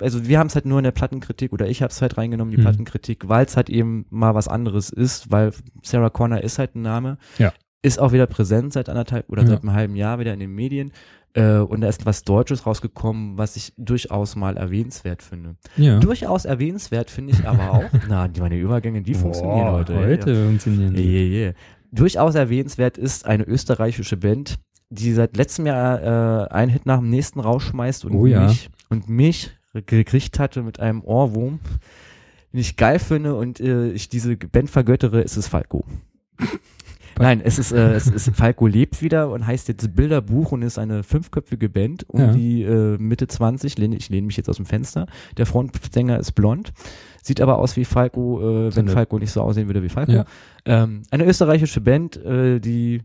also 0.00 0.26
wir 0.26 0.38
haben 0.38 0.46
es 0.46 0.54
halt 0.54 0.64
nur 0.64 0.78
in 0.78 0.84
der 0.84 0.92
Plattenkritik 0.92 1.52
oder 1.52 1.68
ich 1.68 1.82
habe 1.82 1.90
es 1.90 2.00
halt 2.00 2.16
reingenommen, 2.16 2.50
die 2.50 2.56
Mhm. 2.56 2.62
Plattenkritik, 2.62 3.28
weil 3.28 3.44
es 3.44 3.54
halt 3.54 3.68
eben 3.68 4.06
mal 4.08 4.34
was 4.34 4.48
anderes 4.48 4.88
ist, 4.88 5.30
weil 5.30 5.52
Sarah 5.82 6.08
Connor 6.08 6.40
ist 6.40 6.58
halt 6.58 6.74
ein 6.74 6.80
Name. 6.80 7.18
Ja. 7.36 7.52
Ist 7.82 7.98
auch 7.98 8.12
wieder 8.12 8.26
präsent 8.26 8.72
seit 8.72 8.88
anderthalb 8.88 9.28
oder 9.30 9.42
Ja. 9.42 9.48
seit 9.48 9.62
einem 9.62 9.72
halben 9.72 9.96
Jahr 9.96 10.18
wieder 10.18 10.34
in 10.34 10.40
den 10.40 10.54
Medien. 10.54 10.92
Äh, 11.32 11.58
und 11.58 11.80
da 11.82 11.88
ist 11.88 12.04
was 12.06 12.24
Deutsches 12.24 12.66
rausgekommen, 12.66 13.38
was 13.38 13.54
ich 13.56 13.72
durchaus 13.76 14.34
mal 14.36 14.56
erwähnenswert 14.56 15.22
finde. 15.22 15.54
ja. 15.76 15.98
Durchaus 16.00 16.44
erwähnenswert 16.44 17.08
finde 17.10 17.32
ich 17.32 17.46
aber 17.46 17.70
auch, 17.70 17.84
na, 18.08 18.26
die, 18.28 18.40
meine 18.40 18.58
Übergänge, 18.58 19.00
die 19.02 19.14
funktionieren 19.14 19.60
Boah, 19.66 19.72
heute. 19.78 19.96
Heute 19.96 20.32
Ja. 20.32 20.44
funktionieren 20.46 20.94
die. 20.94 21.02
yeah, 21.04 21.44
yeah. 21.46 21.52
Durchaus 21.92 22.34
erwähnenswert 22.34 22.98
ist 22.98 23.26
eine 23.26 23.44
österreichische 23.44 24.16
Band, 24.16 24.58
die 24.90 25.12
seit 25.12 25.36
letztem 25.36 25.66
Jahr 25.66 26.02
äh, 26.02 26.48
einen 26.52 26.70
Hit 26.72 26.84
nach 26.86 26.98
dem 26.98 27.08
nächsten 27.10 27.38
rausschmeißt 27.40 28.04
und 28.04 28.12
Oh 28.14 28.24
mich 28.26 28.68
und 28.88 29.08
mich 29.08 29.52
gekriegt 29.86 30.40
hatte 30.40 30.62
mit 30.62 30.80
einem 30.80 31.00
Ohrwurm, 31.02 31.60
den 32.52 32.58
ich 32.60 32.76
geil 32.76 32.98
finde 32.98 33.36
und 33.36 33.60
äh, 33.60 33.90
ich 33.92 34.08
diese 34.08 34.36
Band 34.36 34.68
vergöttere, 34.68 35.20
ist 35.20 35.36
es 35.36 35.46
Falco. 35.46 35.84
Nein, 37.20 37.40
es 37.44 37.58
ist, 37.58 37.72
äh, 37.72 37.92
es 37.94 38.06
ist 38.06 38.30
Falco 38.34 38.66
lebt 38.66 39.02
wieder 39.02 39.30
und 39.30 39.46
heißt 39.46 39.68
jetzt 39.68 39.94
Bilderbuch 39.94 40.52
und 40.52 40.62
ist 40.62 40.78
eine 40.78 41.02
fünfköpfige 41.02 41.68
Band 41.68 42.08
um 42.08 42.20
Ja. 42.20 42.32
die 42.32 42.62
äh, 42.62 42.96
Mitte 42.98 43.28
20. 43.28 43.78
Lehne, 43.78 43.96
ich 43.96 44.08
lehne 44.08 44.26
mich 44.26 44.36
jetzt 44.36 44.48
aus 44.48 44.56
dem 44.56 44.66
Fenster. 44.66 45.06
Der 45.36 45.46
Frontsänger 45.46 46.18
ist 46.18 46.32
blond, 46.32 46.72
sieht 47.22 47.40
aber 47.40 47.58
aus 47.58 47.76
wie 47.76 47.84
Falco, 47.84 48.40
äh, 48.68 48.74
wenn 48.76 48.88
Falco 48.88 49.18
nicht 49.18 49.30
so 49.32 49.42
aussehen 49.42 49.68
würde 49.68 49.82
wie 49.82 49.88
Falco. 49.88 50.12
Ja. 50.12 50.24
Ähm, 50.64 51.02
eine 51.10 51.24
österreichische 51.26 51.80
Band, 51.80 52.16
äh, 52.16 52.58
die 52.60 53.02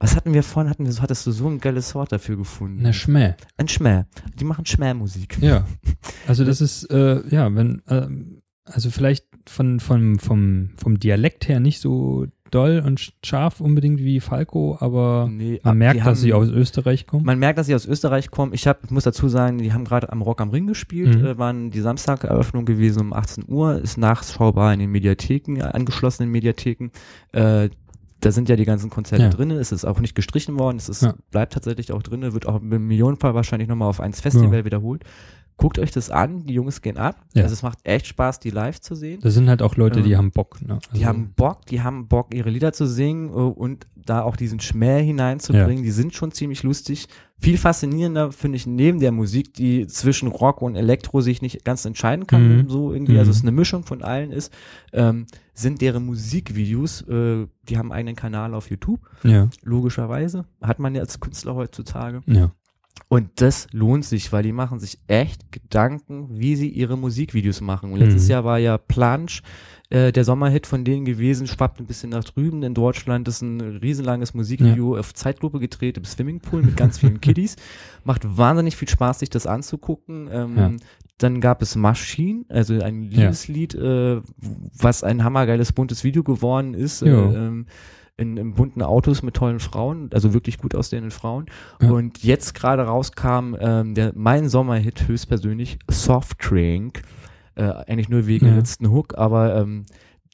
was 0.00 0.16
hatten 0.16 0.34
wir 0.34 0.42
vorhin? 0.42 0.68
Hatten 0.68 0.84
wir, 0.84 0.92
so- 0.92 1.02
hattest 1.02 1.26
du 1.26 1.30
so 1.30 1.48
ein 1.48 1.60
geiles 1.60 1.94
Wort 1.94 2.12
dafür 2.12 2.36
gefunden? 2.36 2.80
Na 2.82 2.92
Schmäh. 2.92 3.34
Ein 3.56 3.68
Schmäh. 3.68 4.02
Die 4.38 4.44
machen 4.44 4.66
Schmähmusik. 4.66 5.38
Ja. 5.40 5.66
Also 6.26 6.44
das 6.44 6.60
ist, 6.62 6.84
äh, 6.90 7.22
ja, 7.28 7.54
wenn, 7.54 7.82
ähm, 7.88 8.40
also 8.64 8.90
vielleicht 8.90 9.26
von, 9.46 9.78
von, 9.78 10.18
vom, 10.18 10.70
vom 10.76 10.98
Dialekt 10.98 11.48
her 11.48 11.60
nicht 11.60 11.80
so 11.80 12.26
doll 12.54 12.82
und 12.84 13.12
scharf 13.24 13.60
unbedingt 13.60 14.00
wie 14.00 14.20
Falco, 14.20 14.76
aber 14.80 15.28
Nee, 15.30 15.60
man 15.64 15.76
merkt, 15.78 16.00
haben, 16.00 16.10
dass 16.10 16.20
sie 16.20 16.32
aus 16.32 16.48
Österreich 16.48 17.06
kommen. 17.06 17.24
Man 17.24 17.38
merkt, 17.38 17.58
dass 17.58 17.66
sie 17.66 17.74
aus 17.74 17.86
Österreich 17.86 18.30
kommen. 18.30 18.52
Ich 18.54 18.66
hab, 18.66 18.90
muss 18.90 19.04
dazu 19.04 19.28
sagen, 19.28 19.58
die 19.58 19.72
haben 19.72 19.84
gerade 19.84 20.10
am 20.12 20.22
Rock 20.22 20.40
am 20.40 20.50
Ring 20.50 20.66
gespielt, 20.66 21.18
Mhm. 21.18 21.26
äh, 21.26 21.38
waren 21.38 21.70
die 21.70 21.80
Samstageröffnung 21.80 22.64
gewesen 22.64 23.00
um 23.00 23.12
18 23.12 23.44
Uhr, 23.48 23.80
ist 23.80 23.96
nachschaubar 23.98 24.72
in 24.72 24.80
den 24.80 24.90
Mediatheken, 24.90 25.56
äh, 25.56 25.62
angeschlossenen 25.62 26.30
Mediatheken. 26.30 26.90
Äh, 27.32 27.70
da 28.20 28.30
sind 28.32 28.48
ja 28.48 28.56
die 28.56 28.64
ganzen 28.64 28.88
Konzerte 28.88 29.24
Ja. 29.24 29.30
drin, 29.30 29.50
es 29.50 29.70
ist 29.70 29.84
auch 29.84 30.00
nicht 30.00 30.14
gestrichen 30.14 30.58
worden, 30.58 30.78
es 30.78 30.88
ist, 30.88 31.02
Ja. 31.02 31.14
bleibt 31.30 31.52
tatsächlich 31.52 31.92
auch 31.92 32.02
drin, 32.02 32.22
wird 32.32 32.46
auch 32.46 32.62
im 32.62 32.86
Millionenfall 32.86 33.34
wahrscheinlich 33.34 33.68
nochmal 33.68 33.88
auf 33.88 34.00
eins 34.00 34.20
Festival 34.22 34.60
Ja. 34.60 34.64
wiederholt. 34.64 35.04
Guckt 35.56 35.78
euch 35.78 35.92
das 35.92 36.10
an, 36.10 36.44
die 36.44 36.54
Jungs 36.54 36.82
gehen 36.82 36.96
ab. 36.98 37.24
Ja. 37.32 37.44
Also 37.44 37.52
es 37.52 37.62
macht 37.62 37.78
echt 37.84 38.06
Spaß, 38.08 38.40
die 38.40 38.50
live 38.50 38.80
zu 38.80 38.94
sehen. 38.96 39.20
Das 39.22 39.34
sind 39.34 39.48
halt 39.48 39.62
auch 39.62 39.76
Leute, 39.76 40.02
die 40.02 40.12
Ähm, 40.12 40.18
haben 40.18 40.30
Bock. 40.32 40.60
Ne? 40.60 40.78
Die 40.92 40.94
Also, 40.96 41.04
haben 41.06 41.32
Bock, 41.36 41.64
die 41.66 41.80
haben 41.80 42.08
Bock, 42.08 42.34
ihre 42.34 42.50
Lieder 42.50 42.72
zu 42.72 42.86
singen 42.86 43.28
äh, 43.28 43.32
und 43.32 43.86
da 43.94 44.22
auch 44.22 44.36
diesen 44.36 44.58
Schmäh 44.60 45.02
hineinzubringen. 45.04 45.82
Die 45.84 45.90
sind 45.92 46.12
schon 46.14 46.32
ziemlich 46.32 46.62
lustig. 46.64 47.06
Viel 47.38 47.56
faszinierender 47.56 48.32
finde 48.32 48.56
ich 48.56 48.66
neben 48.66 48.98
der 49.00 49.12
Musik, 49.12 49.54
die 49.54 49.86
zwischen 49.86 50.28
Rock 50.28 50.60
und 50.60 50.74
Elektro 50.76 51.20
sich 51.20 51.40
nicht 51.40 51.64
ganz 51.64 51.84
entscheiden 51.84 52.26
kann, 52.26 52.58
Mhm. 52.64 52.68
so 52.68 52.92
irgendwie, 52.92 53.18
also 53.18 53.30
Mhm. 53.30 53.36
es 53.36 53.42
eine 53.42 53.52
Mischung 53.52 53.84
von 53.84 54.02
allen 54.02 54.32
ist, 54.32 54.52
ähm, 54.92 55.26
sind 55.54 55.80
deren 55.80 56.04
Musikvideos, 56.04 57.02
äh, 57.02 57.46
die 57.68 57.78
haben 57.78 57.92
einen 57.92 57.98
eigenen 58.00 58.16
Kanal 58.16 58.54
auf 58.54 58.70
YouTube, 58.70 59.00
ja, 59.22 59.48
logischerweise. 59.62 60.44
Hat 60.60 60.78
man 60.78 60.94
ja 60.94 61.00
als 61.00 61.20
Künstler 61.20 61.54
heutzutage. 61.54 62.22
ja. 62.26 62.50
Und 63.08 63.30
das 63.36 63.66
lohnt 63.72 64.04
sich, 64.04 64.32
weil 64.32 64.42
die 64.42 64.52
machen 64.52 64.78
sich 64.80 64.98
echt 65.08 65.52
Gedanken, 65.52 66.28
wie 66.30 66.56
sie 66.56 66.68
ihre 66.68 66.96
Musikvideos 66.96 67.60
machen. 67.60 67.92
Und 67.92 67.98
letztes 67.98 68.24
Mhm. 68.24 68.30
Jahr 68.30 68.44
war 68.44 68.58
ja 68.58 68.78
Plansch, 68.78 69.42
äh, 69.90 70.10
der 70.10 70.24
Sommerhit 70.24 70.66
von 70.66 70.84
denen 70.84 71.04
gewesen, 71.04 71.46
schwappt 71.46 71.80
ein 71.80 71.86
bisschen 71.86 72.10
nach 72.10 72.24
drüben. 72.24 72.62
In 72.62 72.74
Deutschland 72.74 73.28
ist 73.28 73.42
ein 73.42 73.60
riesenlanges 73.60 74.32
Musikvideo 74.34 74.96
auf 74.98 75.12
Zeitlupe 75.14 75.60
gedreht 75.60 75.96
im 75.98 76.04
Swimmingpool 76.04 76.62
mit 76.62 76.76
ganz 76.76 76.98
vielen 76.98 77.20
Kiddies. 77.20 77.56
Macht 78.04 78.22
wahnsinnig 78.36 78.76
viel 78.76 78.88
Spaß, 78.88 79.18
sich 79.20 79.30
das 79.30 79.46
anzugucken. 79.46 80.28
Ähm, 80.32 80.56
Ja. 80.56 80.72
Dann 81.18 81.40
gab 81.40 81.62
es 81.62 81.76
Machine, 81.76 82.44
also 82.48 82.74
ein 82.80 83.02
Liebeslied, 83.04 83.74
äh, 83.76 84.20
was 84.76 85.04
ein 85.04 85.22
hammergeiles 85.22 85.72
buntes 85.72 86.02
Video 86.02 86.24
geworden 86.24 86.74
ist. 86.74 87.02
Äh, 87.02 87.08
ähm, 87.10 87.66
in, 88.16 88.36
in 88.36 88.54
bunten 88.54 88.82
Autos 88.82 89.22
mit 89.22 89.34
tollen 89.34 89.60
Frauen, 89.60 90.10
also 90.12 90.32
wirklich 90.34 90.58
gut 90.58 90.74
aussehenden 90.74 91.10
Frauen. 91.10 91.46
Ja. 91.80 91.90
Und 91.90 92.22
jetzt 92.22 92.54
gerade 92.54 92.82
rauskam 92.82 93.56
ähm, 93.58 93.94
der 93.94 94.12
mein 94.14 94.48
Sommerhit 94.48 95.08
höchstpersönlich, 95.08 95.78
Soft 95.90 96.36
Drink. 96.48 97.02
Äh, 97.56 97.64
eigentlich 97.64 98.08
nur 98.08 98.26
wegen 98.26 98.46
Ja. 98.46 98.54
letzten 98.56 98.90
Hook, 98.90 99.16
aber 99.16 99.56
ähm, 99.56 99.86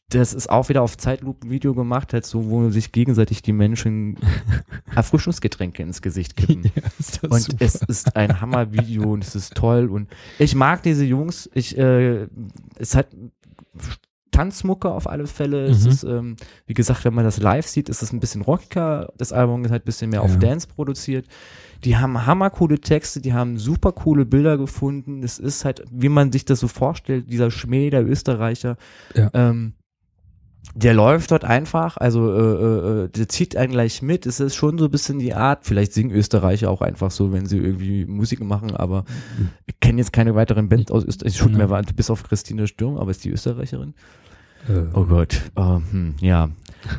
das 0.08 0.34
ist 0.34 0.50
auch 0.50 0.68
wieder 0.68 0.82
auf 0.82 0.96
Zeitlupen-Video 0.98 1.72
gemacht, 1.74 2.12
halt 2.12 2.26
so, 2.26 2.50
wo 2.50 2.68
sich 2.70 2.90
gegenseitig 2.92 3.42
die 3.42 3.52
Menschen 3.52 4.16
Erfrischungsgetränke 4.96 5.82
ins 5.82 6.02
Gesicht 6.02 6.36
kippen. 6.36 6.64
Ja, 6.74 7.28
Und 7.28 7.40
super. 7.42 7.64
es 7.64 7.76
ist 7.76 8.16
ein 8.16 8.40
Hammervideo 8.40 9.12
und 9.12 9.22
es 9.24 9.34
ist 9.34 9.54
toll 9.54 9.88
und 9.88 10.08
ich 10.38 10.54
mag 10.54 10.82
diese 10.82 11.04
Jungs. 11.04 11.48
Ich, 11.54 11.76
äh, 11.78 12.26
es 12.76 12.94
hat 12.96 13.08
Tanzmucke 14.40 14.90
auf 14.90 15.06
alle 15.06 15.26
Fälle. 15.26 15.64
Es 15.66 15.84
Mhm. 15.84 15.90
ist, 15.90 16.02
ähm, 16.04 16.36
wie 16.66 16.74
gesagt, 16.74 17.04
wenn 17.04 17.12
man 17.14 17.24
das 17.24 17.38
live 17.40 17.66
sieht, 17.66 17.88
ist 17.90 18.02
es 18.02 18.12
ein 18.12 18.20
bisschen 18.20 18.40
rockiger. 18.42 19.12
Das 19.18 19.32
Album 19.32 19.64
ist 19.64 19.70
halt 19.70 19.82
ein 19.82 19.84
bisschen 19.84 20.10
mehr 20.10 20.22
auf 20.22 20.32
Ja. 20.32 20.38
Dance 20.38 20.66
produziert. 20.66 21.26
Die 21.84 21.96
haben 21.98 22.26
hammercoole 22.26 22.78
Texte, 22.80 23.20
die 23.20 23.32
haben 23.34 23.58
super 23.58 23.92
coole 23.92 24.24
Bilder 24.24 24.56
gefunden. 24.56 25.22
Es 25.22 25.38
ist 25.38 25.64
halt, 25.66 25.84
wie 25.90 26.08
man 26.08 26.32
sich 26.32 26.44
das 26.46 26.60
so 26.60 26.68
vorstellt, 26.68 27.30
dieser 27.30 27.50
Schmäh 27.50 27.90
der 27.90 28.06
Österreicher. 28.06 28.76
Ja. 29.14 29.30
Ähm, 29.34 29.74
der 30.74 30.94
läuft 30.94 31.32
dort 31.32 31.44
einfach, 31.44 31.96
also 31.96 32.32
äh, 32.32 32.38
äh, 32.38 33.04
äh, 33.04 33.08
der 33.08 33.28
zieht 33.28 33.56
einen 33.56 33.72
gleich 33.72 34.02
mit. 34.02 34.24
Es 34.24 34.38
ist 34.40 34.54
schon 34.54 34.78
so 34.78 34.84
ein 34.84 34.90
bisschen 34.90 35.18
die 35.18 35.34
Art, 35.34 35.64
vielleicht 35.66 35.92
singen 35.92 36.12
Österreicher 36.14 36.70
auch 36.70 36.80
einfach 36.80 37.10
so, 37.10 37.32
wenn 37.32 37.46
sie 37.46 37.58
irgendwie 37.58 38.04
Musik 38.04 38.40
machen, 38.44 38.76
aber 38.76 39.04
ich 39.66 39.80
kenne 39.80 39.98
jetzt 39.98 40.12
keine 40.12 40.34
weiteren 40.34 40.68
Bands 40.68 40.92
aus 40.92 41.04
Österreich. 41.04 41.36
Schon 41.36 41.56
mehr, 41.56 41.66
bis 41.96 42.08
auf 42.10 42.22
Christine 42.22 42.68
Sturm, 42.68 42.98
aber 42.98 43.10
ist 43.10 43.24
die 43.24 43.30
Österreicherin? 43.30 43.94
Oh 44.94 45.04
Gott, 45.04 45.40
ähm, 45.56 45.82
hm, 45.90 46.14
ja. 46.20 46.48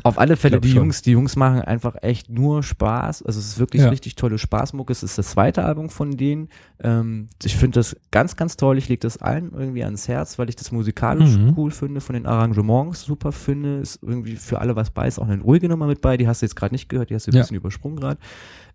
Auf 0.04 0.18
alle 0.18 0.36
Fälle, 0.36 0.60
die 0.60 0.68
schon. 0.68 0.76
Jungs, 0.78 1.02
die 1.02 1.12
Jungs 1.12 1.34
machen 1.36 1.60
einfach 1.62 1.96
echt 2.02 2.28
nur 2.30 2.62
Spaß. 2.62 3.22
Also 3.22 3.38
es 3.40 3.46
ist 3.48 3.58
wirklich 3.58 3.82
Ja. 3.82 3.88
richtig 3.88 4.14
tolle 4.14 4.38
Spaßmucke. 4.38 4.92
Es 4.92 5.02
ist 5.02 5.18
das 5.18 5.30
zweite 5.30 5.64
Album 5.64 5.88
von 5.90 6.16
denen. 6.16 6.48
Ähm, 6.82 7.28
ich 7.44 7.56
finde 7.56 7.80
das 7.80 7.96
ganz, 8.10 8.36
ganz 8.36 8.56
toll. 8.56 8.78
Ich 8.78 8.88
lege 8.88 9.00
das 9.00 9.18
allen 9.18 9.52
irgendwie 9.52 9.82
ans 9.84 10.06
Herz, 10.08 10.38
weil 10.38 10.48
ich 10.48 10.56
das 10.56 10.70
musikalisch 10.72 11.36
Mhm. 11.36 11.54
cool 11.56 11.70
finde, 11.70 12.00
von 12.00 12.14
den 12.14 12.26
Arrangements 12.26 13.02
super 13.02 13.32
finde. 13.32 13.78
Ist 13.78 13.98
irgendwie 14.02 14.36
für 14.36 14.60
alle 14.60 14.76
was 14.76 14.90
bei. 14.90 15.08
Ist 15.08 15.18
auch 15.18 15.28
eine 15.28 15.42
ruhige 15.42 15.68
Nummer 15.68 15.86
mit 15.86 16.00
bei. 16.00 16.16
Die 16.16 16.28
hast 16.28 16.42
du 16.42 16.46
jetzt 16.46 16.54
gerade 16.56 16.74
nicht 16.74 16.88
gehört. 16.88 17.10
Die 17.10 17.14
hast 17.14 17.26
du 17.26 17.30
ein 17.30 17.34
Ja. 17.36 17.40
bisschen 17.42 17.56
übersprungen 17.56 17.96
gerade. 17.96 18.18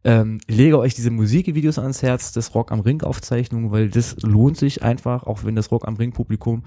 Ähm, 0.03 0.39
ich 0.45 0.55
lege 0.55 0.77
euch 0.77 0.93
diese 0.93 1.09
Musikvideos 1.09 1.79
ans 1.79 2.03
Herz, 2.03 2.31
das 2.31 2.53
Rock 2.53 2.71
am 2.71 2.81
Ring 2.81 3.01
Aufzeichnung, 3.01 3.71
weil 3.71 3.89
das 3.89 4.15
lohnt 4.21 4.55
sich 4.55 4.83
einfach, 4.83 5.23
auch 5.23 5.43
wenn 5.43 5.55
das 5.55 5.71
Rock 5.71 5.87
am 5.87 5.95
Ring 5.95 6.11
Publikum 6.11 6.63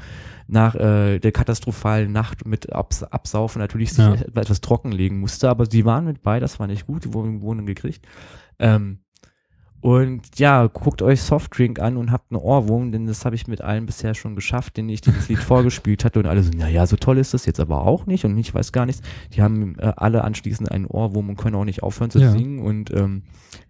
nach 0.48 0.74
äh, 0.74 1.20
der 1.20 1.30
katastrophalen 1.30 2.10
Nacht 2.10 2.44
mit 2.44 2.72
Abs 2.72 3.04
Absaufen 3.04 3.60
natürlich 3.60 3.90
sich 3.92 4.04
Ja. 4.04 4.16
Etwas 4.36 4.60
trockenlegen 4.60 5.18
musste, 5.20 5.48
aber 5.48 5.66
sie 5.66 5.84
waren 5.84 6.04
mit 6.04 6.22
bei, 6.22 6.40
das 6.40 6.58
war 6.60 6.66
nicht 6.66 6.86
gut, 6.86 7.04
die 7.04 7.12
wurden, 7.14 7.42
wurden 7.42 7.66
gekriegt. 7.66 8.06
Ähm, 8.58 9.00
und 9.82 10.38
ja, 10.38 10.66
guckt 10.66 11.00
euch 11.00 11.22
Softdrink 11.22 11.78
an 11.80 11.96
und 11.96 12.12
habt 12.12 12.30
einen 12.30 12.40
Ohrwurm, 12.40 12.92
denn 12.92 13.06
das 13.06 13.24
habe 13.24 13.34
ich 13.34 13.46
mit 13.46 13.62
allen 13.62 13.86
bisher 13.86 14.12
schon 14.12 14.34
geschafft, 14.34 14.76
denen 14.76 14.90
ich 14.90 15.00
dieses 15.00 15.30
Lied 15.30 15.38
vorgespielt 15.42 16.04
hatte 16.04 16.18
und 16.18 16.26
alle 16.26 16.42
so, 16.42 16.50
naja, 16.50 16.86
so 16.86 16.96
toll 16.96 17.16
ist 17.16 17.32
das 17.32 17.46
jetzt 17.46 17.60
aber 17.60 17.86
auch 17.86 18.04
nicht 18.04 18.26
und 18.26 18.36
ich 18.36 18.52
weiß 18.52 18.72
gar 18.72 18.84
nichts. 18.84 19.00
Die 19.32 19.40
haben 19.40 19.78
äh, 19.78 19.94
alle 19.96 20.22
anschließend 20.22 20.70
einen 20.70 20.84
Ohrwurm 20.84 21.30
und 21.30 21.36
können 21.36 21.56
auch 21.56 21.64
nicht 21.64 21.82
aufhören 21.82 22.10
zu 22.10 22.18
Ja. 22.18 22.30
singen 22.30 22.58
und 22.58 22.90
ähm, 22.90 23.22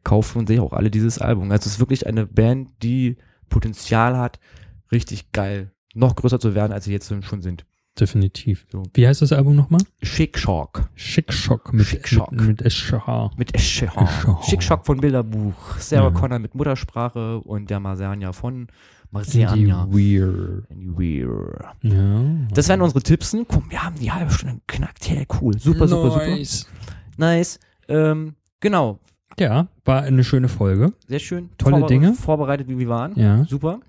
kaufen 0.03 0.49
sich 0.49 0.59
auch 0.59 0.73
alle 0.73 0.91
dieses 0.91 1.21
Album. 1.21 1.53
Also 1.53 1.67
es 1.69 1.75
ist 1.75 1.81
wirklich 1.81 2.09
eine 2.09 2.27
Band, 2.27 2.71
die 2.83 3.17
Potenzial 3.49 4.17
hat, 4.19 4.41
richtig 4.91 5.31
geil, 5.31 5.71
noch 5.95 6.17
größer 6.17 6.41
zu 6.41 6.57
werden, 6.57 6.73
als 6.73 6.87
sie 6.87 6.93
jetzt 6.93 7.13
schon 7.25 7.41
sind. 7.43 7.67
Definitiv. 7.99 8.67
So. 8.71 8.83
Wie 8.95 9.07
heißt 9.07 9.23
das 9.23 9.33
Album 9.33 9.57
nochmal? 9.57 9.81
Schick 10.03 10.39
Shock. 10.39 10.83
Mit, 11.73 11.87
Schickschock. 11.87 12.33
mit, 12.33 12.63
mit 12.63 12.73
SCH. 12.73 13.31
Mit 13.37 13.55
Esche. 13.55 13.87
Esche. 13.87 14.37
Schick 14.43 14.63
Shock 14.63 14.87
von 14.87 15.01
Bilderbuch. 15.01 15.77
Sarah 15.79 16.05
Ja. 16.05 16.11
Connor 16.11 16.39
mit 16.39 16.55
Muttersprache 16.55 17.41
und 17.41 17.69
der 17.71 17.81
Marsiania 17.81 18.33
von 18.33 18.67
Die 18.67 19.13
Marsiania. 19.13 19.87
Weird. 19.91 20.65
Weird. 20.71 21.65
Ja. 21.83 22.25
Das 22.55 22.69
wären 22.69 22.81
unsere 22.83 23.03
Tippsen. 23.03 23.47
Komm, 23.49 23.71
wir 23.71 23.83
haben 23.83 23.97
die 23.97 24.11
halbe 24.13 24.31
Stunde 24.31 24.61
geknackt. 24.67 25.09
Hey, 25.09 25.27
cool. 25.41 25.59
Super, 25.59 25.89
super, 25.89 26.11
super. 26.13 26.27
Nice. 26.27 26.67
Nice. 27.17 27.59
Ähm, 27.89 28.35
genau. 28.61 28.99
Ja, 29.39 29.69
war 29.85 30.03
eine 30.03 30.23
schöne 30.25 30.49
Folge. 30.49 30.93
Sehr 31.09 31.19
schön. 31.19 31.51
Tolle 31.59 31.87
Dinge. 31.87 32.15
Vorbereitet, 32.15 32.69
wie 32.69 32.79
wir 32.79 32.89
waren. 32.89 33.15
Ja. 33.19 33.45
Super. 33.45 33.81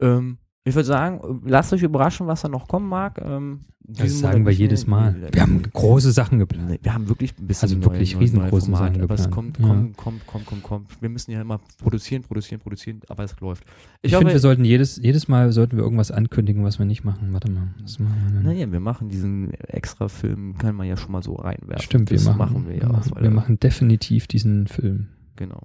Ähm, 0.00 0.38
ich 0.68 0.74
würde 0.74 0.86
sagen, 0.86 1.40
lasst 1.46 1.72
euch 1.72 1.82
überraschen, 1.82 2.26
was 2.26 2.42
da 2.42 2.48
noch 2.48 2.68
kommen 2.68 2.88
mag. 2.88 3.20
Ähm, 3.24 3.60
Das 3.90 4.18
sagen 4.18 4.44
wir 4.44 4.52
jedes. 4.52 4.86
Mal. 4.86 5.14
Wir 5.32 5.40
haben 5.42 5.62
große 5.62 6.12
Sachen 6.12 6.38
geplant. 6.38 6.78
Wir 6.82 6.92
haben 6.92 7.08
wirklich 7.08 7.32
ein 7.38 7.46
bisschen 7.46 7.70
Also 7.78 7.82
wirklich 7.84 8.12
neue- 8.14 8.22
riesengroße 8.22 8.70
Sachen 8.70 9.00
Aber 9.00 9.14
es 9.14 9.24
geplant. 9.24 9.56
kommt, 9.58 9.58
kommt, 9.58 9.96
kommt, 9.96 10.26
kommt, 10.26 10.46
kommt, 10.46 10.62
kommt. 10.62 11.02
Wir 11.02 11.08
müssen 11.08 11.30
ja 11.30 11.40
immer 11.40 11.58
produzieren, 11.82 12.22
produzieren, 12.22 12.60
produzieren, 12.60 13.00
aber 13.08 13.24
es 13.24 13.38
läuft. 13.40 13.64
Ich, 14.02 14.14
finde, 14.14 14.32
wir 14.32 14.40
sollten 14.40 14.64
jedes, 14.64 14.96
jedes 14.98 15.26
Mal 15.28 15.52
sollten 15.52 15.76
wir 15.76 15.84
irgendwas 15.84 16.10
ankündigen, 16.10 16.64
was 16.64 16.78
wir 16.78 16.86
nicht 16.86 17.02
machen. 17.04 17.28
Warte 17.32 17.50
mal. 17.50 17.68
Was 17.82 17.98
machen 17.98 18.14
wir 18.26 18.32
denn? 18.34 18.42
naja, 18.42 18.70
wir 18.70 18.80
machen 18.80 19.08
diesen 19.08 19.54
extra 19.54 20.08
Film, 20.08 20.58
kann 20.58 20.74
man 20.74 20.86
ja 20.86 20.96
schon 20.98 21.12
mal 21.12 21.22
so 21.22 21.34
reinwerfen. 21.36 21.82
Stimmt, 21.82 22.10
wir 22.10 22.18
das 22.18 22.36
machen, 22.36 22.66
wir 22.68 22.74
ja. 22.76 22.82
wir, 22.82 22.88
machen, 22.92 23.12
wir 23.20 23.30
machen 23.30 23.58
definitiv 23.60 24.26
diesen 24.26 24.66
Film. 24.66 25.06
Genau. 25.36 25.62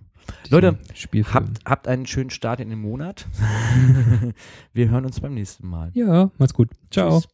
Leute. 0.50 0.78
Habt, 1.34 1.60
habt 1.66 1.88
einen 1.88 2.06
schönen 2.06 2.30
Start 2.30 2.60
in 2.60 2.70
den 2.70 2.80
Monat. 2.80 3.28
wir 4.74 4.90
hören 4.90 5.06
uns 5.06 5.20
beim 5.20 5.34
nächsten 5.34 5.68
Mal. 5.68 5.92
ja, 5.94 6.32
macht's 6.38 6.54
gut. 6.54 6.70
Ciao. 6.92 7.20
Tschüss. 7.20 7.28